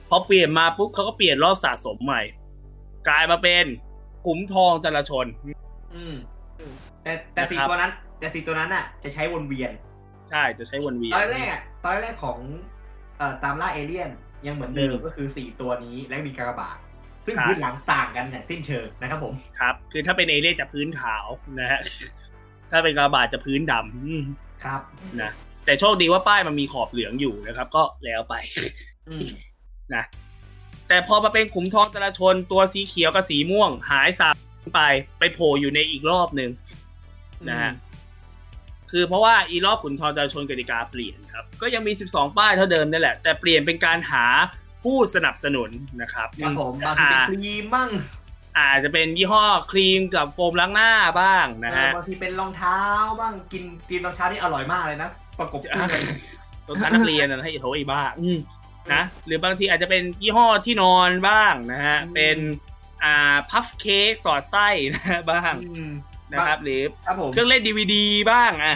[0.09, 2.22] พอเปลี่ยนมาปุ๊บเขาก็เปลี่ยนรอบสะสมใหม่
[3.09, 3.64] กลายมาเป็น
[4.26, 5.26] ขุมทองจารชน
[5.94, 6.14] อืม
[7.03, 9.70] แต่แต่สีนะครับตัวนั้น แต่สีตัวนั้นอะ จะใช้วนเวียน
[10.30, 12.38] ใช่จะใช้วนเวียตอนแรกอะตอนแรกของ
[13.18, 14.11] เอ่อตามล่าเอเลี่ยน
[14.46, 16.76] ยังเหมือนเดิมอืมก็คือสี่ตัวนี้และมีกากบาท
[17.26, 21.26] ซึ่งใช่พื้นหลังต่างกันเนี่ยสิ้นเชิงนะครับผมครับ คือถ้าเป็นเอเลี่ยนจะพื้นขาว
[21.61, 21.80] นะฮะ
[22.70, 24.24] ถ้าเป็นกระบาดจะพื้นดำอืม
[24.64, 24.80] ครับ
[25.22, 25.30] นะ
[25.64, 28.34] แต่โชคดีว่าป้ายมันมีขอบเหลืองอยู่นะครับ ก็แล้วไป
[29.09, 29.26] อืม
[29.94, 30.05] นะ
[30.88, 34.34] แต่พอมาเป็นขุมทองจราชนตัวสีเขียวกับสีม่วง หายสาบ
[34.74, 34.80] ไป
[35.18, 36.50] ไปโผล่อยู่ในอีกรอบหนึ่ง
[37.51, 37.72] นะฮะ
[38.90, 44.24] คือเพราะว่าอีรอบขุนทองจราชนกติกาเปลี่ยนครับ ก็ยังมี 12 ป้ายเท่าเดิมนั่นแหละ แต่เปลี่ยนเป็นการหา
[44.84, 45.70] ผู้สนับสนุน
[46.03, 47.88] นะครับครับผมบางทีเป็นครีมบ้าง
[48.59, 52.78] อาจจะเป็นยี่ห้อครีมกับโฟมล้างหน้าบ้างนะเออฮะบางทีเป็นรองเท้า
[53.20, 56.03] บ้างกินกินรองเท้านี่อร่อยมากเลยนะประกบคู่กัน
[56.66, 58.38] ตัวค้านักเรียนนะให้โถไอ้บ้าอืม
[58.93, 62.38] นะหรือบางทีอาจจะเป็นยี่ห้อที่นอนบ้างนะฮะอืมเป็น
[63.05, 65.90] อ่า puff cake สอดไส้นะบ้างอืม
[66.33, 68.74] นะครับหรือครับผมเครื่องเล่นดีวีดีบ้างอะ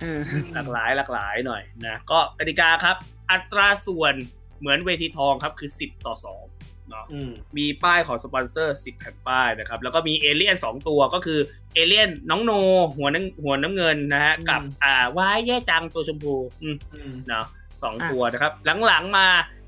[0.00, 0.20] เออ
[0.54, 2.96] หลากหลายหลากหลายหน่อยนะก็กติกาครับ
[3.30, 4.14] อัตราส่วน
[4.60, 6.14] เหมือนเวทีทองครับคือ 10 ต่อ
[6.50, 11.40] 2เนาะอืมมีป้ายของสปอนเซอร์ 10 แผ่นป้ายนะครับ แล้วก็มีเอเลี่ยน 2 ตัวก็คือ
[11.74, 12.52] เอเลี่ยนน้องโน
[12.96, 17.46] หัวน้ำหัวน้ำเงินนะฮะกับอ่าว้ายแย่จังตัวชมพูอืมอืมเนาะ
[17.82, 18.52] สองอะตัวนะครับ
[18.86, 19.26] หลังๆมา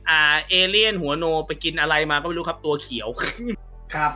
[0.09, 3.09] อ่าเอเลี่ยนหัวโนไปกินอะไรมาก็ไม่รู้ครับตัวเขียว
[3.95, 4.11] ครับ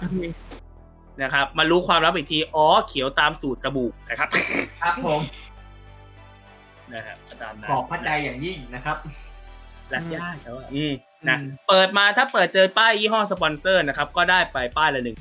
[1.22, 4.28] นะครับมารู้ความลับอีกทีอ๋อเขียวตามสูตรสบู่นะครับ
[4.82, 5.20] ครับผม
[6.92, 8.96] นะฮะตามนั้นขอบพระใจอย่างยิ่งนะครับ
[9.92, 10.92] รักยากแต่ว่าอืม
[11.28, 15.16] นะอืมเปิดมาถ้าเปิดเจอป้ายยี่ห้อสปอนเซอร์นะครับ ก็ได้ไปป้ายละหนึ่ง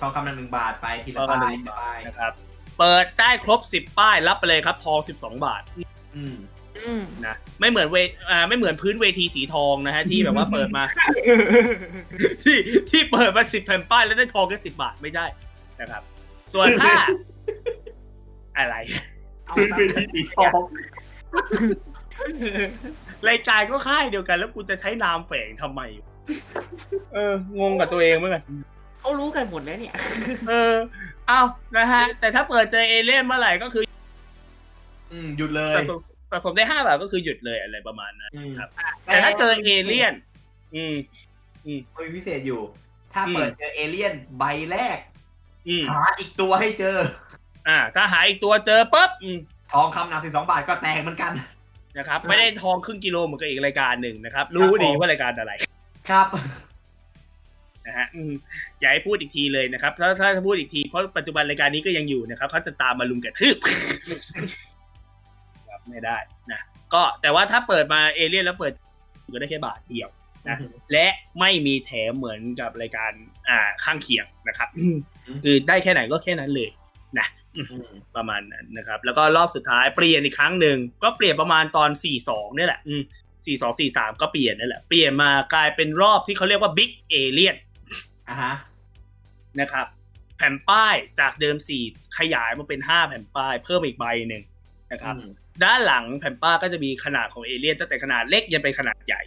[0.00, 2.32] ทองคำละหนึ่งบาทไปทีละทองคำละป้ายหนึ่งบาทป้ายนะครับ
[2.78, 5.86] เปิดได้ครบสิบป้ายรับไปเลยครับทองสิบสองบาท อืม
[6.16, 6.36] อืม
[7.26, 7.96] นะไม่เหมือนเว
[8.30, 10.84] อ่าไม่เหมือนพื้นเวทีสีทองนะฮะที่แบบว่าเปิดมา
[12.44, 12.56] ที่
[12.90, 15.24] ที่เปิดมาสิบแผ่นป้ายแล้วได้ทองแค่สิบบาทไม่ใช่
[15.80, 16.02] นะครับ
[16.54, 16.92] ส่วนถ้า
[18.56, 18.76] อะไร
[19.46, 20.66] เอาพื้นตามเวทีสีทอง
[23.28, 25.80] รายการก็ค่ายเดียวกันแล้วกูจะใช้นามแฝงทำไม
[27.14, 28.42] เอองงกับตัวเองเหมือนกัน
[29.00, 29.94] เขารู้กันหมดแล้วเนี่ย
[30.48, 30.74] เออ
[31.28, 31.40] เอา
[31.76, 33.84] นะฮะ แต่ถ้าเปิดเจอเอเลี่ยนเมื่อไหร่ก็คือ
[35.12, 35.72] อืมหยุดเลย
[36.30, 38.68] สะสมสะสมได้ห้าบาทก็คือหยุดเลยอะไรประมาณนั้นอืมครับ
[39.04, 40.14] แต่ถ้าเจอเอเลี่ยน
[40.74, 40.94] อืม
[41.94, 42.60] มันมีพิเศษอยู่
[43.12, 44.98] ถ้าอืมเปิดเจอเอเลี่ยนใบแรก
[45.68, 46.96] อืมหาอีกตัวให้เจอ
[47.68, 49.38] อ่า ถ้าหาอีกตัวเจอปุ๊บอืม
[49.72, 51.32] ทองคำหนักสิบสองบาทก็แตกเหมือนกัน
[51.98, 55.52] นะครับ ไม่ได้ทองครึ่งกิโลเหมือนกับอีกรายการหนึ่งนะครับ รู้ดีว่ารายการอะไร
[56.10, 56.26] ครับ
[57.86, 58.32] นะฮะอืม
[58.80, 63.66] อย่าให้พูดอีกทีเลยนะครับถ้าถ้าพูดอีกทีเพราะปัจจุบันรายการนี้ก็ยังอยู่นะครับเขาจะตามมาลุมกระทืบค
[64.36, 64.44] รับ
[65.90, 66.16] ไม่ได้
[66.52, 66.60] นะ
[66.94, 68.72] ก็แต่ว่าถ้าเปิดมาเอเลี่ยนแล้วเปิด
[69.32, 70.08] ก็ได้แค่บาทเดียว
[70.48, 70.56] นะ
[70.92, 71.06] และ
[71.40, 73.12] ไม่มีแถมเหมือนกับรายการ
[73.48, 74.68] อ่าข้างเคียงนะครับ
[75.44, 76.70] คือได้แค่ไหนก็แค่นั้นเลย
[77.18, 77.26] นะ
[78.16, 81.90] ประมาณนั้นนะครับ แล้วก็รอบสุดท้ายเปลี่ยนอีกครั้งหนึ่งก็เปลี่ยนประมาณตอน
[82.22, 83.02] 4-2เนี่ยแหละอืม
[83.44, 87.56] 4-2 4-3ก็เปลี่ยนนั่นแหละ เปลี่ยนมากลายเป็นรอบที่เขาเรียกว่า Big Alien
[88.28, 88.54] อะฮะ
[89.60, 89.86] นะครับ
[90.36, 91.56] แผ่นป้ายจากเดิม
[91.86, 94.42] 4ขยายมาเป็น5แผ่นป้าย เพิ่มอีกใบหนึ่ง
[94.96, 95.30] นะครับอืม
[95.64, 99.22] ด้านหลังแผ่นป้ายก็จะมีขนาดของเอเลี่ยนตั้งแต่ขนาดเล็กยันไปขนาดใหญ่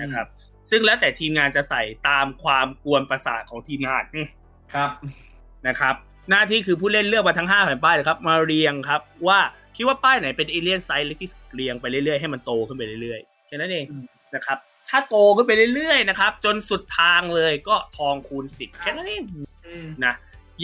[0.00, 0.26] นะครับ
[0.70, 4.26] ซึ่งแล้วแต่ทีมงานจะใส่ตามความกวนประสาทของทีมงานอืม
[4.74, 4.90] ครับ
[5.68, 5.94] นะครับ
[6.30, 9.38] หน้าที่คือผู้เล่นเลือกมาทั้ง5แผ่นป้ายเลยครับ มาเรียงครับ ว่า
[9.76, 13.84] คิดว่าป้ายไหนเป็นเอเลี่ยนไซส์เล็กที่สุดเรียงไปเรื่อยๆให้มันโตขึ้นไปเรื่อยๆแค่นั้นเอง
[14.34, 14.58] นะครับ
[14.88, 19.22] ถ้าโตขึ้นไปเรื่อยๆนะครับ จนสุดทางเลยก็ทองคูณ10แค่นั้นเอง
[19.66, 20.14] อืมนะ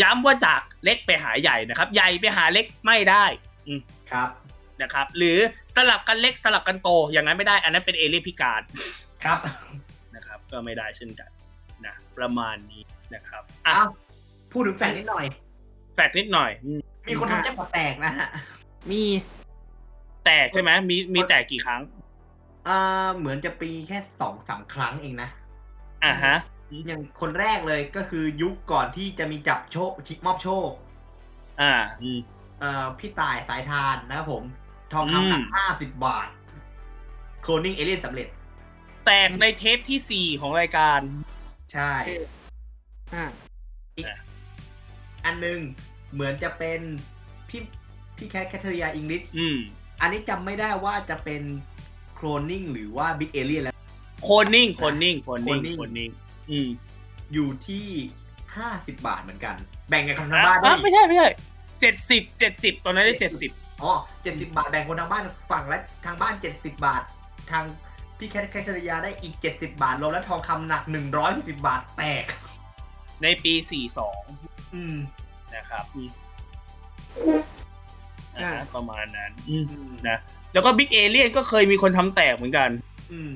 [0.00, 3.24] ย้ำว่าจากเล็กไปหาใหญ่นะครับ ใหญ่ไปหาเล็กไม่ได้
[3.66, 3.80] อืม
[4.10, 4.28] ครับ
[4.82, 5.38] นะครับ หรือ
[5.74, 8.62] สลับกันเล็กสลับกันโต อย่างนั้นไม่ได้ อันนั้นเป็นเอเลี่ยนพิการ
[9.24, 9.38] ครับ
[10.14, 11.30] นะครับ ก็ไม่ได้เช่นกัน
[11.86, 12.82] นะประมาณนี้
[13.14, 13.90] นะครับอะอ้าว
[14.52, 15.24] พูดถึงแฟนนิดหน่อย
[15.94, 18.28] แฟกต์นิดหน่อยอืมมีคนทำแจ็คพอตแตกนะฮะ
[18.90, 19.02] มี
[20.24, 21.82] แตกใช่ไหมมีมีแตกกี่ครั้ง
[22.68, 25.28] อ่าเหมือนจะปีแค่สองสามครั้งเองนะ
[26.04, 26.36] อ่าฮะ
[26.86, 30.70] อย่างคนแรกเลยก็คือยุคก่อนที่จะมีจับโชคชิกมอบโชค
[31.60, 32.18] อ่า อืม
[32.60, 34.44] เอ่อพี่ตายสายทานนะครับผม
[34.92, 36.28] ทองคำหนักอืมห้าสิบบาท
[37.42, 38.28] โคลนิ่งเอเลี่ยนสำเร็จ
[39.06, 41.00] แตกในเทปที่สี่ของรายการ
[41.72, 41.92] ใช่
[43.14, 43.24] อ่า
[45.24, 45.58] อันหนึง
[46.12, 46.80] เหมือนจะเป็น
[47.48, 47.62] พี่
[48.16, 49.58] พี่แคทแคทเธอรียาอิงลิชอืม
[50.00, 51.42] อันนี้จำไม่ได้ว่าจะเป็น
[52.14, 53.76] โคลนนิ่งหรือว่าบิ๊กเอเลียนแล้ว
[54.22, 56.10] โคนิ่งโคนิ่งโคนิ่ง Cloning โคนิ่ง
[56.50, 56.68] อืม
[57.32, 57.86] อยู่ที่
[58.56, 59.54] ห้าสิบบาทเหมือนกัน
[59.88, 61.28] แบ่งกันคนทางบ้านด้อะวยไม่ใช่ไม่ใช่
[61.80, 63.50] เจ็ดสิบเจ็ดสิบตอนนั้นได้เจ็ดสิบ
[63.82, 67.02] อ๋อเจ็ดสิบาทแบ่งคนทางบ้านฝั่งและทางบ้านเจ็ดสิบาท
[67.50, 67.64] ทาง
[68.18, 72.24] พี่แคทแคทเธอรียาได้อีกเจ็ดสิบาทรวมแล้วทองคำหนักหนึ่งร้อยสิบบาทแตก
[73.22, 74.22] ในปีสี่สอง
[74.74, 74.96] อืม
[75.54, 76.10] นะครับอืม
[78.38, 79.64] อ่าอ่าประมาณนั้นอืม
[80.08, 80.18] นะ
[80.52, 82.70] แล้วก็บิ๊กเอเลียนก็เคยมีคนทำแตกเหมือนกัน
[83.12, 83.32] อืม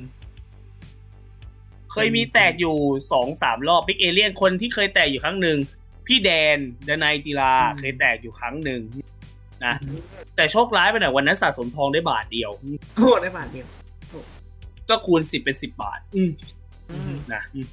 [1.93, 2.77] เคยมีแตกอยู่
[3.13, 5.59] สองสามรอบบิ๊กเอเลียนคนที่เคยแตกอยู่ครั้งหนึ่ง
[6.07, 8.81] พี่แดนดนายจีราอืมเคยแตกอยู่ครั้งหนึ่ง
[9.65, 9.75] นะ
[10.37, 12.51] แต่โชคร้ายไปหน่อยวันนั้นสะสมทองได้บาทเดียว
[12.97, 13.67] โอ้ได้บาทเดียว
[14.89, 16.31] ก็คูณสิบเป็นสิบบาท อืม
[16.91, 17.67] อืมนะอืม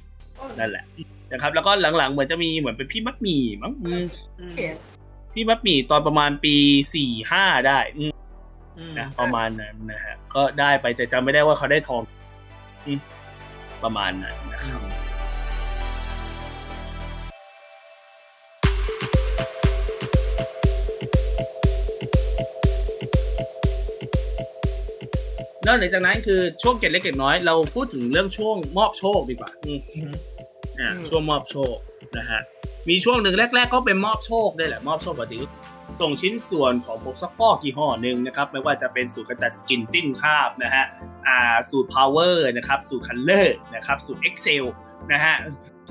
[0.58, 0.84] นั่นแหละ
[1.32, 4.04] นะครับ แล้วก็หลังๆเหมือนจะมีเหมือนเป็นพี่มัดหมี่มั้งอืม
[4.40, 4.54] อืม
[5.32, 6.54] พี่มัดหมี่ตอนประมาณปี
[6.94, 8.12] สี่ห้าได้อืม
[8.78, 12.02] อืมนะประมาณนั้นนะฮะก็ได้ไปแต่จำไม่ได้ว่าเขาได้ทอง
[12.86, 12.98] อืม
[13.84, 14.80] ประมาณนั้นนะครับ
[25.66, 30.12] นอกเหนือจากนั้นคือช่วงเก็บเล็กเก็บน้อยเราพูดถึงเรื่องช่วงมอบโชคดีกว่าอืมอืม
[30.80, 31.76] อ่าช่วงมอบโชค
[32.18, 32.40] นะฮะ
[32.88, 35.40] มีช่วงหนึ่งแรก ๆ ก็เป็นมอบโชคได้แหละมอบโชคปกติ
[36.00, 41.11] ส่งชิ้นส่วนของพวกซักฟอกยี่ห้อหนึ่งนะครับไม่ว่าจะเป็นสูตรกระจัดสกินสิ้นคราบนะฮะอ่า
[41.70, 44.64] สูตร power นะครับ สูตร color นะครับ สูตร excel
[45.12, 45.36] นะฮะ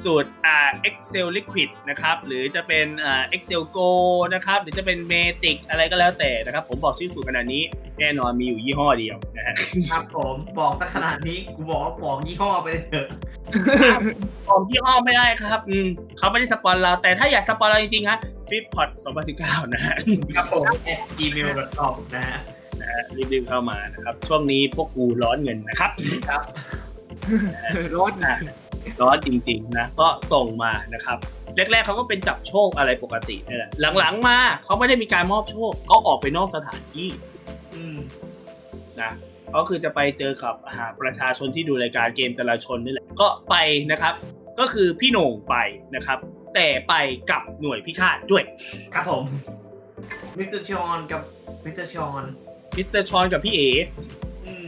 [0.03, 0.57] สูตรอ่า
[0.87, 3.89] Excel Liquid นะครับ หรือจะเป็นอ่า Excel Go
[4.33, 7.63] นะครับ หรือจะเป็น Matic อะไรก็แล้วแต่นะครับ ผมบอกชื่อสูตรขนาดนี้
[7.99, 9.55] แน่นอนมีอยู่ยี่ห้อเดียวนะฮะ
[9.91, 13.07] ครับผม บอกสักขนาดนี้ กูบอกว่าบอกยี่ห้อไปเลยเถอะ
[14.47, 18.17] ของยี่ห้อไม่ได้ครับ อืมเขาไม่ได้สปอนเรา แต่ถ้าอยากสปอนเราจริงๆฮะ
[18.49, 18.89] ฟิปพอด
[19.31, 19.95] 2019 นะฮะ
[20.35, 22.39] ครับผม at gmail.com นะฮะ
[22.79, 25.91] นะฮะรีบๆเข้ามานะครับ ช่วงนี้พวกกูร้อนเงินนะครับ
[26.29, 26.41] ครับ
[27.95, 28.37] ร้อนนะ
[29.01, 31.17] ร้อนจริงๆนะก็ส่งมานะครับ
[31.55, 33.69] แรกๆเขาก็เป็นจับโชคอะไรปกตินี่แหละ
[33.99, 37.09] หลังๆมาเขาไม่ได้มีการมอบโชคเขาออกไปนอกสถานที่
[37.73, 37.97] อืม
[39.01, 39.11] นะ
[39.55, 43.55] ก็คือจะไปเจอกับหาประชาชนที่ดูรายการเกมจารชนนี่แหละก็ไป
[43.91, 44.13] นะครับ
[44.59, 45.55] ก็คือพี่โหน่งไป
[45.95, 46.17] นะครับ
[46.55, 46.93] แต่ไป
[47.31, 48.43] กับหน่วยพิฆาตด้วย
[48.93, 49.23] ครับผม
[50.37, 51.21] มิสเตอร์ชอนกับ
[51.63, 52.23] มิสเตอร์ชอน
[52.75, 53.61] มิสเตอร์ชอนกับพี่เอ
[54.45, 54.67] อืม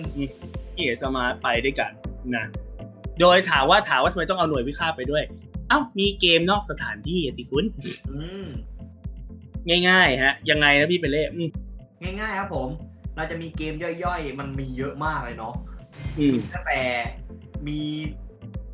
[0.73, 1.91] พี่เอสมาร์ทไปด้วยกัน
[2.35, 2.45] นะ
[3.19, 5.23] โดยถามว่าถามว่าทำไมต้องเอาหน่วยพิฆาตไปด้วย
[5.69, 7.65] เอ้ามีเกมนอกสถานที่สิคุณ
[8.09, 8.47] อืม
[9.89, 11.49] ง่ายๆ ฮะ ยังไงนะพี่เปเล่อืม
[12.03, 12.69] ง่ายๆครับผม
[13.15, 15.55] เราจะมีเกมย่อยๆ มันมีเยอะมากเลยเนาะ
[16.19, 16.81] อืมตั้งแต่
[17.67, 17.79] มี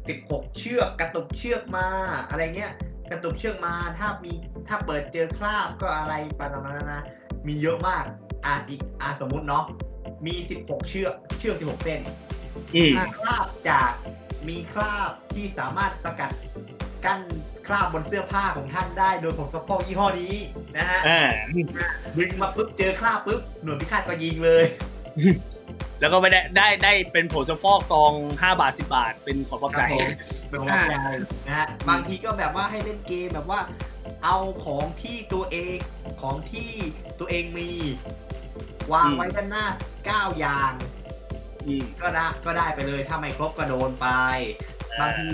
[0.07, 1.87] ติดหกเชือกกระตุกเชือกมา
[2.29, 2.73] อะไรเงี้ย
[3.11, 4.33] กระตุกเชือกมาถ้ามี
[4.67, 7.01] ถ้าเปิดเจอคราบก็อะไรปะนะนะ
[7.47, 8.05] มีเยอะมาก
[8.45, 9.63] อะอีกอะสมมุติเนาะ
[10.25, 11.99] มี16เชือกเชือก16เส้น
[12.75, 13.91] อืมมีคราบจาก
[14.47, 16.31] มีคราบที่สามารถสกัด
[17.05, 17.19] กั้น
[17.67, 20.33] คราบบนเสื้อผ้าของท่านได้โดยผงซักฟอกยี่ห้อนี้
[20.77, 21.21] นะฮะอ่า
[22.17, 24.63] ดึงมาปุ๊บเจอคราบปุ๊บหน่วยพิฆาตก็ยิงเลย
[25.99, 30.07] แล้วก็ไม่ได้ได้ได้เป็นผลสฟอกซอง5บาท10บาท เป็นของปลอบใจครับผม
[30.49, 30.93] เป็นของใจ
[31.47, 33.59] นะฮะบางทีก็แบบว่าให้เล่นเกมแบบว่า
[34.23, 35.77] เอาของที่ตัวเอง
[36.21, 36.71] ของที่
[37.19, 37.69] ตัวเองมี
[38.93, 39.65] วางอืมไว้ด้านหน้า
[40.05, 40.71] เก้าอย่าง
[41.65, 44.07] อืมก็ได้ก็ได้ไปเลยถ้าไม่ครบก็โดนไป
[44.99, 45.25] บางที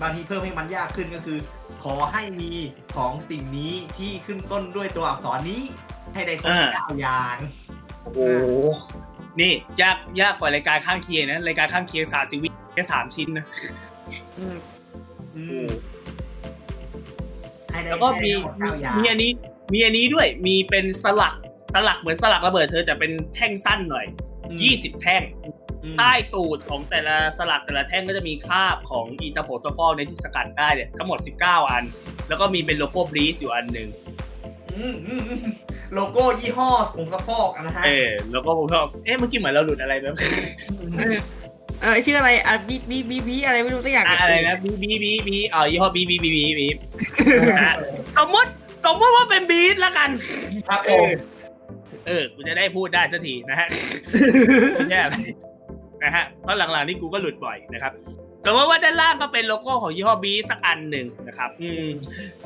[0.00, 1.38] บางทีเพิ่มให้มันยากขึ้นก็คือ
[1.84, 2.50] ขอให้มี
[2.96, 5.62] ของสิ่งนี้ที่ขึ้นต้นด้วยตัวอักษรนี้
[6.14, 7.36] ให้ได้ครบอ่าเก้าอย่าง
[8.02, 8.20] โอ้โห
[9.40, 13.46] นี่ยากยากกว่ารายการข้างเคียงนะรายการข้างเคียงสามสิบวิแค่สามชิ้นนะ
[15.36, 15.66] อืม
[17.70, 19.30] ให้ได้แล้วก็มีให้ได้ครบเก้าอย่างมีอันนี้
[19.72, 21.34] มีอันนี้ด้วยมีเป็นสลัก
[21.74, 24.06] สลักเหมือนสลักระเบิดเธอแต่เป็นแท่งสั้นหน่อย
[24.50, 25.22] อืมยี่สิบแท่ง
[25.84, 31.84] อืมใต้ตูดของแต่ละสลักแต่ละแท่งก็จะมีคราบของอีตาโพซฟอลในที่สกัดได้เนี่ยทั้งหมด 19 อัน
[32.28, 33.88] แล้วก็มีเป็นโลโก้บลีสอยู่อันหนึ่ง
[34.76, 35.40] อืมอืมอืม
[35.94, 40.04] โลโก้ยี่ห้อผงกระฟอกอะนะฮะ เออแล้วก็ผมชอบเอ๊ะเมื่อกี้เหมือนเราหลุดอะไรไป
[41.82, 46.66] เออชื่ออะไรอะบีบีบีบีอะไรไม่รู้สักอย่างอะอะไรนะบีบีบีบีอ๋อยี่ห้อบีบีบีบีบี
[48.18, 48.50] สมมติ
[48.84, 50.08] สมมติว่าเป็นบรีสแล้วกัน
[50.68, 51.37] ครับเอผมอ
[52.08, 53.68] เออกูจะได้พูดได้สักทีนะฮะ
[54.74, 55.30] ไม่แย่เลย
[56.04, 57.92] นะฮะเพราะหลังๆนี่กูก็หลุดบ่อยนะครับ
[58.44, 61.86] สมมติว่าด้านล่างก็เป็นโลโก้ของยี่ห้อบีสักอันหนึ่งนะครับ อืม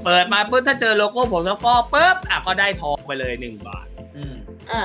[0.04, 3.86] เปิดมาปุ๊บถ้าเจอโลโก้ผงซักฟอกปุ๊บอะก็ได้ทองไปเลยหนึ่งบาท
[4.16, 4.34] อืม
[4.70, 4.82] อ่า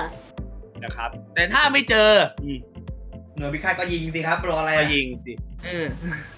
[0.84, 2.12] นะครับ แต่ถ้าไม่เจอ
[2.44, 2.60] อืม
[3.38, 5.34] หน่วยพิฆาตก็ยิงสิครับรออะไรก็อะยิงสิ
[5.66, 5.88] เออ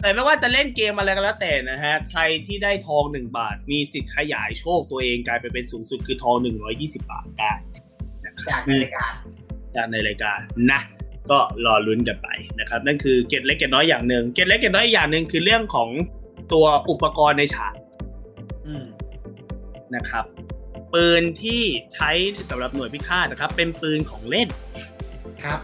[0.01, 7.53] แต่ไม่ว่าจะเล่นเกมอะไรก็แล้วแต่นะฮะ ใครที่ได้ทองหนึ่งบาท มีสิทธิ์ขยายโชคตัวเองกลายไปเป็นสูงสุดคือทองหนึ่งร้อยี่สิบาทได้
[8.49, 9.13] จากในรายการ
[9.75, 10.39] จากในรายการ
[10.71, 10.81] นะ
[11.31, 12.27] ก็รอลุ้นกันไป
[12.59, 15.89] นะครับ นั่นคือเกร็ดเล็กเกร็ดน้อยอย่างหนึ่งเกร็ดเล็กเกร็ดน้อยอีกอย่างหนึ่งคือเรื่องของ
[16.53, 17.73] ตัวอุปกรณ์ในฉาก
[18.67, 18.85] อืม
[19.95, 20.25] นะครับ
[20.93, 21.61] ปืนที่
[21.93, 22.11] ใช้
[22.49, 24.47] สำหรับหน่วยพิฆาตนะครับ เป็นปืนของเล่น
[25.43, 25.59] ครับ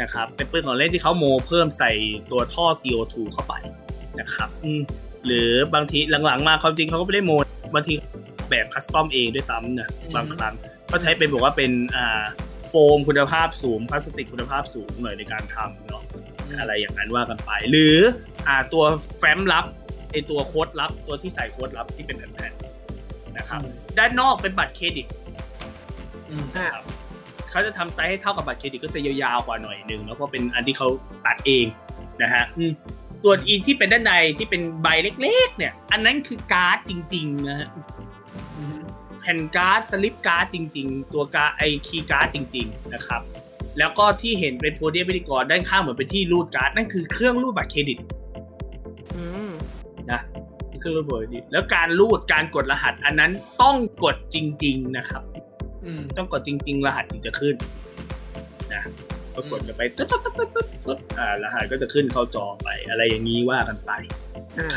[0.00, 1.92] นะครับ เป็นปืนของเล่นที่เขาโมเพิ่มใส่
[2.30, 3.54] ตัวท่อ CO2 เข้าไป
[4.20, 4.80] นะครับอืม
[5.26, 7.32] หรือบางทีหลังๆมาความจริงเขาก็ไม่ได้โม
[7.74, 7.94] บางที
[8.50, 10.54] แบบคัสตอมเองด้วยซ้ำนะอืมบางครั้ง
[10.90, 12.24] ก็ใช้เป็นบอกว่าเป็นอ่า
[12.68, 16.02] โฟมคุณภาพสูงพลาสติกคุณภาพสูงหน่อยในการทำเนาะ
[16.60, 17.98] อะไรอย่างนั้นว่ากันไป หรือ
[18.48, 18.84] อ่าตัว
[19.18, 19.64] แฟ้มลับ
[20.12, 23.60] ไอตัวโค้ดลับ ตัวที่ใส่โค้ดลับที่เป็นแผ่นๆนะครับ
[23.98, 25.06] ด้านนอกเป็นบัตรเครดิต
[26.30, 26.84] อืมนะครับ
[27.50, 30.88] เขาจะทำไซส์ให้เท่ากับบัตรเครดิตก็จะยาวๆกว่าหน่อยหนึ่งแล้วก็เป็นอันที่เขา
[31.26, 31.66] ตัดเอง
[32.22, 32.72] นะฮะอืม
[33.24, 34.88] ส่วนอีที่เป็นด้านในที่เป็นใบ
[35.22, 37.84] เล็ก ๆ เนี่ย อันนั้นคือการ์ดจริงๆนะฮะอืม
[38.17, 43.22] แผ่นการ์ด slip card จริง ๆ ตัวการ์ดไอ key card จริง ๆ นะครับ
[43.78, 47.98] แล้วก็ที่เห็นเป็นโพเดียมพิธีกรด้านข้างเหมือนเป็นที่รูดการ์ด นั่นคือเครื่องรูดบัตรเครดิต
[49.14, 49.50] อืม
[50.10, 50.20] นะ
[50.80, 53.32] เครื่องรูดบัตรเครดิต แล้วการรูดการกดรหัส อันนั้น
[53.62, 55.22] ต้องกดจริง ๆ นะครับ
[55.84, 57.54] อืมต้องกดจริง ๆ รหัสถึงจะขึ้น
[58.72, 58.82] นะ
[59.34, 63.90] ก็กดกันไปตุ๊ดตุ๊ดตุ๊ดตุ๊ดตุ๊ดอ่ารหัสก็จะขึ้นเข้าจอไปอะไรอย่างนี้ว่ากันไป
[64.58, 64.68] อ่า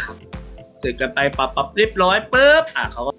[0.79, 3.11] เสร็จกันไปปรับปรับเรียบร้อยปุ๊บอะเขาก็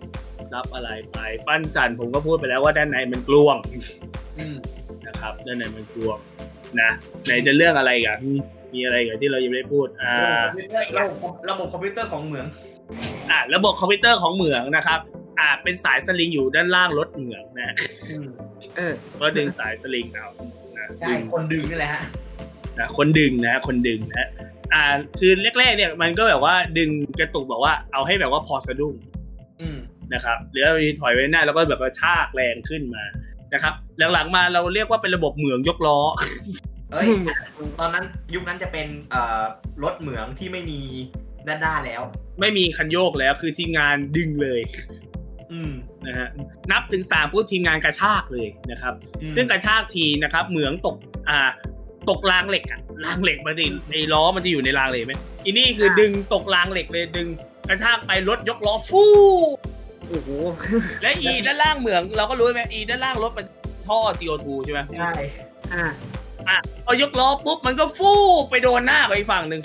[0.54, 3.56] รับอะไรไปปั้นจันทร์ผมก็พูดไปแล้วว่าด้านในมันกลวง
[4.38, 4.56] อืม
[5.06, 6.16] นะครับด้านในมันกลวง
[6.80, 6.90] นะ
[7.24, 8.38] ไหนจะเรื่องอะไรอีกอะอืม
[8.74, 10.16] มีอะไรอีกันที่เรายังไม่ได้พูดอ่า
[10.98, 12.46] ระบบระบบคอมพิวเตอร์ของเหมือง
[13.30, 15.00] อ่าระบบคอมพิวเตอร์ของเหมืองนะครับ
[15.40, 17.74] อ่าเป็นสายสลิงอยู่ด้านล่างรถเหมืองนะ
[18.10, 18.26] อืม
[18.76, 20.28] เออก็ดึงสายสลิงเอา
[20.76, 22.02] นะใช่ดึงคนดึงนี่แหละฮะ
[22.78, 24.28] นะคนดึงนะคนดึงนะ
[24.72, 24.82] อ่า
[25.20, 28.94] คือแรกๆเนี่ยมันก็แบบว่าดึงกระตุกแบบว่าเอาให้แบบว่าพอสะดุ้ง
[29.60, 29.78] อืม
[30.14, 33.04] นะครับหรือว่าถอยไว้หน้าแล้วก็แบบว่าชากแรงขึ้นมา
[33.54, 33.74] นะครับ
[34.12, 35.98] หลังๆมาเราเรียกว่าเป็นระบบเหมืองยกล้อ
[36.92, 37.08] เอ้ย
[37.78, 39.42] ตอนนั้นยุคนั้นจะเป็นเอ่อ
[39.82, 40.80] รถเหมืองที่ไม่มี
[41.46, 42.02] ด้านหน้าแล้ว
[42.40, 44.60] ไม่มีคันโยกแล้วคือทีมงานดึงเลย
[45.52, 45.72] อืม
[46.06, 46.28] นะฮะ
[46.70, 50.96] นับถึงสามปุ๊บทีมงานกระชากเลยนะครับอืมซึ่งกระชากทีนะครับเหมืองตก
[51.28, 51.50] อ่า
[52.10, 55.14] ตกรางเหล็กอะรางเหล็กมันดิไอ้ล้อมันจะอยู่ในรางเหล็กไหม
[55.44, 57.28] อีนี่คือดึงตกรางเหล็กเลยดึง
[57.68, 59.12] กระชากไปรถยกล้อฟู่
[60.12, 60.30] โอ้โห
[61.02, 63.46] และอีด้านล่างเหมืองเราก็รู้ไหมอีด้านล่างรถมัน
[63.86, 65.12] ท่อ CO2 ใช่ไหมใช่
[65.74, 65.84] อ่า
[66.48, 68.20] อะพอยกล้อปุ๊บมันก็ฟู่
[68.50, 69.62] ไปโดนหน้ากับอีกฝั่งหนึ่ง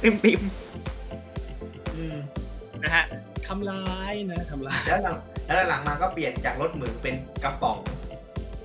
[0.00, 0.40] เต็มเต็ม
[1.96, 2.16] อืม
[2.82, 3.04] นะฮะ
[3.46, 5.16] ทำร้ายนะทำร้ายแล้วหลัง
[5.46, 7.76] แล้วหลังมาก็เปลี่ยนจากรถเหมืองเป็นกระป๋อง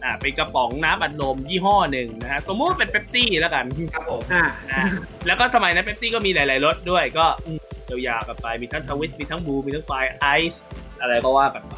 [0.04, 4.84] อ่าเป็นกระป๋องน้ำอัดลมยี่ห้อหนึ่งนะฮะสมมุติเป็นเป๊ปซี่แล้วกันครับผมอ่านะ
[5.28, 7.60] แล้วก็สมัยนั้นเป๊ปซี่ก็มีหลายๆรสด้วยก็อืม
[8.08, 10.64] ยาวๆกันไปมีทั้งทวิสมีทั้งบลูมีทั้งไฟไอซ์
[11.02, 11.76] อะไรก็ว่ากันไป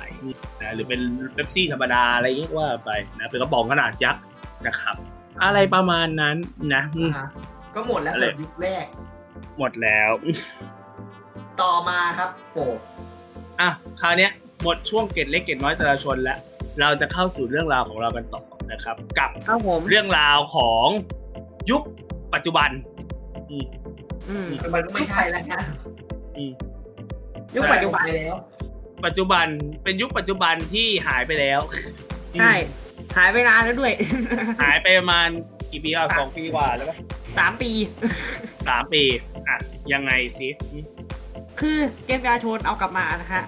[0.61, 1.01] นะหรือเป็น
[1.33, 4.23] เป๊ปซี่ธรรมดาอะไรอย่างเงี้ยก็ว่าไปนะเป็นกระป๋องขนาดยักษ์
[4.67, 4.95] นะครับ
[5.43, 6.35] อะไรประมาณนั้น
[6.73, 7.25] นะอืมอ่า
[7.75, 8.85] ก็หมดแล้วอะไรสำหรับยุคแรก
[9.57, 10.09] หมดแล้ว
[11.61, 12.77] ต่อมาครับโปก
[13.61, 13.69] อะ
[14.01, 14.31] คราวเนี้ย
[14.63, 16.37] หมดช่วงเกร็ดเล็กเกร็ดน้อยแต่ละชนแล้ว
[16.79, 20.87] เราจะเข้าสู่เรื่องราวของเรากันต่อนะครับ กับครับผมเรื่องราวของ
[21.71, 21.81] ยุค
[22.33, 22.69] ปัจจุบัน
[23.49, 23.65] อืม
[24.29, 25.61] อืมมันก็ไม่ใช่แล้วนะ
[26.37, 26.51] อืม
[27.55, 28.35] ยุคปัจจุบันไปแล้ว
[29.05, 29.45] ปัจจุบัน
[29.83, 31.61] เป็นยุคปัจจุบันที่หายไปแล้ว
[32.39, 32.53] ใช่
[33.17, 33.93] หายไปนานแล้วด้วย
[34.61, 35.29] หายไปประมาณ
[35.71, 36.93] กี่ปีอะสองปีกว่าแล้วก็
[37.37, 37.71] สามปี
[38.67, 39.03] สามปี
[39.47, 39.57] อะ
[39.93, 40.83] ยังไงสิอืม
[41.59, 43.43] คือเกมยาชนเอากลับมานะฮะ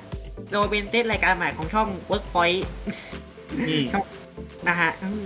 [0.53, 2.61] โดยเป็นเต้นรายการใหม่ของช่อง Workpoint
[3.69, 3.85] อืม
[4.67, 5.23] นะฮะอืม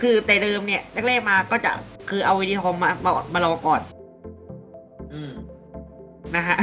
[0.00, 1.72] คือแต่เดิมเนี่ยแรกๆมาก็จะ
[2.10, 3.80] คือเอาวิดีโอมามามาลองก่อน
[5.14, 5.32] อืม
[6.36, 6.56] นะฮะ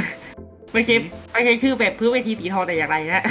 [0.72, 0.94] ไม่ใช่
[1.32, 3.24] ไม่ใช่ชื่อแบบพื้นเวทีสีทองแต่อย่างไรนะ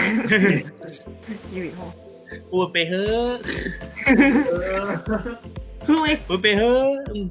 [1.66, 1.90] สีทอง
[2.52, 3.34] พูดไปเฮ้อะ
[4.06, 4.54] เอ
[4.86, 4.88] อ
[5.86, 7.26] คือเวพูดไปเฮ้อะอืม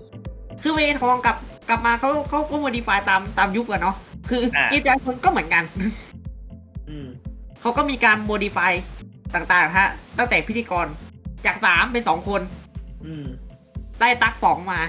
[0.63, 1.37] คือเวทองกลับ
[1.69, 3.97] กลับมาเขาเขาก็โมดิฟายตามตามยุคอะเนาะ
[4.31, 5.93] คืออ่าเกมยาชนก็เหมือนกันอืม
[7.67, 8.73] เขาก็มีการโมดิฟาย
[9.35, 9.89] ต่างๆฮะ
[10.19, 10.87] ตั้งแต่พิธีกร
[11.47, 12.41] จากสามเป็นสองคน
[13.05, 13.27] อืม
[14.01, 14.81] ได้ตักป๋องมา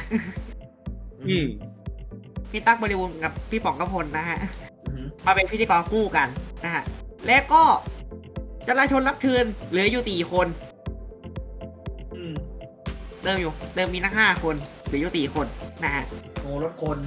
[1.27, 1.45] อืม
[2.51, 4.37] พี่ตั๊กบริวูรณ์กับพี่ป๋องกระพลนะฮะ
[4.87, 6.27] อืมมาเป็นพิธีกรคู่กัน
[6.63, 6.83] นะฮะ
[7.25, 7.63] และก็
[8.67, 10.47] จราชนรับเชิญเหลืออยู่สี่คน
[12.15, 12.33] อืม
[13.23, 14.55] เดิมอยู่เดิมมีนักห้าคน
[14.85, 15.47] เหลืออยู่สี่คน
[15.83, 16.03] นะฮะ
[16.39, 16.97] โอ้รถคน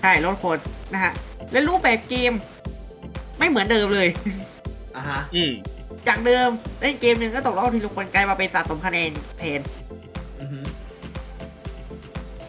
[0.00, 0.58] ใช่ลดคน
[0.92, 1.12] นะฮะ
[1.52, 2.32] และรูปแบบเกม
[3.38, 4.08] ไม่เหมือนเดิมเลย
[4.96, 5.52] อะฮะอืม
[6.08, 6.48] จากเดิม
[6.80, 9.60] เล่นเกมหนึ่งก็ตกรอบทีละคนกลายมาเป็นสะสมคะแนนแทน
[10.40, 10.60] อือฮึ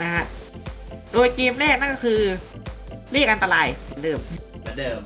[0.01, 0.25] นะฮะ
[1.13, 2.19] โดยเกมแรกนั่นก็คือ
[3.11, 4.19] เรียกอันตรายเหมือนเดิม
[4.61, 4.99] เหมือนเดิม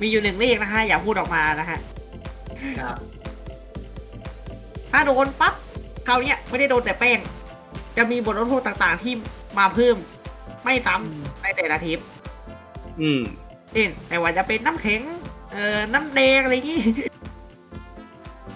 [0.00, 1.78] มีอยู่หนึ่งเลขนะฮะ อย่าพูดออกมานะฮะ
[2.80, 2.96] ครับ
[4.90, 5.54] ถ้าโดนปั๊บ
[6.06, 7.18] คราวเนี้ยไม่ได้โดนแต่แป้ง
[7.96, 9.12] จะมีบทลงโทษต่างๆที่
[9.58, 9.96] มาเพิ่ม
[10.64, 11.98] ไม่ซ้ำในแต่ละทริป
[13.00, 13.22] อืม
[13.72, 15.02] เช่นไม่ว่าจะเป็นน้ำแข็ง
[15.52, 16.82] เอ่อ น้ำแดงอะไรอย่างงี้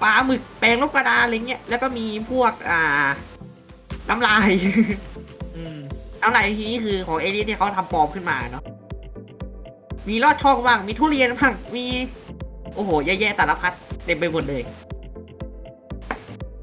[0.02, 3.06] ปลาหมึกแปลงลูกกระดานอะไรเงี้ย แล้วก็มีพวกอ่า
[4.08, 4.50] น้ำลาย
[5.56, 5.78] อืม
[6.22, 8.64] น้ำลายทีนี้คือของเอเลียนที่เขาทำปลอมขึ้นมาเนาะ
[10.08, 11.84] มีลอดช่องบ้าง มีทุเรียนบ้าง มี
[12.74, 13.72] โอ้โหแย่ๆสารพัด
[14.04, 14.62] เต็มไปหมดเลย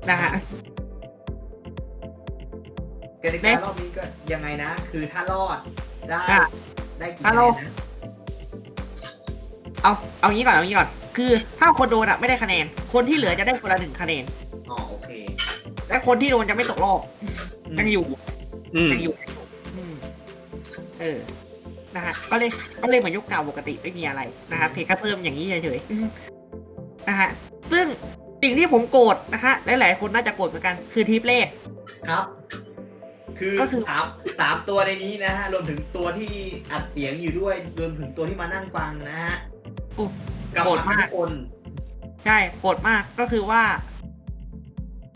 [0.09, 0.31] นะฮะ
[3.23, 5.57] กติการอบนี้ก็ยังไงนะ คือถ้ารอด
[6.09, 6.47] ได้อะ
[6.99, 7.86] ได้กี่ถ้าคะแนเรานนะ
[9.83, 14.23] เอาเอางี้ก่อนเอางี้ก่อน คือถ้าคนโดนอะไม่ได้คะแนน คนที่เหลือจะได้คนละหนึ่งคะแนน
[14.69, 15.09] อ๋อโอเค
[15.89, 16.99] และคนที่โดนจะไม่ตกรอบ
[17.73, 18.05] มยังอยู่
[18.75, 19.13] อืมยังอยู่
[19.75, 19.93] อืม
[20.99, 21.19] เออ
[21.95, 22.49] นะฮะก็เลย
[22.81, 24.21] ก็เลยเหมือนยุคเก่าปกติไม่มีอะไร
[24.51, 27.29] นะครับเพียงแค่เพิ่มอย่างนี้เฉยๆนะฮะ
[27.71, 27.85] ซึ่ง
[28.43, 31.47] สิ่งที่ผมโกรธนะฮะหลายๆคนน่าจะโกรธเหมือนกันคือทิปเลข
[32.09, 32.25] ครับ
[33.39, 34.05] คือก็คือ สาม
[34.39, 36.33] สามตัวในนี้นะฮะ รวมถึงตัวที่
[36.71, 39.35] อัดเสียงอยู่ด้วย รวมถึงตัวที่มานั่งฟังนะฮะ
[39.97, 40.09] อุ๊ย
[40.55, 41.31] กับโกรธมาก ทุกคน
[42.25, 43.61] ใช่โกรธมากก็คือว่า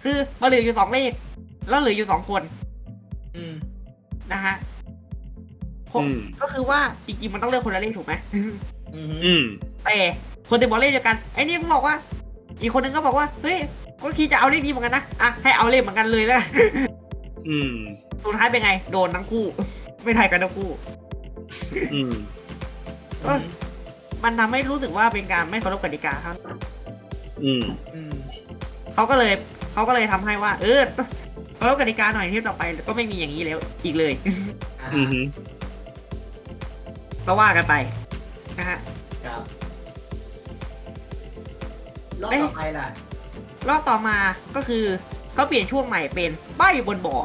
[0.03, 1.11] คือมาเหลืออยู่สองเลข
[1.69, 2.41] แล้วเหลืออยู่สองคน
[3.35, 3.53] อืม
[4.31, 4.55] นะฮะ
[5.91, 8.53] ผมอืม ก็คือว่าจริงๆมันต้องเลือกคนละเลขถูกไหม อืม
[9.25, 9.43] อืม
[9.85, 9.97] แต่
[10.49, 11.95] คนหนึ่งบอกเลขเดียวกันไอ้นี่ก็บอกว่า
[12.61, 13.57] อีกคนหนึ่งก็บอกว่าเฮ้ย
[14.01, 16.47] ก็คิดจะเอาเลขนี้เหมือนกันนะอะให้เอาเลขเหมือนกันเลยแล้วกัน
[17.49, 17.73] อืม
[18.23, 19.45] สุดท้ายเป็นไง โดนทั้งคู่
[20.03, 20.69] ไม่ได้กันทั้งคู่
[21.93, 22.13] อืม
[23.23, 23.39] เออ
[24.23, 26.35] มันทำให้รู้สึกว่าเป็นการไม่เคารพกติกาครับ
[27.43, 27.63] อืม
[27.93, 28.11] อืม
[28.93, 29.33] เขาก็เลย
[29.73, 30.81] เขาก็เลยทำให้ว่า เออ
[31.55, 34.13] เคารพกติกาหน่อยที่ต่อไปก็ไม่มีอย่างนี้แล้วอีกเลย
[34.81, 35.19] อ่าอืมฮึ
[37.27, 37.73] ก็ว่ากันไป
[38.59, 38.79] นะฮะ
[39.25, 39.41] ครับ
[42.21, 42.87] รอบเอ๊ะต่อไปล่ะ
[43.69, 44.17] รอบต่อมา
[44.55, 44.85] ก็คือ
[45.33, 47.17] เขาเปลี่ยนช่วงใหม่เป็นใบบนบ่อ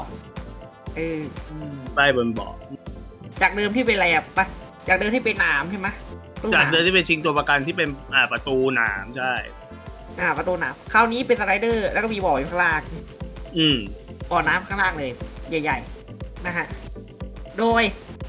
[0.97, 1.21] เออ
[1.51, 2.55] อืมใต้บนเบาะ
[3.43, 4.47] จากเดิมที่เป็นอะไรอะปะ
[4.89, 5.89] จากเดิมที่เป็นหนามใช่ไหม
[6.43, 9.33] ตู้จากหนามเดิมที่เป็นชิงตัวประกันที่เป็นอ่าประตูหนามใช่
[10.21, 12.81] อ่าประตูหนามคราวนี้เป็นสไลเดอร์แล้วก็มีบ่ออยู่ข้างล่าง
[13.59, 13.77] อืม
[14.31, 15.11] บ่อน้ำข้างล่างเลย
[15.49, 15.79] ใหญ่
[16.13, 16.67] ๆ นะฮะ
[17.59, 17.83] โดย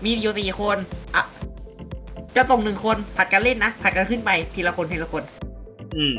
[0.03, 0.77] มีอยู่สี่คน
[1.15, 1.23] อะ
[2.35, 5.23] จะส่งหนึ่งคนผัดกันเล่นนะผัดกันขึ้นไปทีละคนทีละคน
[5.97, 6.15] อืม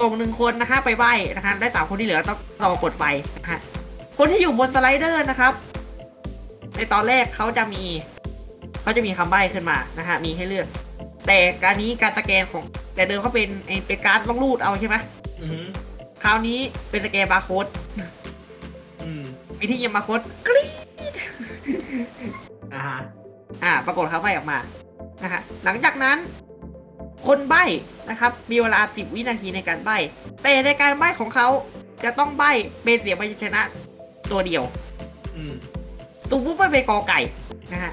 [0.00, 3.04] อืมส่งหนึ่งคนนะคะ ไปใบ้นะคะได้สามคนที่เหลือต้องต้องกดไฟ
[3.42, 3.60] นะฮะ
[4.18, 5.52] คนที่อยู่บนสไลเดอร์นะครับ
[6.76, 7.84] ในตอนแรกเขาจะมี
[8.82, 10.66] เขาจะมีคำใบ้ขึ้นมานะฮะมีให้เลือก
[11.26, 12.64] แต่การนี้การสแกนของ
[12.94, 14.96] แต่เดิมเขาเป็นไอ้เป็นการดต้องรูดเอาใช่ไหม
[15.40, 15.64] อืม
[16.22, 16.58] คราวนี้
[16.90, 17.66] เป็นสแกนบาร์โค้ด
[19.04, 19.22] อืม
[19.60, 20.70] วิธียิงบาร์โค้ดกรี๊
[21.12, 21.14] ด
[22.74, 22.98] อ่าฮะ
[23.64, 24.58] อ่า ปรากฏเขาใบ้ออกมา
[25.22, 26.18] นะฮะหลังจากนั้น
[27.26, 27.64] คนใบ้
[28.10, 29.96] นะครับมีเวลา 10 วินาทีในการใบ้
[30.42, 31.48] แต่ในการใบ้ของเขา
[32.04, 32.50] จะต้องใบ้
[32.82, 33.62] เป็นเสียงพยัญชนะ
[34.30, 34.62] ตัวเดียว
[35.36, 35.54] อืม
[36.30, 37.20] ตูปุ๊บไม่เป็นกอไก่
[37.72, 37.92] นะฮะ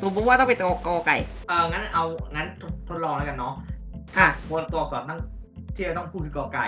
[0.00, 1.16] ตูปุ๊บว่าต้องเป็นกอไก่
[1.48, 2.04] เอองั้นเอา
[2.34, 2.46] งั้น
[2.88, 3.54] ทดลองแล้วกันเนาะ
[4.18, 5.20] อะบนตัวอักษรตั้ง
[5.74, 6.66] ที่จะต้องพูดคือกอไก่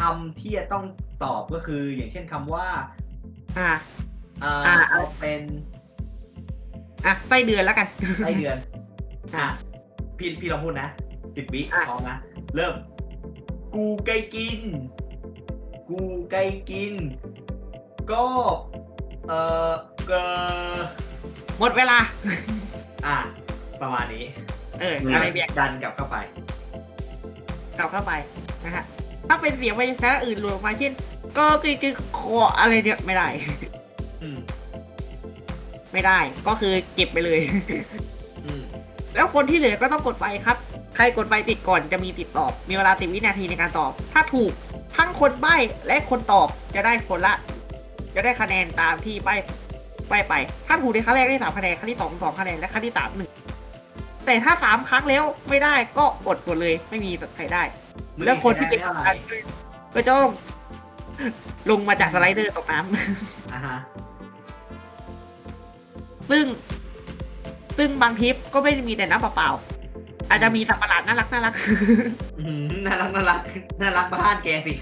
[0.00, 0.84] คำที่จะต้อง
[1.24, 2.66] ตอบก็คือ อย่างเช่นคำว่า
[3.58, 3.70] อ่า
[4.40, 5.40] เอ่ออ่าเอาเป็น
[7.06, 7.86] อะไส้เดือนแล้วกัน
[8.24, 8.56] ไส้เดือน
[9.36, 9.48] อะ
[10.18, 10.88] พี่พี่ลองพูดนะ
[11.36, 12.16] สิบวิอะพร้อมนะ
[12.56, 12.74] เริ่ม
[13.74, 14.60] กูไก่กิน
[15.90, 16.00] กู
[16.30, 16.94] ไก่กิน
[18.10, 18.24] ก็
[19.26, 19.38] เอ่
[19.70, 19.72] อ
[20.06, 20.24] เกอ
[21.58, 21.98] หมดเวลา
[23.06, 23.16] อะ
[23.82, 24.24] ประมาณนี้
[24.80, 26.16] เอออะไรเบียกดันกลับเข้าไป
[27.78, 28.12] กลับเข้าไป
[28.64, 28.84] นะฮะ
[29.28, 30.92] ถ้าเป็นเสียงพยัญชนะอื่นรวมมาเช่น
[31.38, 33.28] ก็คือคือคออะไรเนี่ยไม่ได้
[34.22, 34.38] อืม
[35.92, 37.82] ไม่ได้ก็คือเก็บไปเลยอืม
[39.14, 40.56] แล้วคนที่เหลือก็ต้องกดไฟครับ
[40.96, 44.52] ใครกดไฟติดก่อนจะมีติดตอบ มีเวลาสิบวินาทีในการตอบ ถ้าถูก
[44.96, 47.34] ทั้งคนใบ้และคนตอบจะได้คนละ
[48.14, 49.34] จะได้คะแนนตามที่ใบ้
[50.08, 50.34] ใบ้ไป
[50.66, 53.30] ถ้าถูกในครั้งแรกได้สามคะแนน ครั้งที่สองสองคะแนน และครั้งที่สามหนึ่ง
[54.26, 57.62] แต่ถ้าสามครั้งแล้วไม่ได้ก็อดกดเลย ไม่มีใครได้
[58.26, 59.16] แล้วคนที่เป็นไม่กัปได้ตัน
[59.94, 60.30] ก็จะต้อง
[61.70, 63.78] ลงมาจากสไลเดอร์ตกน้ำอะฮะ
[66.30, 66.44] ซึ่ง
[67.78, 71.78] ซึ่งบางทริปก็ไม่ได้มีแต่น้ำเปล่าๆอาจจะมีสัตว์ประหลาดน่ารักน่ารัก อื้อ
[72.46, 73.40] หือน่ารักน่ารัก
[73.80, 74.72] น่ารักบ้านแกสิ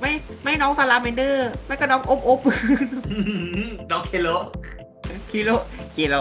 [0.00, 0.12] ไม่
[0.44, 4.28] ไม่น้องซาลาเมนเดอร์ไม่ก็น้องอ๊บอ๊บอื้อหือน้องเคโล
[5.30, 5.50] คิโล
[5.94, 6.14] คิโล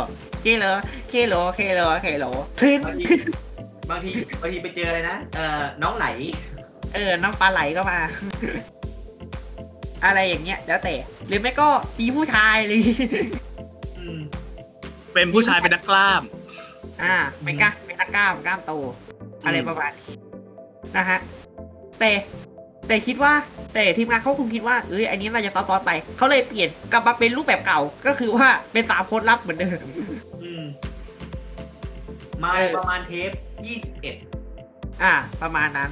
[0.44, 0.66] คิโล
[1.12, 2.26] คิโลคิโลคิโล
[2.60, 3.06] ทึนบางที
[3.90, 4.12] บางที
[4.42, 6.06] บางทีไปเจออะไรนะ เอ่อ น้องไหล
[6.94, 8.00] เออน้องปลาไหลก็มา
[10.06, 10.96] อะไรอย่างเงี้ย แล้วแต่
[11.28, 11.68] หรือไม่ก็
[12.00, 13.47] มีผู้ชายเลยอืม
[15.14, 16.22] เป็นผู้ชายเป็นนักกล้าม
[17.04, 18.72] อ่าเป็นกล้าเป็นนักกล้ามกล้ามโต
[19.44, 20.06] อะไรประมาณนี้
[20.98, 21.20] นะฮะ
[22.00, 22.12] แต่
[22.88, 23.34] แต่คิดว่า
[23.74, 29.80] แต่ทีมงานเขาคงคิดว่าเอ้ยอันนี้เราจะซับซ้อนไปเขาเลยเปลี่ยนกลับมาเป็นรูปแบบเก่าก็คือว่าเป็นสามคนรับเหมือนเดิม
[30.44, 30.66] อืม
[32.44, 33.30] มาเออประมาณเทป
[33.66, 34.16] ยี่สิบเอ็ด
[35.04, 35.92] อ่า ประมาณนั้น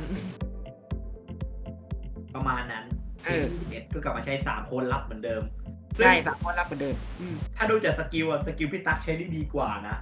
[2.36, 2.86] ประมาณนั้น
[3.26, 5.65] เออเอ็ดก็กลับมาใช้สามคนรับเหมือนเดิมซึ่ง
[6.04, 9.98] ใช่สามคนรับเหมือนเดิมอืมถ้าดูจาก skill อะ skill พี่ตั๊กใช้ได้ดีกว่านะ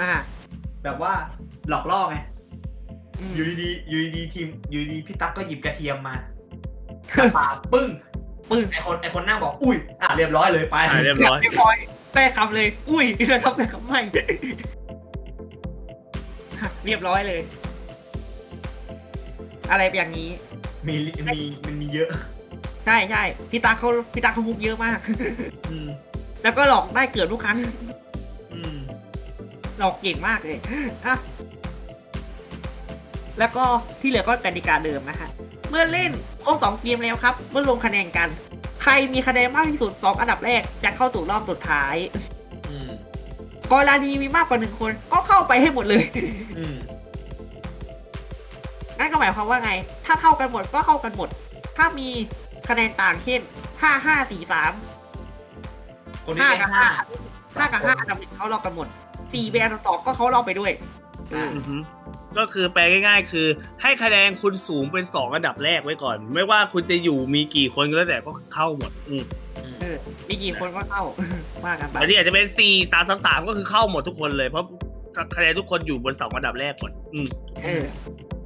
[0.00, 0.12] อ่า
[0.82, 1.12] แบบว่า
[1.68, 2.16] หลอกล่อไง
[3.18, 6.14] อืมอยู่ดีๆอยู่ดีๆทีม อยู่ดีๆพี่ตั๊กก็หยิบกระเทียมมา
[7.36, 7.88] ปาปึ้ง
[8.50, 11.76] ปึ้งไอคนไอคนนั่งบอก อุ้ย อะเรียบร้อยเลยไปอ่าเรียบร้อยเรียบร้อย
[12.14, 14.00] ได้คำเลย อุ้ยได้คำได้คำไม่
[16.84, 17.40] เรียบร้อยเลย
[19.70, 20.30] อะไรอย่างนี้
[20.86, 20.94] มี
[21.26, 22.10] มีมันมีเยอะ
[22.88, 24.98] ใช่ใช่พี่ตาเขาพี่ตาเขามุกเยอะมาก
[25.70, 25.88] อืม
[26.42, 27.58] แล้วก็หลอกได้เกือบทุกครั้ง
[28.54, 28.78] อืม
[29.78, 30.58] หลอกเก่งมากเลย
[31.06, 31.16] อะ
[33.38, 33.64] แล้วก็
[34.00, 35.30] ที่เหลือก็กติกาเดิมนะฮะ
[35.68, 36.10] เมื่อเล่น
[36.44, 38.28] ครบสองเกมแล้วครับ เมื่อลงคะแนนกัน
[38.82, 41.94] ใครมีคะแนนมากที่สุดสองอันดับแรกจะเข้าสู่รอบสุดท้าย
[42.68, 42.90] อืม
[43.72, 46.04] กรณีมีมากกว่าหนึ่งคนก็เข้าไปให้หมดเลย
[46.58, 46.76] อืม
[48.98, 49.72] นั่นก็หมายความว่าไง
[50.06, 51.28] ถ้าเท่ากันหมดก็เข้ากันหมด
[51.76, 52.08] ถ้ามี
[52.68, 53.40] คะแนนต่างเช่น
[53.82, 54.72] ห้าห้าสี่สาม
[56.24, 56.86] คนที่ห้าได้กับห้า
[57.56, 58.86] ห้าห้ากับห้าอันดับหนึ่งเขารอบกันหมด
[59.32, 60.72] สี่เป็นอันดับสองก็เขารอบไปด้วย
[61.34, 61.76] อ่า อือฮึ
[62.38, 63.46] ก็คือแปลง่ายๆ คือ
[63.82, 69.22] ให้คะแนนคุณสูงเป็นสองอันดับแรกไว้ก่อน ไม่ว่าคุณจะอยู่มีกี่คนก็แล้วแต่ก็เข้าหมดอืม
[69.80, 69.96] เออ
[70.28, 71.02] มีกี่คนก็เข้า
[71.64, 74.64] ว่ากันไปอันนี้อาจจะเป็นสี่สามสามสามก็คือเข้าหมดทุกคนเลยเพราะ
[75.36, 77.28] คะแนนทุกคนอยู่บนสองอันดับแรกก่อนอืม
[77.64, 77.82] เออ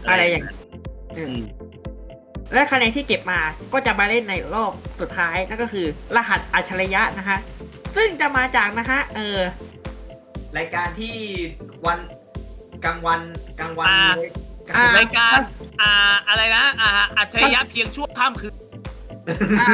[0.09, 0.55] อะไรอย่างนี้
[1.15, 1.44] เอออืม
[2.53, 3.41] และคะแนนที่เก็บมา
[3.73, 7.39] ก็จะมาเล่นในรอบสุดท้ายนั่นก็คือ รหัสอัจฉริยะนะฮะ
[7.97, 9.39] ซึ่งจะมาจากนะฮะเออ
[10.59, 11.16] รายการที่
[11.87, 11.99] วัน
[12.85, 13.20] กลางวัน
[13.61, 14.31] กลางวันอ่า เลย
[14.69, 15.39] กลางอ่าวันรายการ
[15.81, 15.93] อ่า
[16.29, 16.89] อะไรนะอ่า
[17.19, 18.55] อัจฉริยะเพียงชั่วข้ามคืน
[19.61, 19.69] อ่า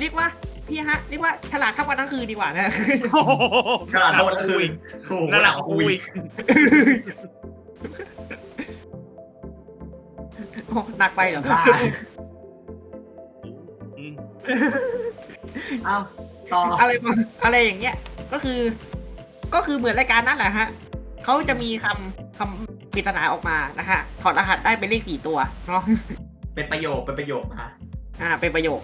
[0.00, 0.26] เรียกว่า
[0.68, 2.70] พี่ฮะเรียกว่าฉลาดทั้งวันทั้งคืนดีกว่านะ
[3.12, 3.44] โอ้โห
[3.92, 4.68] ฉลาดทั้งวันทั้งคืน
[5.06, 5.94] โอ้โหนั่นแหละคุคุยย
[8.16, 8.19] โอ้
[10.98, 11.60] หนักไปเหรอบ้า
[13.98, 14.12] อืม
[15.84, 15.96] เอ้า
[16.52, 17.12] ต่ออะไรมา
[17.44, 17.94] อะไรอย่างเงี้ย
[18.32, 18.60] ก็คือ
[19.54, 20.68] ก็คือเหมือนรายการนั้นแหละฮะ
[21.24, 25.38] เขาจะมีคำคำปริศนาออกมานะฮะ ถอดรหัสได้เป็นเลขสี่ตัว
[25.68, 25.82] เนาะ
[26.54, 27.66] เป็นประโยคเป็นประโยคมา
[28.22, 28.80] อ่า เป็นประโยค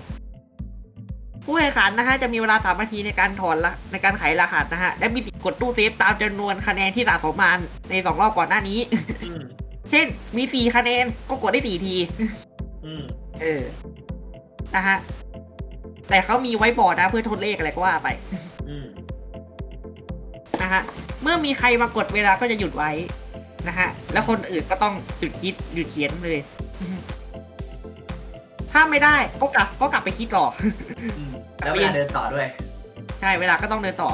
[1.45, 7.51] ผู้แข่งขันนะฮะจะมีเวลาสามนาทีในการถอนละในการไขรหัสนะฮะและมีสิทธิ์กดตู้เซฟตามจำนวนคะแนนที่สะสมมา
[7.91, 8.79] ในสองรอบก่อนหน้านี้
[9.25, 9.41] อืม
[9.91, 10.07] เช่น
[10.37, 11.95] มีสี่คะแนนก็กดได้สี่ที
[12.85, 13.03] อืม
[13.41, 13.63] เออ
[14.75, 14.97] นะฮะ
[16.09, 18.09] แต่เขามีไว้บอร์ดนะเพื่อทดเลขอะไรก็ว่าไป
[18.69, 18.87] อืม
[20.63, 20.83] นะฮะ
[21.23, 22.91] เมื่อมีใครมากดเวลาก็จะหยุดไว้
[23.69, 26.41] นะฮะ แล้วคนอื่นก็ต้องหยุดคิดหยุดเขียนเลย
[28.73, 30.47] ถ้าไม่ได้ก็กลับก็กลับไปคิดต่อ
[31.03, 32.49] อืมแล้วเวลาเดินต่อด้วย
[33.21, 34.11] ใช่เวลาก็ต้องเดินต่อ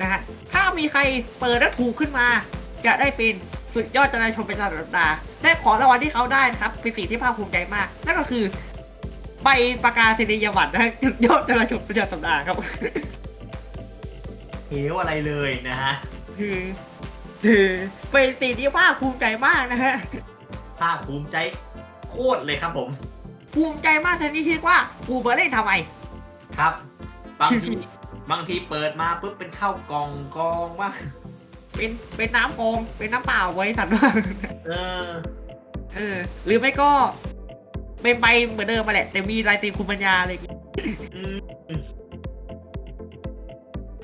[0.00, 0.20] นะฮะ
[0.52, 1.00] ถ้ามีใคร
[1.40, 2.26] เปิดแล้วถูกขึ้นมา
[2.86, 3.34] จะได้เป็น
[3.74, 8.44] สุดยอดจราชนประจำสัปดาห์ได้ของรางวัลที่เขาได้นะครับเป็นสิ่งที่ภาคภูมิใจมาก นั่นก็คือ
[9.44, 9.48] ใบ
[9.84, 12.56] ประกาศนียบัตรนะฮะสุดยอดจราชนประจำสัปดาห์ครับ
[14.68, 15.92] เหวอะไรเลยนะฮะ
[16.38, 16.58] คือ
[17.44, 17.64] คือ
[18.10, 19.94] เป็นสิ่งที่ภาคภูมิใจมากนะฮะ
[20.80, 21.36] ภาคภูมิใจ
[22.10, 22.88] โคตรเลยครับผม
[23.54, 24.78] ภูมิใจมากทันทีที่ว่า
[25.08, 25.72] กูมาเล่นทำไม
[26.58, 26.72] ครับ
[27.40, 27.72] บางที
[28.30, 30.94] บางทีเปิดมาปุ๊บเป็นข้าวกล่องกองว่าง
[31.80, 34.14] เป็นเป็นน้ำโกงเป็นน้ำเปล่าไว้สัตว์ว่าง
[34.66, 34.72] เอ
[35.04, 35.08] อ
[35.96, 36.16] เออ
[36.46, 36.90] หรือไม่ก็
[38.02, 40.54] เป็นใบเหมือนเดิมมาแหละ แต่มีลายเซ็นคุณปัญญาอะไรอย่างงี้
[41.16, 41.36] อืม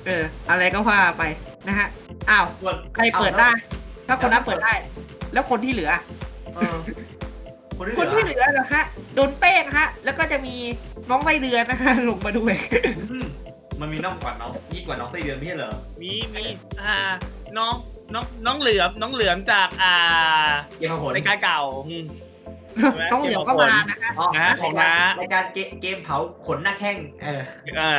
[0.05, 1.23] เออ อะไรก็ว่าไป
[1.67, 1.87] นะฮะ
[2.29, 3.51] อ้าวส่วนใครเปิดได้
[4.07, 4.73] ถ้าคนนั้นเปิดได้
[5.33, 5.91] แล้วคนที่เหลือ
[6.55, 6.75] เออ
[7.77, 8.83] คนที่คนที่เหเหลือลือนะฮะ
[9.15, 10.55] โดนเป้งฮะ แล้วก็จะมี
[11.09, 12.53] น้องไส้เดือนนะฮะลงมาด้วย
[13.11, 13.27] อืม
[13.81, 16.43] มันมีน้องกว่าน้องยิ่งกว่าน้องไส้เดือนไม่ใช่เหรอมีมี
[16.81, 16.95] อ่า
[17.57, 17.73] น้อง
[18.13, 19.95] น้องน้องเหลือมน้องเหลือมจากอ่า
[20.77, 22.05] เกมพหลรายการเก่าอืม
[23.11, 27.41] น้องเหลือก็มานะฮะอ๋อนะฮะของน้า รายการเกมเกมเผาขนหน้าแข้งเออ
[27.79, 27.91] อ่า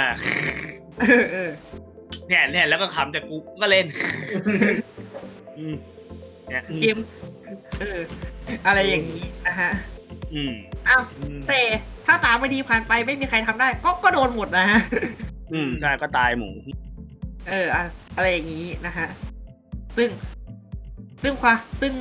[0.98, 1.50] เออเออ
[2.28, 3.86] เนี่ยเนี่ยแล้วก็ขำแต่กูก็เล่น
[5.58, 5.74] อืม
[6.48, 6.96] เนี่ยเกม
[7.80, 8.00] เออ
[8.66, 9.70] อะไรอย่างนี้นะฮะ
[10.34, 10.52] อืม
[10.88, 11.60] อ้าวอืมแต่
[12.06, 14.80] ถ้าสามนาทีผ่านไปไม่มีใครทำได้ ก็ก็โดนหมดนะฮะ
[15.52, 16.50] อืมใช่ก็ตายหมู
[17.48, 17.84] เอออะ
[18.16, 19.06] อะไรอย่างนี้นะฮะ
[19.96, 20.08] ซึ่ง
[21.22, 21.94] ซึ่งความซึ่ง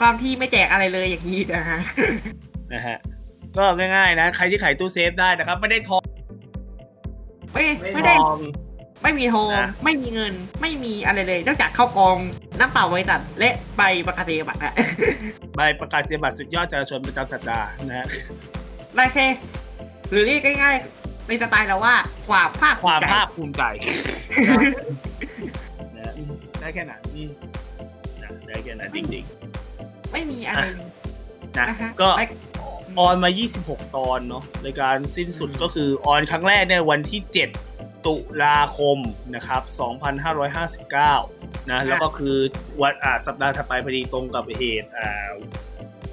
[0.00, 1.80] ความที่ไม่แจกอะไรเลยอย่างนี้นะฮะ
[2.72, 2.96] นะฮะ
[3.56, 6.02] ก็ง่ายๆนะ ใครที่ขายตู้เซฟได้นะครับ ไม่ได้ทอง
[7.52, 8.38] ไม่ไม่ได้ทอง
[9.02, 12.16] ไม่มีทองนะไม่มีเงิน ไม่มีอะไรเลยนอกจากข้าวกอง
[12.58, 14.72] น้ำเปล่าไว้ตัดและใบประกาศนียบัตรอะ
[15.56, 18.06] ใบประกาศนียบัตรสุดยอดจราชนประจำสัปดาห์นะฮะ
[18.96, 19.26] ได้แค่
[20.10, 20.76] หรือเรียกง่าย
[21.30, 21.94] ๆในสไตล์เราว่า
[22.28, 23.62] ความภาคความภูใจภาคภูมิใจ
[25.96, 27.30] นะฮะอืมได้แค่นั้นอืม
[28.22, 29.24] นะได้แค่นั้นจริง
[30.12, 32.26] ไม่มีอะไรเลยๆนะนะฮะก็และ
[32.98, 33.30] ออนมา
[33.62, 37.20] 26 ตอนเนาะในการสิ้นสุดก็คือออนครั้งแรกในยวันที่
[37.64, 38.98] 7 ตุลาคม
[39.34, 39.62] นะครับ
[40.46, 42.36] 2559 นะ แล้วก็คือ
[42.80, 45.10] วันอ่าสัปดาห์ถัดไปพอดีตรงกับเหตุอ่า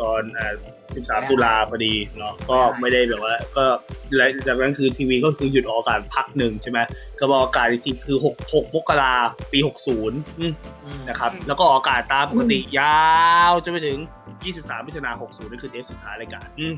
[0.01, 0.53] ตอนอ่า
[0.95, 3.65] 13 ตุลาพอดีเนาะก็ไม่ได้แบบว่า ก็
[4.15, 6.79] หลังจากนั้นคือทีวีก็คือหยุดออกอากาศพักหนึ่งใช่ไหม
[7.19, 9.13] ก็บอกอากาศอีกทีคือ 6 6มกรา
[9.51, 10.53] ปี 60อืม
[10.83, 13.05] อืมนะครับแล้วก็ออกอากาศตามปกติยา
[13.49, 13.99] วจนไปถึง
[14.43, 16.75] 23มิถุนายน60นี่คือเทปสุดท้ายรายการอืม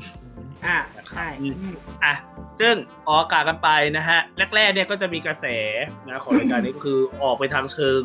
[0.66, 1.74] อ่านะครับใช่อืม
[2.04, 2.14] อะ
[2.60, 2.74] ซึ่ง
[3.08, 4.18] ออกอากาศกันไปนะฮะ
[4.54, 5.46] แรกๆเนี่ยก็จะมีกระแส
[6.06, 8.02] นะของรายการนี้ก็คือออกไปทางเชิง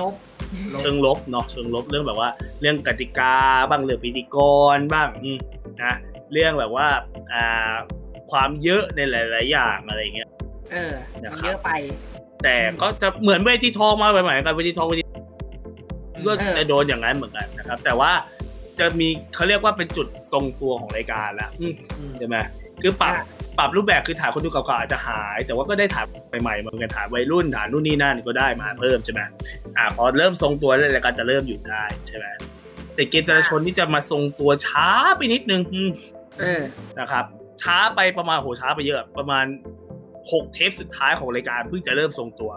[0.00, 0.14] ลบ
[0.80, 2.28] เชิงลบเนาะเชิงลบเรื่องแบบว่า
[2.60, 3.36] เรื่องกติกา
[3.70, 4.36] บ้างเรื่องพิธีก
[4.76, 5.38] รบ้างอืม
[5.82, 5.94] นะ
[6.32, 6.86] เรื่องแบบว่า
[7.32, 7.74] อ่า
[8.30, 10.28] ความเยอะในหลาย ๆ อย่างอะไรเงี้ย
[10.72, 10.92] เออ
[11.24, 11.70] นะครับเยอะไป
[12.44, 15.04] แต่ก็จะเหมือนเวทีทองมาใหม่ๆกันเวทีทองเวที
[16.26, 18.12] ก็เออจะโดนอย่างนั้นเหมือนกันนะครับ แต่ว่า
[18.78, 22.36] จะมีเขาเรียกว่าเป็นจุดทรงตัวของรายการละอืมอืมใช่ไหม
[22.82, 23.14] คือปรับ
[23.58, 26.06] ปรับรูปแบบคือฐานคนดูเก่าๆอาจจะหาย แต่ว่าก็ได้ฐาน
[26.42, 29.20] ใหม่ๆมาเหมือนกันฐานวัยรุ่นฐานนู่นนี่นั่นก็ได้มาเพิ่มใช่ไหม
[29.76, 32.26] อ่าพอเริ่มทรงตัวแล้วรายการจะเริ่มอยู่ได้ใช่ไหม
[32.94, 35.90] แต่เกมจราชนนี่จะมาทรงตัวช้าไปนิดนึงอืม
[36.40, 36.62] เออ
[36.98, 37.24] นะครับ
[37.62, 39.44] ช้าไปประมาณโหช้าไปเยอะประมาณ
[40.32, 42.50] หกเทปสุดท้ายของรายการเพิ่งจะเริ่มทรงตัว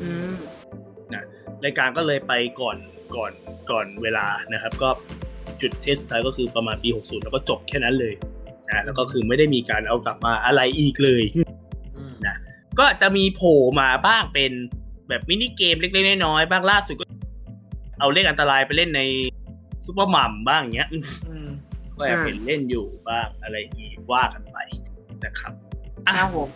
[0.00, 0.34] อืม
[1.64, 2.76] รายการก็เลยไปก่อน
[3.16, 3.32] ก่อน
[3.70, 4.88] ก่อนเวลานะครับ ก็
[5.60, 8.14] จุดเทสสุดท้ายก็คือประมาณปี 60 แล้วก็จบแค่นั้นเลย
[8.70, 11.22] นะแล้วก็คือไม่ได้มีการเอากลับมาอะไรอีกเลย
[11.96, 12.36] อืมนะ
[12.78, 14.52] ก็จะมีโผล่มาบ้างเป็น
[15.08, 17.04] แบบมินิเกมเล็กๆน้อยๆบ้างล่าสุดก็
[18.00, 19.02] เอาเลขอันตรายไปเล่นใน
[19.86, 20.88] ซูเปอร์มัมบ้างอย่างเงี้ย
[21.28, 21.48] อืม
[21.96, 24.56] ก็แอบเห็นเล่นอยู่บ้างอะไรอย่างงี้ว่ากันไป
[25.24, 25.52] นะครับ
[26.06, 26.48] อะครับผม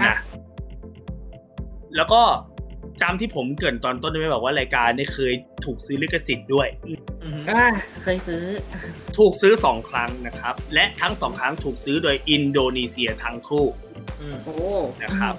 [0.00, 0.16] อะนะ
[1.96, 2.22] แล้วก็
[3.02, 5.32] จำที่ผมเกรินตอนต้นได้ไหมบอกว่ารายการเนี่ยเคย
[5.64, 6.68] ถูกซื้อลิขสิทธิ์ด้วย
[7.24, 7.64] อืมอ่า
[8.02, 8.44] เคยซื้อ
[9.18, 13.66] ถูกซื้อสองครั้งนะครับ และทั้งสองครั้งถูกซื้อโดยอินโดนีเซียทั้งคู่
[14.20, 14.56] อืมโอ้
[15.02, 15.34] นะครับ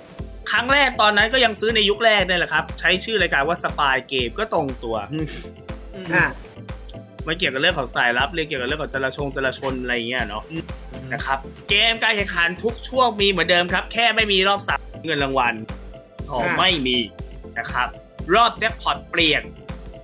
[0.51, 4.95] ครั้งแรกตอนนั้นก็ยังซื้อในยุคแรกนี่แหละครับ ใช้ชื่อรายการว่าสปายเกมก็ตรงตัว
[6.13, 6.25] อ่า
[7.27, 10.43] มันเกี่ยวกับเรื่องของสายลับเรื่องเกี่ยวกับเรื่องของจราชงจราชนอะไรอย่างเงี้ยเนาะ
[11.13, 11.37] นะครับ
[11.69, 15.53] เกมการแข่งขันทุกช่วงมีเหมือนเดิมครับ แค่ไม่มีรอบสามเงินรางวัล
[16.29, 16.97] ทองไม่มี
[17.59, 17.87] นะครับ
[18.35, 19.43] รอบแจ็คพอตเปลี่ยน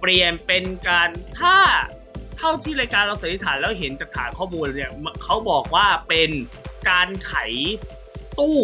[0.02, 1.10] เปลี่ยนเป็นการ
[1.40, 1.58] ถ้า
[2.38, 4.92] เท่าที่รายการเราสันนิษฐานแล้วเห็นจากฐานข้อมูลเนี่ย
[5.24, 6.30] เขาบอกว่าเป็น
[6.90, 7.34] การไข
[8.40, 8.60] ตู้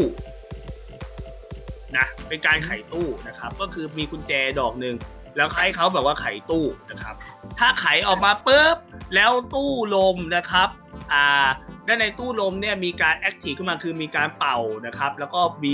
[1.98, 4.95] นะเป็นการไขตู้นะครับ ก็คือมีกุญแจดอกหนึ่ง
[5.35, 7.15] แล้วให้เขาแบบว่าไขตู้นะครับ
[7.60, 8.76] ถ้าไขออกมาปุ๊บ
[9.15, 10.69] แล้วตู้ลมนะครับ
[11.14, 11.47] อ่า
[11.88, 15.73] ด้านในตู้ลมเนี่ยมีการ active ขึ้นมาคือมีการเป่านะครับ แล้วก็มี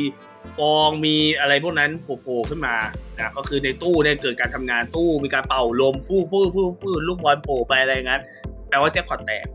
[0.57, 2.75] ฟองมีอะไรพวกนั้นโผล่ๆขึ้นมา
[3.15, 8.21] นะก็คือในตู้เนี่ยเกิดการทำงานตู้มีการเป่าลมฟู่ฟู่ฟู่ฟู่ลูกบอลโผล่ไปอะไรอย่างนั้น
[8.69, 9.45] แปลว่าแจ็คพอตแตก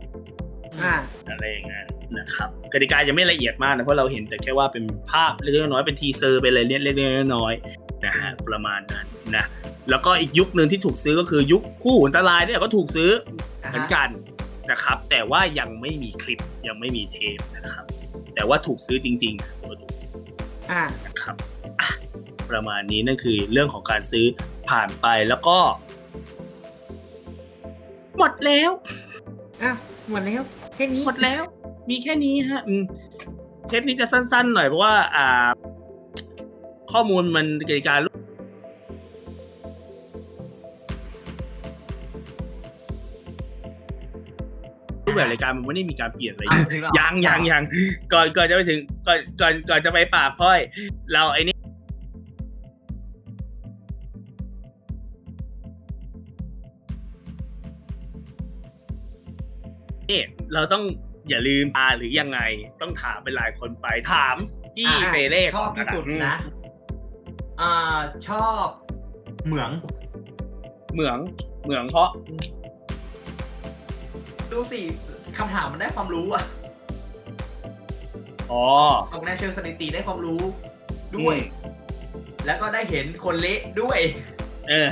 [0.83, 0.95] อ่า
[1.31, 1.87] อะไรอย่างนั้น
[2.19, 9.07] นะครับกติกายังไม่ละเอียดมากนะเพราะเราเห็นแต่แค่ว่าเป็นภาพเล็กๆน้อยๆเป็น teaser เป็นอะไรเล็กๆน้อยๆนะฮะประมาณนั้น
[9.37, 9.45] นะ
[9.91, 13.11] แล้วก็อีกยุคหนึ่งที่ถูกซื้อก็คือยุคคู่อันตรายเนี่ยก็ถูกซื้อ
[13.71, 14.09] เหมือนกัน
[14.71, 17.85] นะครับ แต่ว่ายังไม่มีคลิปยังไม่มีเทปนะครับ
[18.35, 20.09] แต่ว่าถูกซื้อจริงๆตัวถูกซื้อ
[20.71, 21.37] อ่านะครับ
[21.81, 21.91] อะ
[22.51, 24.27] ประมาณนี้นั่นคือเรื่องของการซื้อ
[24.69, 25.59] ผ่านไปแล้วก็
[28.19, 28.71] หมดแล้ว
[29.63, 29.77] อ้าว
[30.11, 30.43] หมดแล้ว
[30.75, 31.43] แค่นี้หมดแล้ว
[31.89, 32.83] มีแค่นี้ฮะอืม
[33.69, 35.49] เทปนี้จะสั้นๆ หน่อยเพราะว่า อ่า
[36.93, 47.63] ข้อมูลมันกติการรูปแบบรายการมันไม่ได้มีการเปลี่ยนอะไรอะถึงแล้วยังยังยัง
[48.13, 50.59] ก่อนก่อนจะไปถึงก่อนก่อนก่อนจะไปปากพ้อย
[51.13, 51.57] เราไอ้นี่
[60.11, 60.23] นี่
[60.55, 60.83] เราต้อง
[61.31, 62.41] อย่าลืมอาหรือยังไง
[62.81, 64.37] ต้องถามเป็นหลายคนไปถาม
[64.77, 66.37] พี่อะเปเล่ชอบที่สุดก่อนะ
[67.61, 67.73] อ่า
[68.29, 68.67] ชอบ
[69.47, 69.71] เหมือง
[70.95, 71.19] เหมือง
[71.65, 72.11] เหมืองเพราะ
[74.53, 74.81] ดูสิ
[75.39, 76.45] คำถามมันได้ความรู้อะ
[78.51, 78.65] อ๋อ
[79.13, 80.41] ออกแนวเชิงสถิติได้ความรู้
[81.17, 81.61] ด้วยอืม
[82.47, 83.99] แล้วก็ได้เห็นคนเละด้วย
[84.69, 84.89] เออ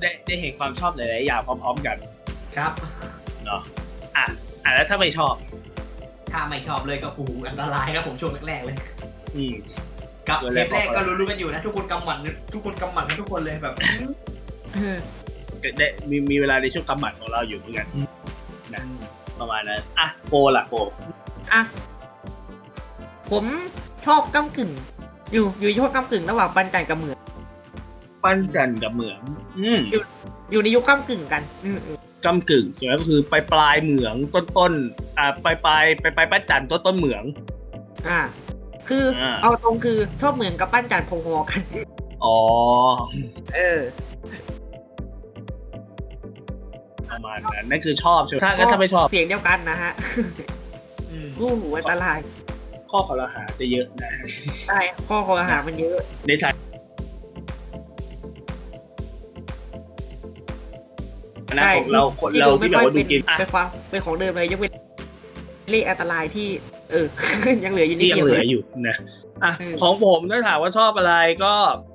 [0.00, 1.96] ได้ได้เห็นความชอบหลายๆอย่างพร้อมๆกัน
[2.56, 2.72] ครับ
[3.44, 3.62] เนาะ
[4.16, 4.24] อะ
[4.64, 5.34] อะแล้วถ้าไม่ชอบ
[6.32, 8.76] ถ้าไม่ชอบเลยก็ผูอันตรายครับผมช่วงแรกๆเลย
[9.36, 9.54] อืม
[10.28, 12.16] กับส่วนเทแรกปแรกก็ก็รู้ๆกันอยู่นะ ทุกคนกำหมัด
[12.54, 13.74] ทุกคนกำหมัดกันทุกคนเลยแบบ
[14.74, 14.96] เออ
[15.78, 17.86] ได้มีมีเวลาในช่วงกำหมัดของเราอยู่เหมือนกัน
[18.74, 18.82] นะ
[19.40, 20.72] ประมาณนั้นอะโฟล่ะโฟ
[21.52, 21.62] อะ
[23.30, 23.44] ผม
[24.06, 24.70] ชอบก้ากึ่ง
[25.32, 27.18] อยู่อยู่ช่วงก้ากึ่งระหว่างปันจันกับเหมือง
[28.24, 29.20] ปั้นจันกับเหมือง
[29.58, 29.80] อืม
[30.52, 34.72] อยู่ในยุคก้ากึ่งกัน อืมอืม กำกึ่งใช่ไหมก็คือปลายปลายเหมืองต้นต้น
[35.18, 37.24] อ่าปลายปลายปลายปลายปั้นจันต้นต้นเหมือง
[38.08, 38.20] อ่า
[38.88, 41.60] คืออาเอาตรงคือชอบเหมืองกับปั้นจันพอๆกัน
[42.24, 42.38] อ๋อ
[43.54, 43.80] เออ
[47.10, 49.92] ประมาณนั้นนั่นคือชอบใช่ไหมถ้าถ้าไม่ชอบเสียงเดียวกันนะฮะ
[51.10, 52.18] อืมกู้หูอันตราย
[52.90, 54.10] ข้อขอรหาจะเยอะนะ
[54.68, 55.96] ใช่ข้อคอรหามันเยอะ
[56.26, 56.50] ในทา
[61.54, 64.72] งนะใช่ของเราคนเราที่แบบว่าดูเกมอะเป็นความเป็นของเดิมเลยยกเว้น
[65.70, 66.48] เลขอันตรายที่
[66.90, 67.06] เออ
[67.64, 68.96] ยังเหลืออยู่นิดที่ยังเดียวเหลืออยู่นะ
[69.44, 71.14] อะอืมของผมถ้าถามว่าชอบอะไร
[71.44, 71.54] ก็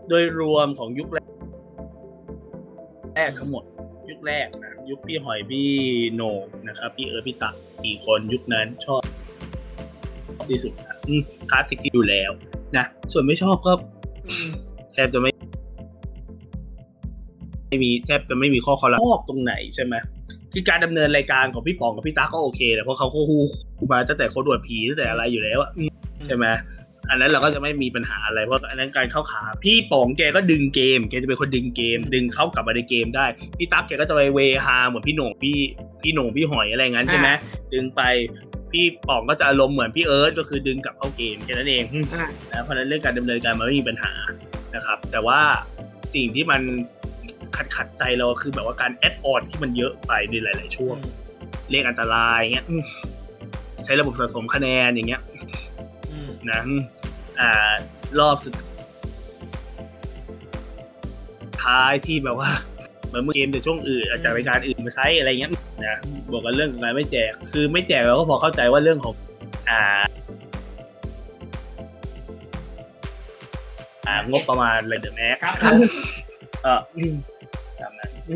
[0.10, 1.30] โดยรวมของยุคแรก
[3.16, 3.64] แรกทั้งหมด
[4.10, 5.70] ยุคแรกนะยุคพี่หอยพี่
[6.16, 9.02] โหนงนะครับ พี่เอิร์ธพี่ตักสี่คนยุคนั้นชอบ
[10.50, 11.22] ที่สุดนะอืม
[11.52, 12.32] คลาสสิกที่อยู่แล้ว
[12.78, 13.72] นะส่วนไม่ชอบก็
[14.28, 14.50] อืม
[14.94, 15.32] แทบจะไม่
[17.74, 19.96] ไม่มีแทบจะไม่มีข้อคอรหาชอบตรงไหนใช่ไหม
[20.54, 23.38] คือการดำเนินรายการของพี่ป๋องกับพี่ตั๊กก็โอเคแหละเพราะเขาก็ฮู
[23.92, 25.72] มาตั้งแต่เขาดวดผีตั้งแต่อะไรอยู่แล้วอะ
[26.26, 26.46] ใช่ไหม
[27.10, 33.26] อันนั้นเราก็จะไม่มีปัญหาอะไรเพราะอันนั้นการเข้าขา พี่ป๋องแกก็ดึงเกมแกจะเป็นคนดึงเกม ดึงเข้ากลับมาในเกมได้
[33.58, 35.58] พี่ตั๊กแกก็จะไปเวฮาเหมือนพี่โหน่งพี่
[36.04, 37.30] พี่โหน่งพี่หอยอะไรงั้นใช่ไหม
[37.74, 38.02] ดึงไป
[38.72, 41.84] พี่ป๋องก็จะอารมณ์เหมือนพี่เอิร์ธก็คือดึงกลับเข้าเกมแค่นั้นเอง
[42.14, 44.14] อ่านะเพราะฉะนั้นเรื่องการดำเนินการมันไม่มีปัญหา
[44.76, 45.40] นะครับ แต่ว่า
[46.14, 46.62] สิ่งที่มัน
[47.56, 50.98] ขัดขัดใจเราคือแบบว่าการแอดออนที่มันเยอะไปในหลาย ๆ ช่วง
[51.70, 52.84] เลขอันตรายเงี้ยอืม
[53.86, 55.22] ใช้ระบบสะสมคะแนนอย่างเงี้ย
[56.12, 56.82] อืมนะอืม
[57.40, 57.74] อ่า
[58.20, 58.54] รอบสุด
[61.64, 62.50] ท้ายที่แบบว่า
[63.08, 65.52] เหมือนเกมแต่ช่วงอื่นอาจจะรายการอื่นมาใช้อะไรเงี้ย
[65.86, 65.98] นะ
[66.32, 69.14] บอกกันเรื่องการไม่แจก คือไม่แจกเราก็พอเข้าใจว่าเรื่องของ
[69.70, 69.82] อ่า
[74.08, 75.80] อ่างบประมาณอะไรเดอะแม็กครับผม
[76.64, 77.33] เอออืมตามนั้น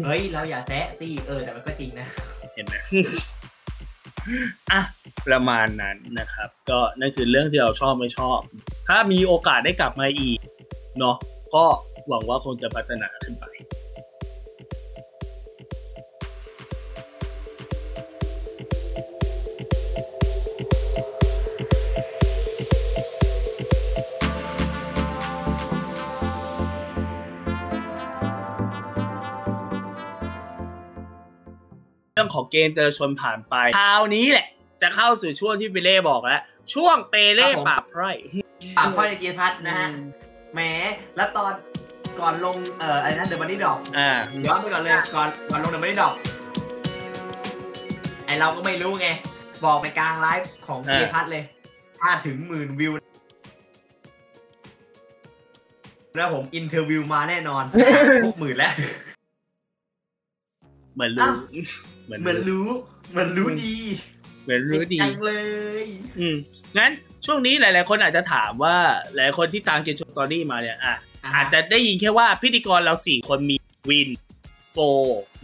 [0.05, 2.07] เฮ้ย เราอย่าแซะสิเออแต่มันก็จริงนะ
[2.53, 2.75] เห็นไหม
[4.71, 4.81] อะ
[5.27, 8.39] ประมาณนั้นนะครับ ก็นั่นคือเรื่องที่เราชอบไม่ชอบ
[8.87, 10.39] ถ้ามีโอกาสได้กลับมาอีก
[10.99, 11.15] เนาะ
[11.55, 11.65] ก็
[12.07, 13.45] หวังว่าคงจะพัฒนาขึ้นไป
[32.17, 34.47] รื่องของเกมเจรชนผ่านไปคราวนี้แหละ
[34.81, 36.41] จะเข้าสู่ช่วงที่เปเล่บอกแล้ว
[36.73, 38.11] ช่วงเปเล่ครับผมปราบไพร่
[38.77, 39.87] ปากค่อยในเกียร์พัดนะฮะ
[40.53, 40.59] แหม
[41.15, 41.53] แล้วตอน
[42.19, 44.09] ก่อนลงเอ่ออะไรนะเดอะบันนี่ดอกอ่า
[44.47, 46.13] ย้อนไปก่อนเลยก่อนก่อนลงเดอะบันนี่ดอก
[48.25, 49.07] ไอเราก็ไม่รู้ไง
[49.65, 51.43] บอกไปกลางไลฟ์ของอ่าเกียร์พัดเลย
[51.99, 52.91] ถ้าถึงหมื่นวิว
[56.17, 57.63] แล้วผมอินเทอร์วิวมาแน่นอน
[58.23, 58.73] พวกหมื่นแล้ว
[60.93, 61.35] เหมือนรู้อ้าว
[62.07, 62.67] เหมือนเหมือนรู้
[63.11, 63.75] เหมือนรู้ดี
[64.43, 65.33] เหมือนรู้ดีจังเล
[65.81, 65.83] ย
[66.19, 66.35] อืม
[66.77, 66.91] งั้น
[67.25, 68.75] ช่วงนี้หลาย ๆ คนอาจจะถามว่า
[69.15, 73.55] หลายคนที่ตาม Game Show Story มาเนี่ยอะอ่าอาจจะได้ยินแค่ว่าพิธีกรเราสี่คนมี
[73.89, 74.09] วิน
[74.73, 74.77] โฟ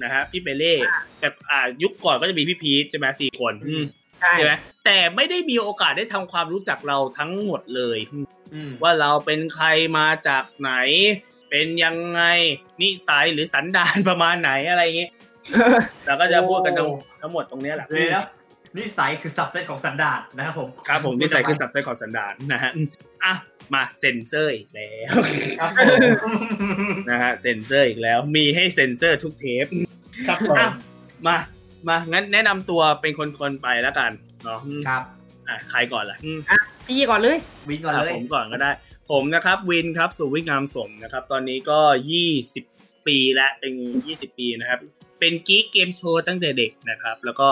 [0.03, 0.75] นะฮะพี่เปเล่
[1.19, 3.83] แต่อ่ายุคก่อนก็จะมีพี่พีทใช่ไหมสี่คนอืม
[4.19, 4.53] ใช่ใช่ไหม
[4.85, 7.99] แต่ไม่ได้มีโอกาสได้ทำความรู้จักเราทั้งหมดเลย
[8.53, 9.67] อืมว่าเราเป็นใคร
[9.97, 10.71] มาจากไหน
[11.49, 12.21] เป็นยังไง
[12.81, 15.11] นิสัยหรือสันดานประมาณไหนอะไรอย่างเงี้ย
[16.05, 16.87] เราก็จะพูดกันทั้ง
[17.21, 18.25] ทั้งหมดตรงเนี้ยแหละเลยนะ
[18.77, 22.71] นิสัยคือ subset ของสันดานนะครับผมครับผมนิสัยคือ subset ของสันดานนะฮะ
[23.23, 23.33] อะ
[23.73, 25.13] มาเซ็นเซอร์อีกแล้ว
[25.59, 25.97] ครับผม
[27.09, 29.65] นะฮะเซ็นเซอร์อีกแล้ว มีให้เซ็นเซอร์ทุกเทป
[30.27, 30.69] ครับผมอะ
[31.27, 31.35] มา
[31.87, 34.11] มางั้นแนะนำตัวเป็นคนๆไปแล้วกัน
[34.43, 35.03] เนาะอืมครับ
[35.47, 36.39] อะใครก่อนล่ะอืม
[36.87, 37.37] พี่ก่อนเลย
[37.69, 38.71] วินก่อนเลยอะผมก่อนก็ได้
[39.11, 41.79] ผมนะครับ วินครับสุวิทย์งามสมนะครับ ตอนนี้ก็
[42.11, 42.65] ยี่สิบ
[43.07, 43.73] ปีแล้วเป็น
[44.05, 44.79] ยี่สิบปีนะครับ
[45.23, 47.47] เป็นกิ๊กเกมโชว์ตั้งแต่เด็กนะครับ แล้วก็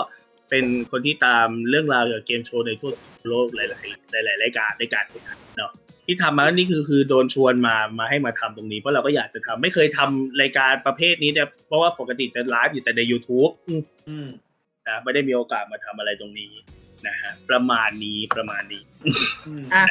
[0.49, 2.91] เป็นคนที่ตามเรื่องราวเกี่ยวกับเกมโชว์ในทั่ว
[3.30, 5.03] โลกหลาย ๆ หลาย ๆ รายการรายการ
[5.57, 5.72] เนาะ
[6.06, 14.27] ที่ทำมาก็นี่คือคือโดนชวนมามาให้มาทำตรงนี้เพราะเราก็อยากจะทำไม่เคยทำรายการประเภทนี้เนี่ยเพราะว่าปกติจะไลฟ์อยู่แต่ใน YouTube อืมอืม
[14.88, 16.52] นะไม่ได้มีโอกาสมาทำอะไรตรงนี้
[17.07, 18.84] นะฮะประมาณนี้ประมาณนี้
[19.48, 19.84] อืมอะ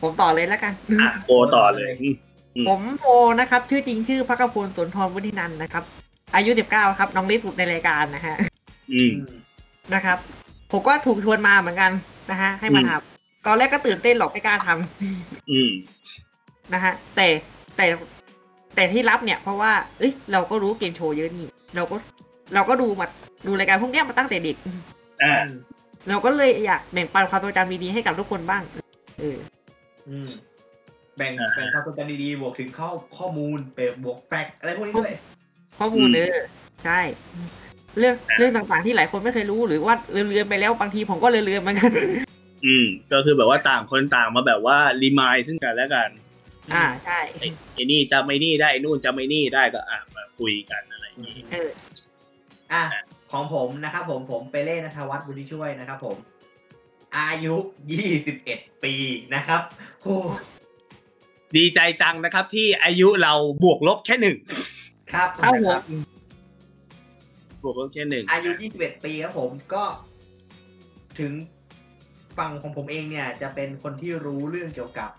[0.00, 2.14] ผมต่อเลยแล้วกันอะโกต่อเลยอืม
[2.56, 3.08] อืมผมโอ
[3.40, 5.84] นะครับ ชื่อจริงชื่อพักพลสุนทรวุฒินันท์นะครับ
[6.34, 8.36] อายุ 19 ครับ น้องเล็กสุดในรายการนะฮะ
[8.92, 9.12] อืม
[9.94, 10.18] นะครับ
[10.72, 11.90] ผมก็ถูกชวนมาเหมือนกัน
[12.30, 15.70] นะฮะ ให้มาอืมทำตอนแรกก็ตื่นเต้นหรอกไม่กล้าทำอืม
[16.74, 17.26] นะฮะ แต่
[17.76, 17.86] แต่
[18.74, 21.96] แต่ที่รับเนี่ยเพราะว่า เอ้ย เราก็รู้เกมโชว์เยอะนี่ เราก็
[22.54, 23.06] เราก็ดูมา
[23.46, 24.56] ดูรายการพวกเนี้ยมาตั้งแต่เด็ก
[25.22, 25.34] อ่า
[26.08, 28.62] เราก็เลยอยากแบ่งปันความทรงจำดีๆให้กับทุกคนบ้าง
[29.20, 29.38] เออ
[30.08, 30.28] อืม
[31.16, 32.88] แบ่งอ่าแบ่งความทรงจำดีๆบวกถึงข้อ
[33.18, 35.12] ข้อมูลเปรบวกแฟกต์อะไรพวกนี้ด้วย
[35.80, 36.38] ข้อมูลอืมเออ
[36.84, 37.00] ใช่
[37.98, 39.94] เรื่องเรื่องต่างๆที่หลายคนไม่เคยรู้หรือว่า
[40.34, 41.90] ลืมๆไปแล้วบางทีผมก็ลืมๆเหมือนกัน
[42.66, 46.08] อืม ก็คือแบบว่าต่างคนต่างมาแบบว่ารีมายซึ่งกันและกัน
[46.74, 51.70] อ่าใช่ไอ้ไอ้นี่จำไอ้นี่ได้ไอ้นู่นจำไอ้นี่ได้ก็อะมาคุยกันอะไรอย่างนี้เออ
[52.72, 52.82] อะ
[53.32, 56.16] ของผมนะครับผมผมเปเล่นัทวัฒน์บุญช่วยนะครับผม
[57.18, 57.54] อายุ
[58.20, 58.94] 21ปี
[59.34, 59.60] นะครับ
[60.02, 60.16] โอ้
[61.56, 63.32] ดีใจจังนะครับที่อายุเรา
[63.62, 64.36] บวกลบแค่หนึ่ง
[65.12, 65.82] ครับเอ้าหัวนะครับ
[67.62, 69.84] บวกลบแค่หนึ่งอายุ21ปีครับผมก็
[71.18, 71.32] ถึง
[72.38, 75.10] ฝั่งของผมเองเนี่ย จะเป็นคนที่รู้เรื่องเกี่ยวกับ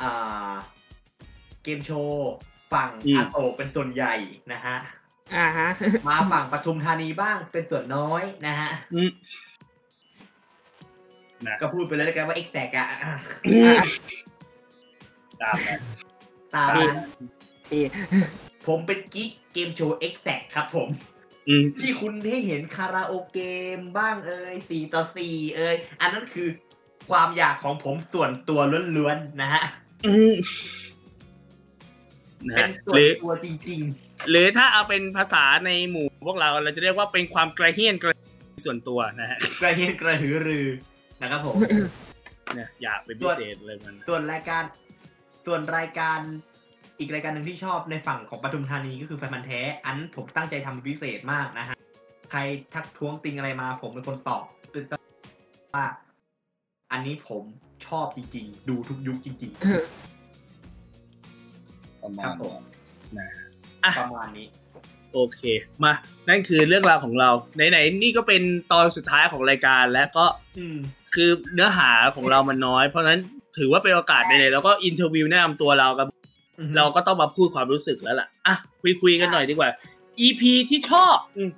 [0.00, 0.52] อ่า
[1.62, 2.30] เกมโชว์
[2.72, 4.14] ฝั่งอาโศกเป็นส่วนใหญ่
[4.52, 4.76] นะฮะ
[5.36, 5.68] อ่าฮะ
[6.08, 9.10] มาฝั่งปทุมธานีบ้างเป็นส่วนน้อยนะฮะอืม
[11.46, 12.86] นะก็พูดไปเลยแล้วกันว่าเอ็กแตกอะ
[15.42, 15.80] ตามนั้น
[16.54, 16.96] ตามนั้น
[17.72, 17.80] ดี
[18.66, 20.88] ผมเป็นกิ๊กเกมโชว์เอ็กแตกครับผม
[21.48, 23.40] อืมที่คุณให้เห็นคาราโอเก
[23.76, 26.48] มบ้างเอ่ยสี่ต่อสี่เอ่ยอันนั้นคือ
[27.10, 28.60] ความอยากของผมส่วนตัว
[28.96, 29.62] ล้วนๆนะฮะ
[30.06, 30.34] อืม
[32.48, 33.80] นะเป็ฮะนส่วหนรือตัวจริง
[34.30, 38.14] หรือถ้าเอาเป็นภาษาในหมู่พวกเราเราจะเรียกว่าเป็นความกระเฮี้ยนกระ
[38.66, 40.66] ส่วนตัวนะฮะๆกระเฮียนกระหือรือ
[41.22, 41.56] นะครับผม
[42.54, 44.62] เนี่ยอยากเป็นพิเศษเลยมันส่วนรายการ
[45.46, 46.18] ส่วนรายการ
[47.00, 51.76] อีกรายการหนึ่งที่ชอบในฝั่งของปทุมธานีก็คือแฟนมันธุ์แท้ อันผมตั้งใจทำเป็นพิเศษมากนะฮะ
[52.30, 52.40] ใคร
[52.74, 54.84] ทักท้วงติงอะไรมา ผมเป็นคนตอบเป็น
[55.74, 55.86] ว่า
[56.92, 57.42] อันนี้ผม
[57.86, 59.52] ชอบจริงๆ ดูทุกยุคจริง
[62.02, 62.60] ประๆมาครัณบผม
[63.18, 63.28] นะ
[63.84, 64.46] อะประมาณนี้
[65.14, 65.40] โอเค
[65.84, 65.92] มา
[66.28, 67.30] นั่นคือเรื่องราวของเรา
[67.70, 70.26] ไหนๆ นี่ก็เป็นตอนสุดท้ายของรายการแล้วก็
[70.58, 70.78] อืม
[71.14, 73.20] คือเนื้อหาของเรามันน้อย เพราะฉะนั้น
[73.58, 76.19] ถือว่าเป็นโอกาสในๆแล้วก็อินเทอร์วิวแนะนำตัวเรากันอืม
[76.76, 79.70] เราก็ต้องมาพูดความรู้สึกแล้วล่ะอะคุยคุยๆกันหน่อยดีกว่า
[80.26, 81.50] EP ที่ชอบอืม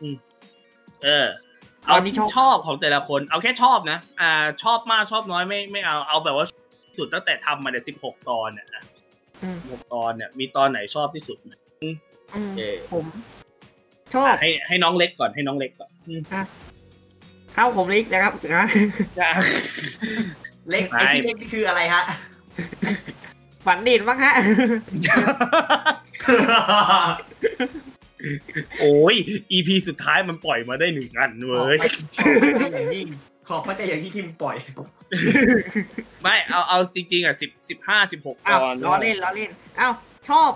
[0.00, 0.16] อืม
[1.04, 1.26] เออ
[1.86, 6.46] เอาที่ชอบของแต่ละคน เอาแค่ชอบนะอ่า ชอบมากชอบน้อยไม่ไม่เอาเอาแบบว่า
[6.98, 8.82] สุดตั้งแต่ทำมาเนี่ยสิบหกตอนเนี่ยนะ
[9.42, 11.94] อืมหกตอนเนี่ย มีตอนไหนชอบที่สุดไหมอืม
[12.58, 13.04] เออผม
[14.14, 16.20] ชอบอะให้ให้น้องเล็กก่อนให้น้องเล็กก่อนอืม
[17.54, 18.64] เข้าผมลิกนะครับนะ
[20.70, 22.02] เล็กไม่ไอ้ที่เล็กนี่คืออะไรฮะ
[23.66, 24.32] ฝันดินบ้างฮะ
[28.80, 29.16] โอ้ย
[29.52, 31.78] EP สุดท้ายมันปล่อยมาได้หนึ่งอันเว้ย
[32.18, 33.06] ขอบพระเจ้าอย่างยิ่ง
[33.48, 34.56] ขอบพระเจ้าอย่างยิ่งที่มึงปล่อย
[36.22, 39.92] ไม่ เอาเอาจริง ๆ อะสิบสิบห้าสิบหกตอ้าวอนล้อเล่นล้อเล่นอ้าว
[40.28, 40.50] ชอบ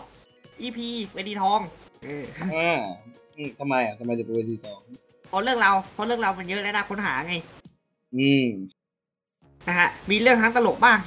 [0.62, 0.78] EP
[1.14, 1.60] เวทีทอง
[2.04, 2.24] เออ
[2.54, 2.78] อ่า
[3.36, 4.80] อืมทำไมอะทำไมจะเป็นเวทีสอง
[5.28, 7.34] เพราะเรื่องเราวเพราะเรื่องเราวมันเยอะและน่าค้นหาไง
[8.16, 8.46] อืม
[9.68, 10.98] นะฮะ มีเรื่องทั้งตลกบ้าง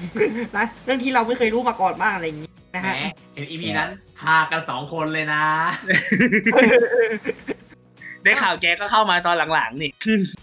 [0.58, 3.90] นะ เรื่องที่เราไม่เคยรู้มาก่อนบ้างอะไรอย่างนี้นะแหมฮะ เห็นอีพีนั้น
[4.24, 5.44] หากันสองคนเลยนะ
[8.24, 9.92] ได้ข่าวแกก็เข้ามาตอนหลังๆนี่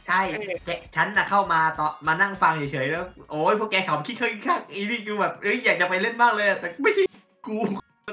[0.08, 0.20] ใช่
[0.66, 7.02] แกฉันน่ะเข้ามาตอนมานั่งฟังเฉยๆแล้ว โอ้ยพวกแกขำคิดเคยคักอีนี่กูแบบเอ้ยอยากจะไปเล่นมากเลยอะแต่ไม่ใช่
[7.46, 7.56] กู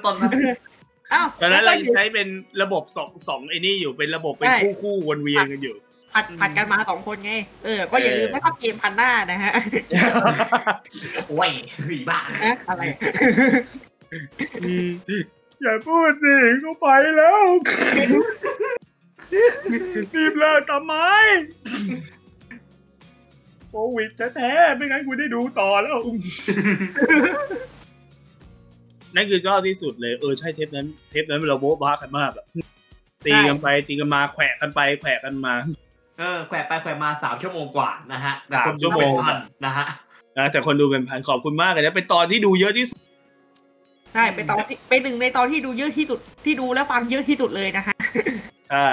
[0.06, 0.32] ตอนนั้น
[1.14, 2.28] อ้าวตอนนั้นเราแล้วก็ใช้เป็น
[2.62, 5.76] ระบบสองสองไอ้นี่อยู่เป็นระบบเป็นใช่คู่คู่ๆวนเวียนกันอยู่
[6.14, 7.34] ผัดผัดกันมาสองคนไง
[7.64, 9.54] เออ ก็อย่าลืมนะครับเกมพันหน้านะฮะ
[11.28, 11.52] โอ้ย
[11.88, 12.82] หวีบ้านะอะไร
[15.62, 16.88] อย่าพูดสิเขาไป
[17.18, 17.42] แล้ว
[20.16, 20.94] รีบเลิกทำไม
[23.70, 25.98] โควิดแท้ๆไม่งั้นกูได้ดูต่อแล้ว
[29.16, 32.46] นั่นคือชอบที่สุดเลย เออใช่เทปนั้น เทปนั้นเราโบ๊ะบ้ากันมากแบบ
[33.26, 35.54] ตีกันไปตีกันมาแขวะกันไปแขวะกันมา
[36.20, 39.36] เออแขวะไปแขวะมาสามชั่วโมงกว่านะฮะแต่สามคนชั่ดูวโมเป็นงพัน
[39.66, 39.88] นะฮะ
[40.38, 43.00] นะแต่คนดูเป็นพันขอบคุณมากเลยนะเป็นตอนที่ดูเยอะที่สุด
[44.14, 47.96] ใช่เป็นตอนที่เป็นหนึ่งในตอนที่ดูเยอะที่สุดที่ดูและฟังเยอะที่สุดเลยนะฮะ
[48.72, 48.90] ใช่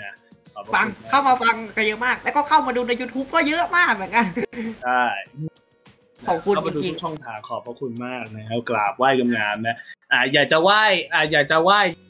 [0.00, 0.14] นะ
[0.54, 4.26] ขอบพระฟังคุณมากเข้ามาฟังก็เยอะมาก แล้วก็เข้ามาดูใน YouTube ก็เยอะมากเหมือนกัน
[4.84, 5.04] ใช่
[6.28, 9.76] ขอบคุณเข้ามาดูจริทุงกช่องทางขอบพระคุณมากนะครับกราบไหว้งามๆนะ
[10.12, 10.82] อ่าอยากจะไหว้
[11.12, 12.09] อ่าอยากจะไหว้หืม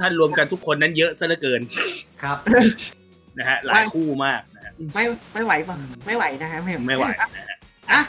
[0.00, 1.60] ท่านรวมกันทุกคนนั้นเยอะซะเหลือเกิน
[2.22, 2.38] ครับ
[3.38, 5.76] นะฮะหลายคู่มากนะฮะไม่ไม่ไหวป่ะ
[6.06, 7.06] ไม่ไหวนะฮะไม่ไหว
[7.92, 8.00] อะ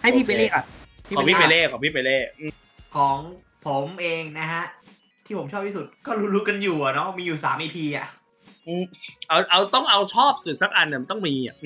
[0.00, 0.64] ให้พี่ไปเล่ก่อน
[1.16, 2.52] ของพี่ไปเล่ของพี่ไปเล่อืม
[2.96, 3.16] ของ
[3.66, 4.62] ผมเองนะฮะ
[5.26, 8.08] ที่ผมชอบที่สุดก็รู้ๆกันอยู่อะเนาะมีอยู่สามอีพีอะ
[8.66, 8.84] อืม
[9.28, 11.56] เอาเอาต้องเอาชอบสุดสักอันเนี่ยมันต้องมีอะ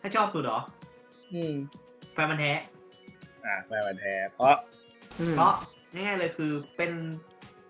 [0.00, 0.60] ถ้าชอบสุดเหรอ
[1.34, 1.54] อืม
[2.12, 2.52] แฟนมันธุ์แท้
[3.44, 4.54] อ่าแฟนพันธุ์แท้เพราะ
[5.20, 5.52] อืมเพราะ
[5.94, 6.90] ง่ายๆเลยคือเป็น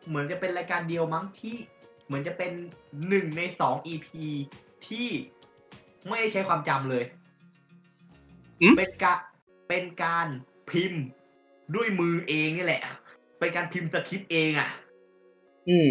[0.09, 1.57] เหมือนจะเป็นรายการเดียวมั้งที่
[2.07, 2.53] เหมือนจะเป็น
[3.09, 4.09] หนึ่งในสอง EP
[4.89, 5.09] ที่
[6.09, 7.05] ไม่ได้ใช้ความจำเลย
[8.63, 9.19] อืมเป็นการ
[9.69, 10.27] เป็นการ
[10.71, 11.03] พิมพ์
[11.75, 12.83] ด้วยมือเองนี่แหละ
[13.41, 14.69] เป็นการพิมพ์สคริปต์เองอะ่ะ
[15.69, 15.91] อืม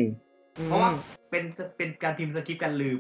[0.66, 0.90] เพราะว่า
[1.32, 1.44] เป็น
[1.78, 3.00] เป็นการพิมพ์สคริปต์กันลืม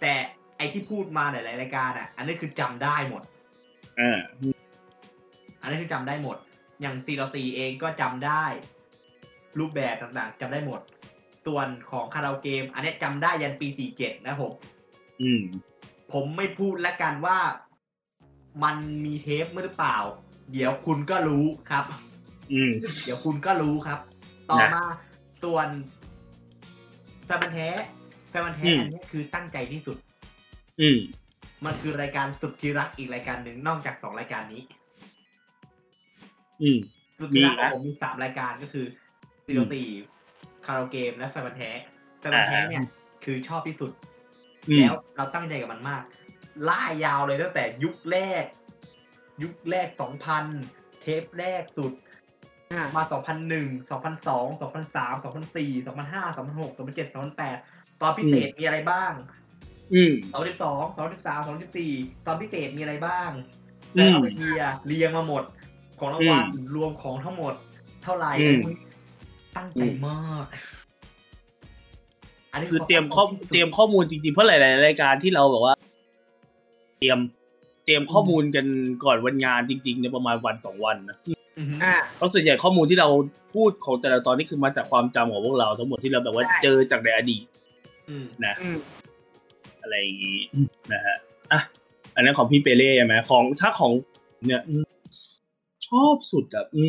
[0.00, 0.12] แต่
[0.56, 3.22] ไอที่พูดมาหลายๆรายการอะ อันนี้คือจำได้หมด
[4.00, 4.18] อ่า
[5.62, 6.36] อันนี้คือจำได้หมด
[6.80, 8.44] อย่างซีรซีเองก็จำได้
[9.58, 10.80] รูปแบบต่างๆจำได้หมด
[11.46, 13.68] ส่วนของคาราโอเกม อันนี้จำได้ยันปี
[13.98, 14.52] 47 นะผม
[15.22, 15.42] อืม
[16.12, 17.38] ผมไม่พูดละกันว่า
[18.64, 19.98] มันมีเทปหรือเปล่า
[20.52, 21.84] เดี๋ยวคุณก็รู้ครับ
[22.52, 22.72] อืม
[23.04, 24.00] เดี๋ยวคุณก็รู้ครับ
[24.50, 24.84] ต่อนะมา
[25.42, 25.68] ส่วน
[27.24, 27.68] แฟนมันธุ์แท้
[28.28, 29.96] แฟนมันธุ์แท้อืมอันนี้คือตั้งใจที่สุด
[30.80, 30.98] อืม
[31.64, 34.62] มันคือรายการสุดที่รักอีกรายการหนึ่งนอกจากสองรายการนี้
[36.62, 36.78] อืม
[37.18, 38.86] สุดที่รักมีของนะผมมีสามรายการก็คือ
[39.44, 39.88] ซีโรสี่
[40.64, 41.70] คาราโอเกมและแฟนมันธุ์แท้
[42.20, 42.84] แฟนมันธุ์แท้เนี่ย
[43.24, 43.90] คือชอบที่สุด
[44.68, 46.02] อืมแล้วเราตั้งใจกับมันมาก
[46.68, 48.44] ล่ายาวเลยตั้งแต่ยุคแรก
[49.42, 50.44] ยุคแรกสองพัน
[51.00, 51.92] เทปแรกสุด
[52.72, 59.12] จอ่ามา2001 2002 2003 2004 2005 2006 2007 2008ตอนพิเศษมีอะไรบ้าง
[59.94, 60.12] อืม
[60.52, 63.30] 2012 2013 2014ตอนพิเศษมีอะไรบ้าง
[63.96, 65.44] อืแต่มเอาไปเรียเรียงมาหมด
[65.98, 67.54] ของรางวัลอืมรวมของทั้งหมด
[68.02, 68.60] เท่าไหร่อืม
[69.56, 70.46] ตั้งใจมาก
[72.70, 75.74] คือเตรียมข้อเตรียมข้อมูลจริงๆ เพราะหลายๆรายการที่เราแบบว่า
[76.98, 77.18] เตรียม
[77.84, 78.66] เตรียมข้อมูลกัน
[79.04, 81.16] ก่อนวันงานจริงๆเนี่ยประมาณวันสองวันนะ
[81.58, 83.08] อือฮึอ่าเพราะส่วนใหญ่ข้อมูลที่เรา
[83.54, 87.44] พูดของแต่ละตอนนี่คือมาจากความจำของพวกเราทั้งหมดที่เราแบบว่าใช่เจอจากในอดีต
[88.08, 88.78] อืมนะอืม
[89.82, 90.40] อะไรอย่างงี้
[90.92, 91.16] นะฮะ
[91.52, 91.60] อะ
[92.14, 93.92] อันนั้นของพี่เปเล่ใช่ไหมของถ้าของ
[94.46, 94.84] เนี่ยอืม
[95.88, 96.84] ชอบสุดอะอื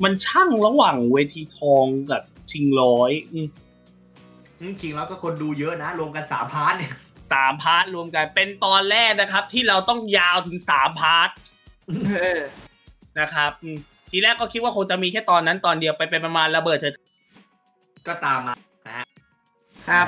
[0.04, 3.48] มันช่างระหว่างเวทีทองกับชิงร้อยอืม
[4.62, 6.92] จริงๆแล้วก็คนดูเยอะนะ รวมกันสาม part เนี่ย
[7.32, 11.28] สาม part รวมกันเป็นตอนแรกนะครับ ที่เราต้องยาวถึงสาม part
[12.18, 12.40] เออ
[13.20, 13.76] นะครับอืม
[14.10, 16.92] ทีแรกก็คิดว่าคงจะมีแค่ตอนนั้นตอนเดียวไปเป็นประมาณระเบิดเธอ
[18.08, 18.54] ก็ตามมา
[18.86, 19.06] นะฮะ
[19.88, 20.06] ครับ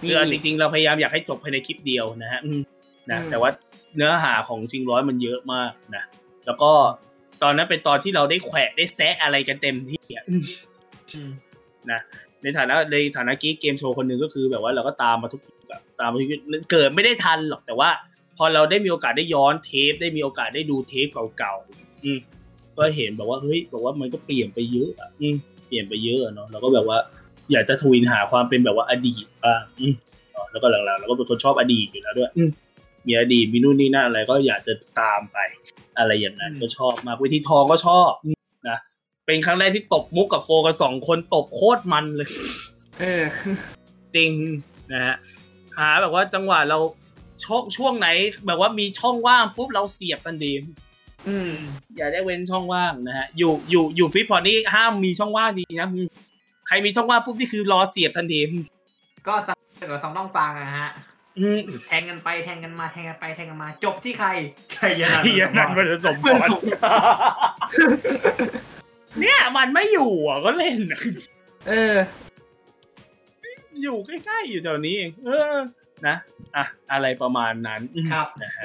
[0.00, 2.60] คือเอาจริงๆ เราพยายามอยากให้จบภายในคลิปเดียวนะฮะอืม
[3.10, 3.50] นะอืมแต่ว่า
[3.96, 6.04] เนื้อหาของชิงร้อยมันเยอะมากนะ
[6.46, 6.72] แล้วก็
[7.42, 11.30] ตอนนั้นเป็นตอนที่เราได้แขวะได้แซะอะไรกันเต็มที่อะอืม
[12.42, 16.28] ในฐานะในฐานะกีเกมโชว์คนหนึ่งก็คือแบบว่าเราก็ตามมาทุกแบบตามมาทุก
[16.70, 17.90] เกิดไม่ได้ทันหรอกแต่ว่า
[18.36, 21.06] พอเราได้มีโอกาสได้ย้อนเทป ได้มีโอกาสได้ดูเทป
[21.38, 22.18] เก่าๆอืม
[22.76, 25.34] ก็เห็นแบบว่าเฮ้ยแบบว่ามันก็เปลี่ยนไปเยอะอะอืม
[25.68, 26.98] เปลี่ยนไปเยอะอะเนาะเราก็แบบว่า
[27.52, 29.94] อยากจะทวินหาความเป็นแบบว่าอดีตบ้างอืม
[30.50, 32.30] แล้วก็หลังๆเราก็เป็นคนชอบอดีตอยู่แล้วด้วย
[33.04, 35.38] อืมมีอดีตมีนู่นนี่นั่นอะไรก็อยากจะตามไป
[35.98, 38.78] อะไรอย่างนั้นก็ชอบมากเวทีทองก็ชอบอืมนะ
[39.26, 42.28] เป็นครั้งแรกที่ตบมุกกับโฟกันสองคนตบโคตรมันเลย
[43.00, 43.22] เออ
[44.16, 44.32] จริง
[44.92, 45.16] นะฮะ
[45.78, 46.78] หาแบบว่าจังหวะเรา
[47.44, 48.08] ช่วงช่วงไหน
[48.46, 50.52] แบบว่ามีช่องว่างปุ๊บเราเสียบทันที
[51.28, 51.50] อืม
[51.96, 56.08] อย่าได้เว้นช่องว่างนะฮะ อยู่อยู่อยู่ฟิตพอร์ตนี่ห้ามมีช่องว่างดีนะอืม
[56.66, 58.40] ใครมีช่องว่างปุ๊บนี่คือรอเสียบทันที
[59.28, 59.58] ก็ตาม
[59.90, 61.09] เราต้องต้องฟังนะฮะอืม
[61.88, 64.28] แทงกันไปแทงกันมาแทงกันไปแทงกันมา จบที่ใคร
[64.76, 66.50] ชัยนันท์เฮียนันมันสมบัติ
[69.20, 71.00] เนี่ยมันไม่อยู่อะก็เล่นอะ
[71.68, 71.96] เออ
[73.82, 75.56] อยู่ใกล้ๆอยู่แถวนี้เองเออ
[76.06, 76.16] นะ
[76.56, 77.80] อะอะไรประมาณนั้น
[78.12, 78.64] ครับนะฮะ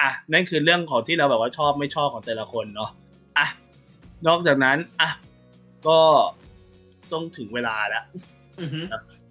[0.00, 2.90] อะนั่นคือเรื่องของที่เราแบบว่าชอบไม่ชอบของแต่ละคนเนาะ
[3.38, 3.46] อะ
[4.26, 5.10] นอกจากนั้นอะ
[5.88, 5.98] ก็
[7.12, 8.04] ต้องถึงเวลาแล้ว
[8.60, 8.80] อือฮึ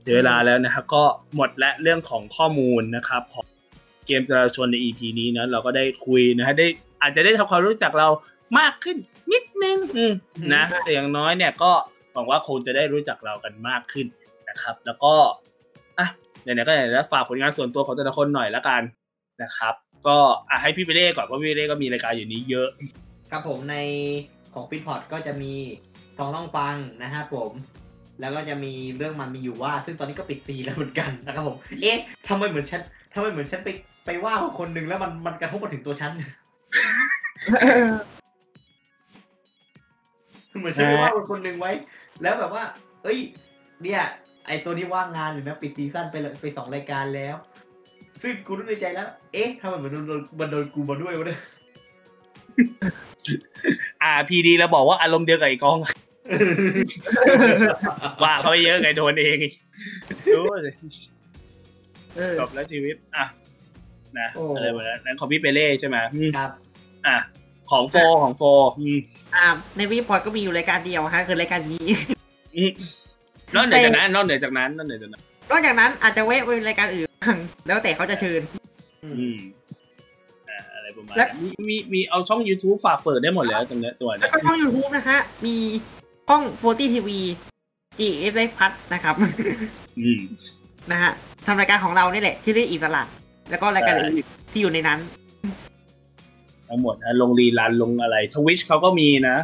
[0.03, 1.03] ถึงเวลาแล้วนะครับก็
[1.35, 3.45] หมดและเรื่องของข้อมูลนะครับของ
[4.05, 6.67] เกมจราชนใน EP นี้นะเราก็ได้คุยนะฮะได้
[7.01, 8.07] อาจจะได้ทำความรู้จักเรา
[8.59, 8.97] มากขึ้น
[9.31, 10.13] นิดนึงอืม
[10.53, 11.71] นะแต่อย่างน้อยเนี่ยก็
[12.13, 14.07] หวังว่าคงจะได้รู้จักเรากันมากขึ้น
[14.49, 15.13] นะครับ แล้วก็
[15.99, 16.07] อะ
[16.43, 18.81] ไหนๆก็ไหนๆแล้วฝากผลงานส่วนตัวของแต่ละคนหน่อยละกัน
[19.43, 19.73] นะครับ
[20.07, 20.17] ก็
[20.49, 22.69] อะให้พี่ไปเล่ก่อนเพราะพี่ไปเล่ก็มีรายการอยู่นี้เยอะ
[23.31, 23.75] ครับผมใน
[24.53, 25.53] ของฟิตพอร์ตก็จะมี
[26.17, 27.51] ทองต้องฟังนะฮะผม
[28.19, 31.97] แล้วก็จะมีเรื่องมันมีอยู่ว่า ซึ่งตอนนี้ก็ปิดฟรีแล้วเหมือนกันนะครับผม เอ๊ะ
[32.27, 32.81] ทำไมเหมือนฉัน
[33.13, 33.69] ทำไมเหมือนฉันไป
[34.05, 36.11] ไปว่าคนหนึ่งแล้วมันมันกระทบมาถึงตัวฉัน
[40.59, 41.71] เหมือนฉันไปว่าคนหนึ่งไว้
[42.21, 42.63] แล้วแบบว่า
[43.03, 43.19] เอ้ย
[43.83, 44.01] เนี่ย
[44.47, 47.35] ไอตัวนี้ว่างงานอยู่นะปิดซีซั่นไปเลยไปสองรายการแล้ว
[48.21, 51.39] ซึ่งกูนึกในใจแล้ว เอ๊ะทำไมเหมือนโดนโดนมันโดนกูมาด้วยวะเนี่ย
[54.03, 55.77] อ่าพีดีเราบอกว่าอารมณ์เดียวกับไอ้กล้อง
[58.23, 59.53] ว่าเขาไปเยอะไงโดนเองอีก
[60.35, 60.71] รู้สิ
[62.15, 63.25] เออจบแล้วชีวิต อะ
[64.19, 66.49] นะโอ้อะไรแบบนั้นนั้นของพี่เปเล่ใช่ไหมอืมครับ
[67.07, 67.17] อะ
[67.71, 68.43] ของโฟของโฟ
[68.79, 68.97] อืม
[69.35, 69.45] อ่า
[69.77, 71.85] ในวีพอร์ตก็มีอยู่รายการเดียวฮะคือรายการนี้
[72.55, 72.71] อืม
[73.55, 75.21] นอกเหนือจากนั้นนอกเหนือจากนั้นนอกเหนือจากนั้น
[75.51, 77.37] นอกจากนั้นอาจจะแวะไปรายการอื่นบ้าง
[77.67, 78.41] แล้วแต่เขาจะเชิญ
[79.03, 79.37] อืม
[80.49, 85.55] อ่าอะไรประมาณและนั้นมีมีมีเอาช่อง YouTube ฝากเปิดได้หมดแล้วตรงเนี้ยตัวแล้เนี้วยก็ช่อง YouTube นะฮะ มี
[86.29, 87.19] ห้องโฟตี้ทีวี
[87.99, 89.15] G S F พัดนะครับ
[89.99, 90.19] อืม
[90.91, 91.11] นะฮะ
[91.45, 93.03] ทำรายการของเรานี่แหละที่เรียกอิสระ
[93.49, 94.99] แล้วก็รายการอื่นที่อยู่ในนั้น
[96.67, 99.37] ทั้งหมดนะลงรีลันลงอะไรทวิชเขาก็มีนะ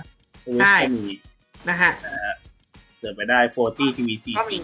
[0.46, 1.14] ทวิชใช่ก็มี
[1.70, 1.92] นะฮะ
[3.00, 4.58] เสิร์ฟไปได้40 TV ก็มี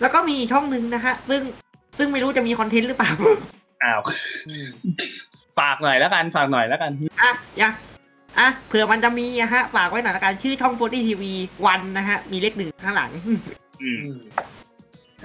[0.00, 1.42] แล้วก็มีอีกช่องหนึ่งนะฮะซึ่ง
[1.98, 3.10] ซึ่งไม่รู้จะมี content หรือเปล่า
[3.82, 4.00] อ้าว
[4.48, 4.66] อืม
[5.58, 7.68] ฝากหน่อยแล้วกัน ฝากหน่อยแล้วกันอะอย่า
[8.38, 13.40] อะเผื่อมันจะมีอะฮะฝากไว้หน่อยละกันชื่อช่อง Forty TV One นะฮะ มีเลขหนึ่งข้างหลังอืม
[13.82, 14.18] อืม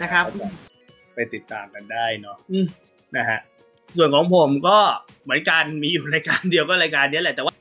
[0.01, 0.25] นะครับ
[1.15, 2.67] ไปติดตามกันได้เนาะอืม
[3.17, 3.39] นะฮะ
[3.97, 4.77] ส่วนของผมก็
[5.23, 7.53] เหมือนกันมีอยู่รายการเดียวก็รายการเนี้ยแหละ แต่ว่า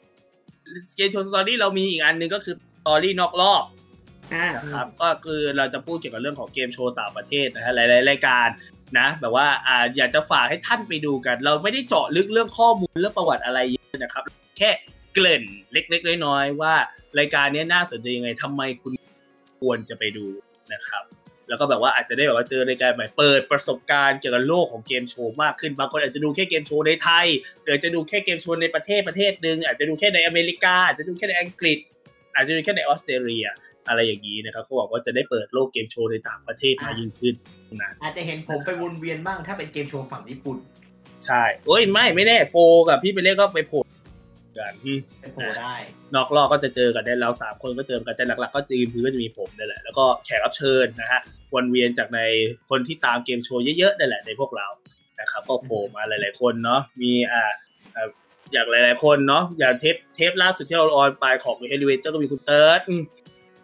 [0.96, 3.64] Game Show Story เรามีอีกอันหนึงก็คือสตอรี่นอกรอบ
[4.34, 8.48] อ่านะครับก็คือเราจะพูดเกี่ยวกับเรื่องของเกมโชว์ต่างประเทศนะฮะหลายๆรายการ
[8.98, 14.22] นะแบบว่าอ่าอยากจะฝากให้ท่านไปดูกัน เราไม่ได้เจาะลึกเรื่องข้อมูลเรื่องประวัติอะไรเยอะนะครับ
[14.58, 14.70] แค่
[15.14, 16.74] เกริ่นเล็กๆน้อยๆว่า
[17.18, 18.92] รายการนี้น่าสนใจยังไงทำไมคุณ
[19.60, 20.26] ควรจะไปดู
[20.72, 21.04] นะครับ
[21.48, 27.26] แล้วก็แบบว่าอาจจะได้แบบว่าเจอรายการใหม่เปิดประสบการณ์เกี่ยวกับโลกของเกมโชว์มากขึ้นบางคนอาจจะดูแค่เกมโชว์ในไทย
[27.62, 31.78] หรืออาจจะดูแค่เกมโชว์ในประเทศประเทศหนึ่งอาจจะดูแค่ในอเมริกาอาจจะดูแค่ในอังกฤษ
[32.34, 33.46] อาจจะดูแค่ในออสเตรเลีย
[33.88, 37.34] อะไรอย่างนี้นะครับเขาบอกว่าจะได้เปิดโลกเกมโชว์ในต่างประเทศมากยิ่งขึ้น
[37.82, 40.56] นะอาจจะเห็นผมไปวนเวียนบ้างถ้าเป็นเกมโชว์ฝั่งญี่ปุ่น
[41.24, 42.56] ใช่โอ้ยไม่ไม่แน่โฟ
[42.88, 43.83] กับพี่ไปเล่นก็ไปโผล่
[44.58, 45.74] กันอืมเป็นโผล่ได้
[46.14, 51.20] นอกรอบก็จะเจอกันได้เราสามคนก็เจอกันแต่หลัก ๆ ก็จีมคือก็จะมีผมนี่แหละแล้วก็แขกรับเชิญนะฮะ
[51.54, 52.20] วนเวียนจากใน
[52.70, 54.66] คนที่ตามเกมโชว์เยอะๆนั่นแหละในพวกเรา
[55.20, 57.42] นะครับก็โผล่มาหลาย ๆ คนเนาะมีอ่า
[57.94, 58.08] อ่า
[58.52, 63.02] อย่างหลาย ๆ คนเนาะอย่างเทปเทปล่าสุดที่เรา on ไปของเฮลิเวเตอร์ก็มีคุณเติร์ดอืม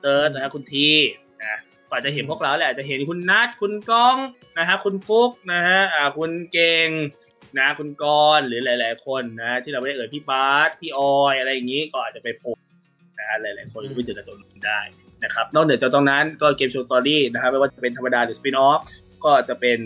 [0.00, 0.88] เติร์ดนะฮะคุณที
[1.42, 1.56] นะ
[1.88, 4.16] กว่าจะเห็นพวกเราแหละจะเห็นคุณนัทคุณก้อง
[4.58, 6.88] นะฮะคุณฟุกนะฮะอ่าคุณเก่ง
[7.58, 8.04] นะคุณก
[8.38, 12.52] รณ์หรือหลาย ๆ คนนะที่เราไม่ได้เอ่ยพี่บาสพี่ออยอะไรอย่างนี้ก็อาจจะไปโผล่
[13.18, 14.80] นะฮะหลาย ๆ คนก็ไปเจอกันตรงนั้นได้
[15.24, 18.80] นะครับนอกเหนือจากตรงนั้นก็ Game Show Story นะครับไม่ว่าจะเป็นธรรมดาหรือ spin-off
[19.24, 19.78] ก็จะเป็น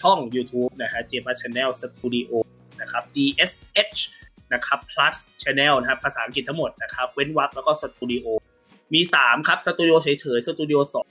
[0.00, 2.32] ช่อง YouTube นะฮะ JPass Channel Studio
[2.80, 4.00] นะครับ GSH
[4.52, 8.26] นะครับ plus channel นะครับภาษาอังกฤษทั้งหมดนะครับ เว้นวรรคแล้วก็สตูดิโอ
[8.94, 11.04] มี 3 ครับสตูดิโอเฉยๆสตูดิโอ2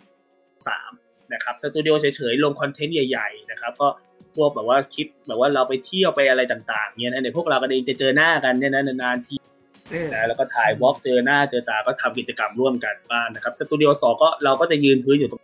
[0.68, 3.88] 3นะครับสตูดิโอเฉยๆลง content ใหญ่ ๆ นะครับ ก็
[4.36, 9.36] พวกแบบว่าคลิปแบบว่าเราไปเที่ยวไปอะไรต่าง ๆเนี่ยนะเนี่ยพวกเรากันเองจะเจอหน้ากันเนี่ยนะนานๆที
[9.90, 15.42] เออนะแล้วก็ถ่าย vlog เจอหน้าเจอตาก็ทำกิจกรรมร่วมกันบ้างนะครับสตูดิโอสองก็เราก็จะยืนพื้นอยู่ตรง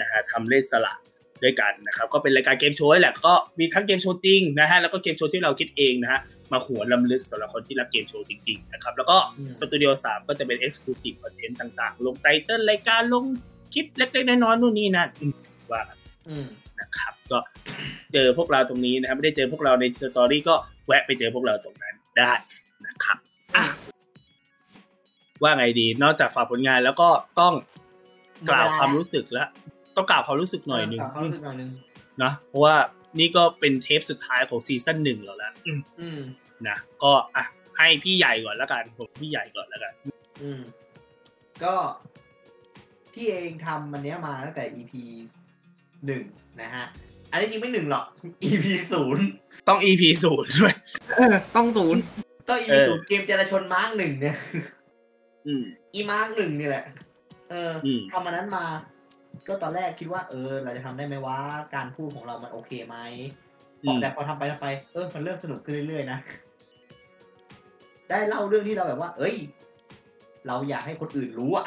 [0.00, 0.98] นะฮะทำเล่นสลัก
[1.42, 6.20] ด้วยกันนะครับก็เป็นรายการเกมโชว์นี่แหละก็มีทั้งเกมโชว์จริงนะฮะแล้วก็เกมโชว์ที่เราคิดเองนะฮะ
[6.52, 13.24] มาหวนลำลึกสำหรับคนที่รักเกมโชว์จริงๆนะครับแล้วก็อืมสตูดิโอสามก็จะเป็น Exclusive Content ต่างๆ ลงไตเติ้ลรายการลง
[13.74, 15.34] คลิปเล็กๆน้อยๆนู่นนี่นั่นอืม
[15.72, 16.46] ว่ากันอืม
[16.80, 17.38] นะครับ ก็
[18.12, 20.54] เจอพวกเราตรงนี้นะครับ ไม่ได้เจอพวกเราในสตอรี่ก็
[20.86, 22.32] แวะไปเจอพวกเราตรงนั้นได้
[22.86, 23.18] นะครับ
[23.56, 23.64] อะ
[25.42, 27.08] ว่าไงดี นอกจากฝากผลงานแล้วก็
[27.40, 27.54] ต้อง
[28.48, 29.48] กล่าวความรู้สึกแล้ว
[29.96, 31.70] ต้องกล่าวความรู้สึกหน่อยหนึงความรู้สึกหน่อยหนึง
[32.22, 32.74] นะเพราะว่า
[33.18, 36.20] นี่ก็เป็นเทปสุดท้ายของซีซั่นหนึ่งแล้วแหละอืมอืม
[36.68, 37.44] นะก็อะ
[37.76, 39.92] ให้พี่ใหญ่ก่อนแล้วกันผมพี่ใหญ่ก่อนแล้วกัน
[40.42, 40.60] อืม
[41.64, 41.74] ก็
[43.12, 44.92] พี่เองทำมันเนี้ยมาตั้งแต่ EP
[46.06, 46.22] หนึ่ง
[46.60, 46.84] นะฮะ
[47.30, 48.04] อันนี้จริงไม่หนึ่งหรอก
[48.50, 49.24] EP ศูนย์
[49.68, 50.74] ต้อง EP ศูนย์ด้วย
[51.16, 52.00] เออต้องศูนย์
[52.48, 54.36] ต้อง EP เออศูนย์เกมจราชนมาร์กหนึ่งเนี่ย
[55.46, 55.64] อืม
[55.94, 56.84] อีมาร์กหนึ่งนี่แหละ
[57.50, 58.64] เอออมทำมันนั้นมา
[59.46, 61.38] ก็ตอนแรกคิดว่า เออ เราจะทำได้ไหมว่า
[61.74, 62.96] การพูดของเรามันโอเคไหม
[63.82, 66.18] อืมแต่พอทำไปทำไป เออ มันเริ่มสนุกขึ้นเรื่อยๆนะ
[68.08, 69.36] ได้เล่าเรื่องที่เราแบบว่า เอ้ย
[70.46, 71.66] เราอยากให้คนอื่นรู้อะ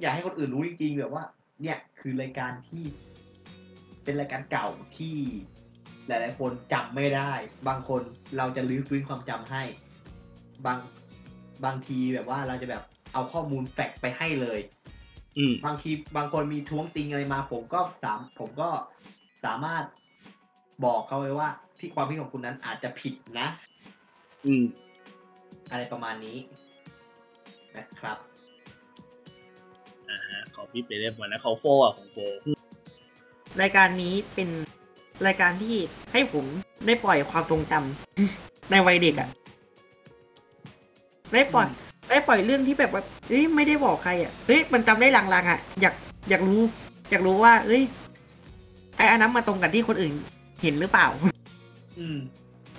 [0.00, 1.24] อยากให้คนอื่นรู้จริงๆแบบว่า
[1.62, 1.78] เนี่ย
[2.08, 2.84] คือรายการที่
[4.04, 4.68] เป็นรายการเก่า
[4.98, 5.16] ที่
[6.06, 7.32] หลาย ๆ คนจำไม่ได้
[7.68, 8.02] บางคน
[8.36, 9.62] เราจะลื้อฟื้นความจำให้
[10.66, 10.78] บาง
[11.64, 14.60] บางทีแบบว่าเราจะแบบเอาข้อมูลแฟกต์ไปให้เลย
[15.36, 18.68] อืมบางทีบางคนมีท้วงติงอะไรมา ผมก็สามผมก็
[19.44, 19.84] สามารถ
[20.84, 23.48] บอกเขาเลยว่า ที่ความคิดของคุณนั้นอาจจะผิดนะ
[24.46, 24.64] อืม
[25.70, 26.38] อะไรประมาณนี้
[27.76, 28.18] นะครับ
[30.10, 32.16] อ่าฮะของพี่ไปเรียบร้อยแล้วของโฟอะของโฟ
[33.60, 34.48] รายการนี้เป็น
[35.26, 35.74] รายการที่
[36.12, 36.44] ให้ผม
[36.86, 39.28] ได้ปล่อยความทรงจำในวัยเด็กอะ
[41.32, 41.68] ได้ปล่อย
[42.10, 45.94] ได้ปล่อยเรื่องที่แบบว่าเอ้ยไม่ได้บอกใครอะเฮ้ยมันจำได้ลางๆอะอยาก
[46.28, 46.60] อยากรู้
[47.10, 47.82] อยากรู้ว่า เอ้ย
[48.96, 50.12] ไออันนั้นมาตรงกับที่คนอื่น
[50.62, 51.06] เห็นหรือเปล่า
[51.98, 52.16] อืม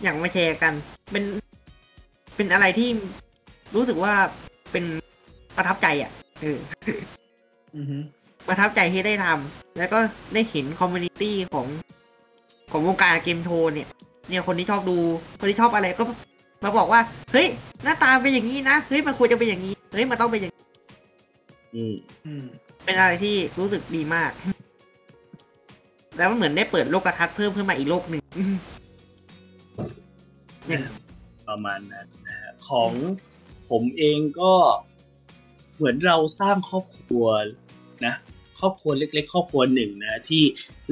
[0.04, 0.74] อยากมาแชร์กัน
[1.12, 1.24] เป็น
[2.36, 2.90] เป็นอะไรที่
[3.76, 4.14] รู้สึกว่า
[4.72, 4.86] เป็น
[5.56, 7.17] ประทับใจอะเอออือฮึ
[8.48, 10.00] ประทับใจที่ได้ทำแล้วก็
[10.34, 11.68] ได้เห็น community ของ
[12.72, 13.88] ของวงการเกมโชว์เนี่ย
[14.30, 14.98] เนี่ยคนที่ชอบดู
[15.40, 16.04] คนที่ชอบอะไรก็
[16.64, 17.02] มาบอกว่า
[17.34, 17.48] เฮ้ย
[17.84, 20.66] หน้าตาเป็นอย่างนี้นะ เฮ้ย มันควรจะเป็นอย่างนี้ เฮ้ย มันต้องเป็นอย่างนี้
[21.76, 21.96] อืม
[22.26, 22.44] อืม
[22.84, 24.32] เป็นอะไรที่รู้สึกดีมาก
[26.18, 28.22] แล้วมันเหมือนได้เปิดโลกทัศน์เพิ่มขึ้นมาอีกโลกหนึ่ง
[30.68, 30.84] อย่าง
[31.48, 32.92] ประมาณนั้นนะฮะของ
[33.70, 34.54] ผมเองก็
[35.76, 37.26] เหมือนเราสร้างครอบครัว
[38.06, 38.14] นะ
[38.60, 40.44] ครอบครัวเล็ก ๆ ครอบครัวหนึ่งนะที่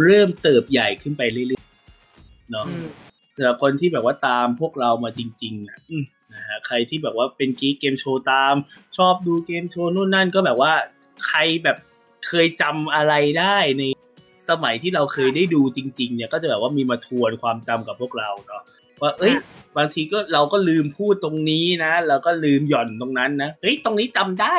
[0.04, 2.88] เริ่มเติบใหญ่ขึ้นไปเรื่อยๆเนาะอืม
[3.36, 6.04] สำหรับคนที่แบบว่าตามพวกเรามาจริงๆนะอืม
[6.34, 8.56] นะฮะใครที่แบบว่าเป็นกีกเกมโชว์ตาม
[8.98, 10.74] ชอบดูเกมโชว์นู่นนั่นก็แบบว่า
[11.26, 11.78] ใครแบบ
[12.28, 13.84] เคยจำอะไรได้ใน
[14.50, 18.64] สมัยที่เราเคยได้ดูจริง ๆ เนี่ยก็จะแบบว่ามีมาทวนความจำกับพวกเราเนาะ
[19.02, 19.34] ว่าเอ้ย
[19.78, 24.58] บางทีก็เราก็ลืมพูดตรงนี้นะ เราก็ลืมหย่อนตรงนั้นนะเฮ้ยตรงนี้จำได้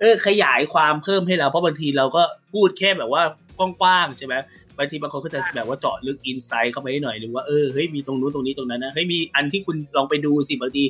[0.00, 2.22] เออขยายความเพิ่มให้เราเพราะบางทีเราก็
[2.52, 3.22] พูดแค่แบบว่า
[3.58, 4.34] กว้างๆใช่ไหม
[4.78, 10.84] บางทีบางคนก็จะแบบว่าเจาะลึกอินไซต์เข้าไปหน่อยหรือว่าเออเฮ้ยมีตรงนู้นตรงนี้ตรงนั้นนะเฮ้ยมีอันที่คุณลองไปดูสิบางที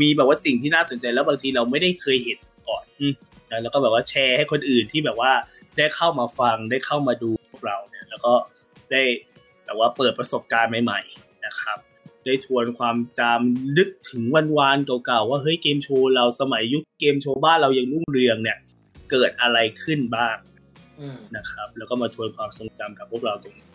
[0.00, 2.38] มีแบบว่าสิ่งที่น่าสนใจแล้วบางทีเราไม่ได้เคยเห็น
[2.68, 3.12] ก่อนอืม
[3.50, 5.32] นะแล้วก็แบบว่าแชร์ให้คนอื่นที่แบบว่า
[5.76, 8.32] ได้เข้ามาฟังได้เข้ามาดูพวกเราเนี่ยแล้วก็
[8.92, 9.02] ได้
[9.64, 11.78] แบบว่าเปิดประสบการณ์ใหม่ ๆ นะครับ
[12.24, 18.58] ได้ทวนความจำนึกถึงวันวานๆเก่าๆว่าเฮ้ยเกมโชว์เราสมัยยุคเกมโชว์บ้านเรายังรุ่งเรืองเนี่ย
[19.10, 20.36] เกิดอะไรขึ้นบ้าง
[21.00, 23.66] อืมนะครับ แล้วก็มาทวนความทรงจำกับพวกเราตรงนี้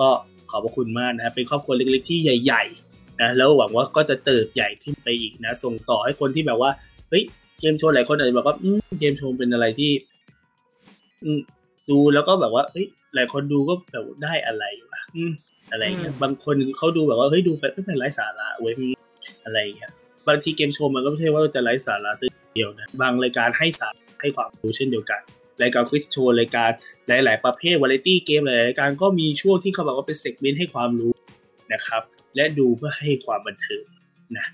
[0.00, 0.08] ก็
[0.50, 6.70] ขอบพระคุณมากนะครับเป็นครอบครัวเล็กๆที่ใหญ่ ๆ นะแล้วหวังว่าก็จะเติบใหญ่ขึ้นไปอีกนะ ส่งต่อให้คนที่แบบว่า
[7.10, 7.24] เฮ้ย
[7.60, 9.92] เกมโชว์หลายคนอาจจะแบบว่าอืมเกมโชว์เป็นอะไรที่
[11.24, 11.40] อืม
[11.90, 15.00] ดูแล้วก็แบบว่าเฮ้ยหลายคนดูก็แบบได้อะไรวะ
[15.72, 18.74] อืมอะไรเงี้ยบางคนเขาดูแบบว่าเฮ้ยดูไปไม่เป็นไร้สาระเว้ย
[19.44, 19.92] อะไรเงี้ย
[20.28, 25.20] บางทีเกมโชว์มันก็ไม่ใช่ว่าจะไร้สาระซะเดียวนะบางรายการให้สาระให้ความรู้เช่นเดียวกัน
[25.62, 26.70] รายการ quiz show รายการ
[27.08, 31.12] หลาย ๆ ประเภทวาไรตี้เกมหลายๆรายการก็มีช่วงที่เขาบอกว่าเป็น segment ให้ความรู้
[31.72, 32.02] นะครับ
[32.36, 33.84] และดูเพื่อให้ความบันเทิง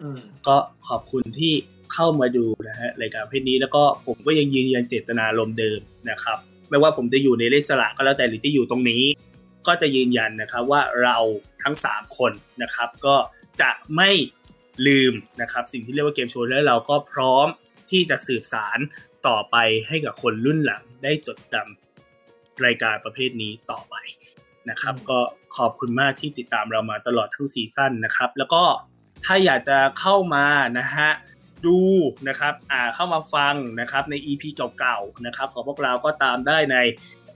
[0.02, 0.56] อืมก็
[0.88, 1.52] ขอบคุณที่
[1.92, 5.80] เข้ามาดูนะฮะรายการประเพศนี้แล้วก็ผมก็ยังยืนยันเจตนารมณ์เดิม
[6.10, 6.38] นะครับ
[6.70, 9.02] ไม่ว่าผมจะอยู่ในเลสระก็แล้วแต่หรือจะอยู่ตรงนี้
[9.68, 11.16] ก็จะยืนยันนะครับว่าเรา
[11.62, 12.32] ทั้ง 3 คน
[12.62, 13.16] นะครับก็
[13.60, 14.10] จะไม่
[14.86, 15.12] ลืม
[15.42, 17.46] นะครับสิ่งที่เรียกว่าเกมโชว์และเราก็พร้อม
[17.90, 18.78] ที่จะสืบสาร
[19.28, 19.56] ต่อไป
[19.88, 23.94] ให้กับคนรุ่นหลังได้จดจำรายการประเภทนี้ต่อไป
[24.70, 25.18] นะครับ ก็
[25.56, 28.64] ขอบคุณมากที่ติดตามเรามาตลอดทั้งซีซั่นนะครับ แล้วก็
[29.24, 30.46] ถ้าอยากจะเข้ามา
[30.78, 31.10] นะฮะ
[31.66, 31.78] ดู
[32.28, 34.44] นะครับอ่าเข้ามาฟังนะครับใน EP
[34.78, 36.76] เก่าๆนะครับของพวกเราก็ตามได้ใน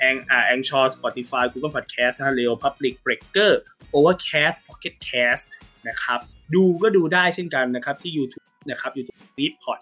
[0.02, 3.52] แองอ่าแองชอ Spotify Google Podcast นะฮะ Leo Public Breaker
[3.96, 5.44] Overcast Pocket Cast
[5.88, 6.20] นะครับ
[6.54, 9.80] ดูก็ดูได้เช่นกันนะครับที่ YouTube นะครับ YouTube Feedpot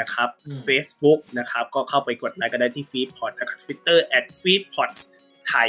[0.00, 4.98] นะครับอืม Facebook นะครับก็เข้าไปกดไลค์ก็ได้ที่ Feedpot นะครับ Twitter at Feedpots
[5.48, 5.68] ไทย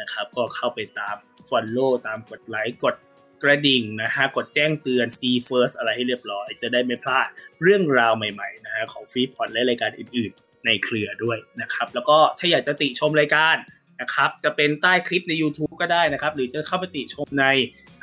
[0.00, 1.16] นะครับก็เข้าไปตาม
[1.48, 2.96] Follow ตามกดไลค์กด
[3.42, 7.26] กระดิ่งนะฮะกดแจ้งเตือน See First อะไรให้เรียบร้อย จะได้ไม่พลาด
[7.62, 13.56] เรื่องราวใหม่ๆนะฮะของ Feedpot และรายการอื่นๆ ในเครือด้วยนะครับ แล้วก็ถ้าอยากจะติชมรายการ
[14.00, 17.46] นะครับ จะเป็นใต้คลิปใน YouTube ก็ได้นะครับ หรือจะเข้าไปติชมใน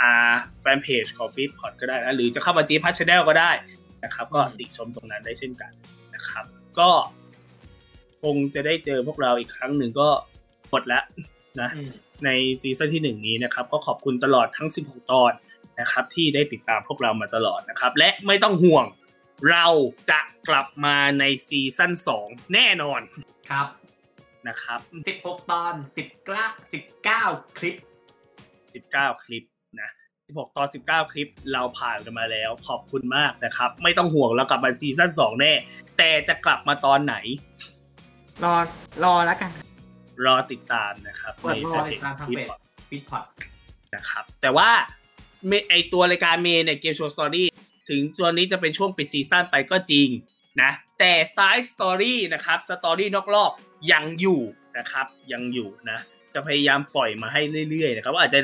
[0.02, 3.52] อ่าแฟนเพจของ Feedpot ก็ได้นะหรือจะเข้ามาจีพัชชแนลก็ได้
[4.04, 5.72] นะครับ ก็ติชมตรงนั้นได้เช่นกัน
[6.16, 6.46] นะครับ
[6.80, 6.90] ก็
[8.24, 10.10] คงจะได้เจอพวกเราอีกครั้งหนึ่งก็
[10.70, 11.04] หมดแล้ว
[11.62, 11.92] นะอืม
[12.26, 12.30] ใน
[12.62, 15.32] season ที่หนึ่งนี้นะครับ ก็ขอบคุณตลอดทั้ง 16 ตอน
[15.80, 18.86] นะครับ ที่ได้ติดตามพวกเรามาตลอดนะครับ และไม่ต้องห่วง
[19.52, 19.66] เรา
[20.10, 21.92] จะกลับมาใน season
[22.22, 23.02] 2 แน่นอน
[23.50, 23.68] ครับ
[24.48, 27.24] นะครับสิบหกตอนสิบเก้าสิบเก้า
[27.58, 27.76] คลิป
[28.76, 29.44] 19 คลิป
[29.82, 29.90] นะ
[30.22, 35.54] 16 ตอน 19 คลิปเราผ่านกันมาแล้ว ขอบคุณมากนะครับ ไม่ต้องห่วงเรากลับมา season 2 แน่
[35.98, 37.16] แต่จะกลับมาตอนไหน
[38.44, 38.56] รอ
[39.04, 39.52] รอแล้วกัน
[40.26, 42.60] รอติดตามนะครับเปิดในรแฟอนเพติจดตามทางฟีเพดจ
[42.90, 43.26] ฟิตพอด
[43.96, 44.70] นะครับ แต่ว่า
[45.48, 47.48] เมไอตัวรายการเมย์เนี่ยเกมโชว์สตอรี่
[47.90, 50.10] ถึงตัวนี้จะเป็นช่วงปิดซีซั่นไปก็จริง
[50.62, 53.52] นะแต่ไซส์สตอรี่นะครับสตอรี่นอกรอบ
[53.92, 54.42] ยังอยู่
[54.78, 56.00] นะครับยังอยู่นะ
[56.34, 58.40] จะพยายามปล่อยมาให้เรื่อยๆนะครับว่าอาจจะ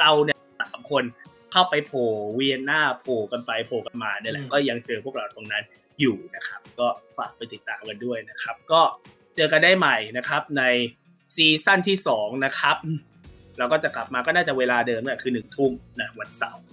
[0.00, 1.04] เราเนี่ยสามคน
[1.52, 5.64] เข้าไปโผล่เวียนหน้าโผล่กันไปโผล่กันมาเนี่ยแหละก็ยังเจอพวกเราตรงนั้น
[6.00, 6.86] อยู่นะครับ ก็
[7.16, 8.82] ฝากไปติดตามกันด้วยนะครับ ก็
[9.36, 10.62] เจอกันได้ใหม่นะครับใน
[11.34, 12.76] season ที่สองนะครับ
[13.58, 16.64] เราก็จะกลับมาก็น่าจะเวลาเดิมเนี่ยคือหนึ่งทุ่มนะวันเสาร์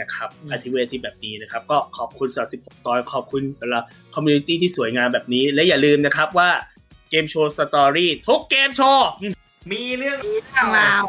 [0.00, 3.82] นะครับอืมอาทิตย์เวทีแบบนี้นะครับ ก็ขอบคุณสำหรับ16 ตอนขอบคุณสำหรับ
[4.14, 6.50] community ที่สวยงามแบบนี้ และอย่าลืมนะครับว่า
[7.10, 9.08] Game Show Story ทุกเกมโชว์
[9.70, 11.04] มีเรื่องเรื่องราว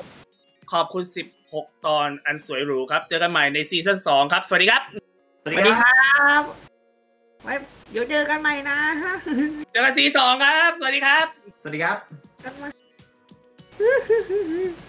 [0.72, 1.04] ขอบคุณ
[1.46, 4.82] 16 ตอนอันสวยหรูครับ เจอกันใหม่ใน season 2ครับ สวัสดีครับ
[5.44, 5.96] สวัสสวัสดีดีคครับ
[6.32, 6.44] รับ
[7.44, 7.54] ไว้
[7.92, 8.78] เดี๋ยวเจอกันใหม่นะ
[9.72, 11.26] เจอกันซีสองครับ สวัสดีครับ
[11.62, 11.94] สวัสดีครั
[14.86, 14.89] บ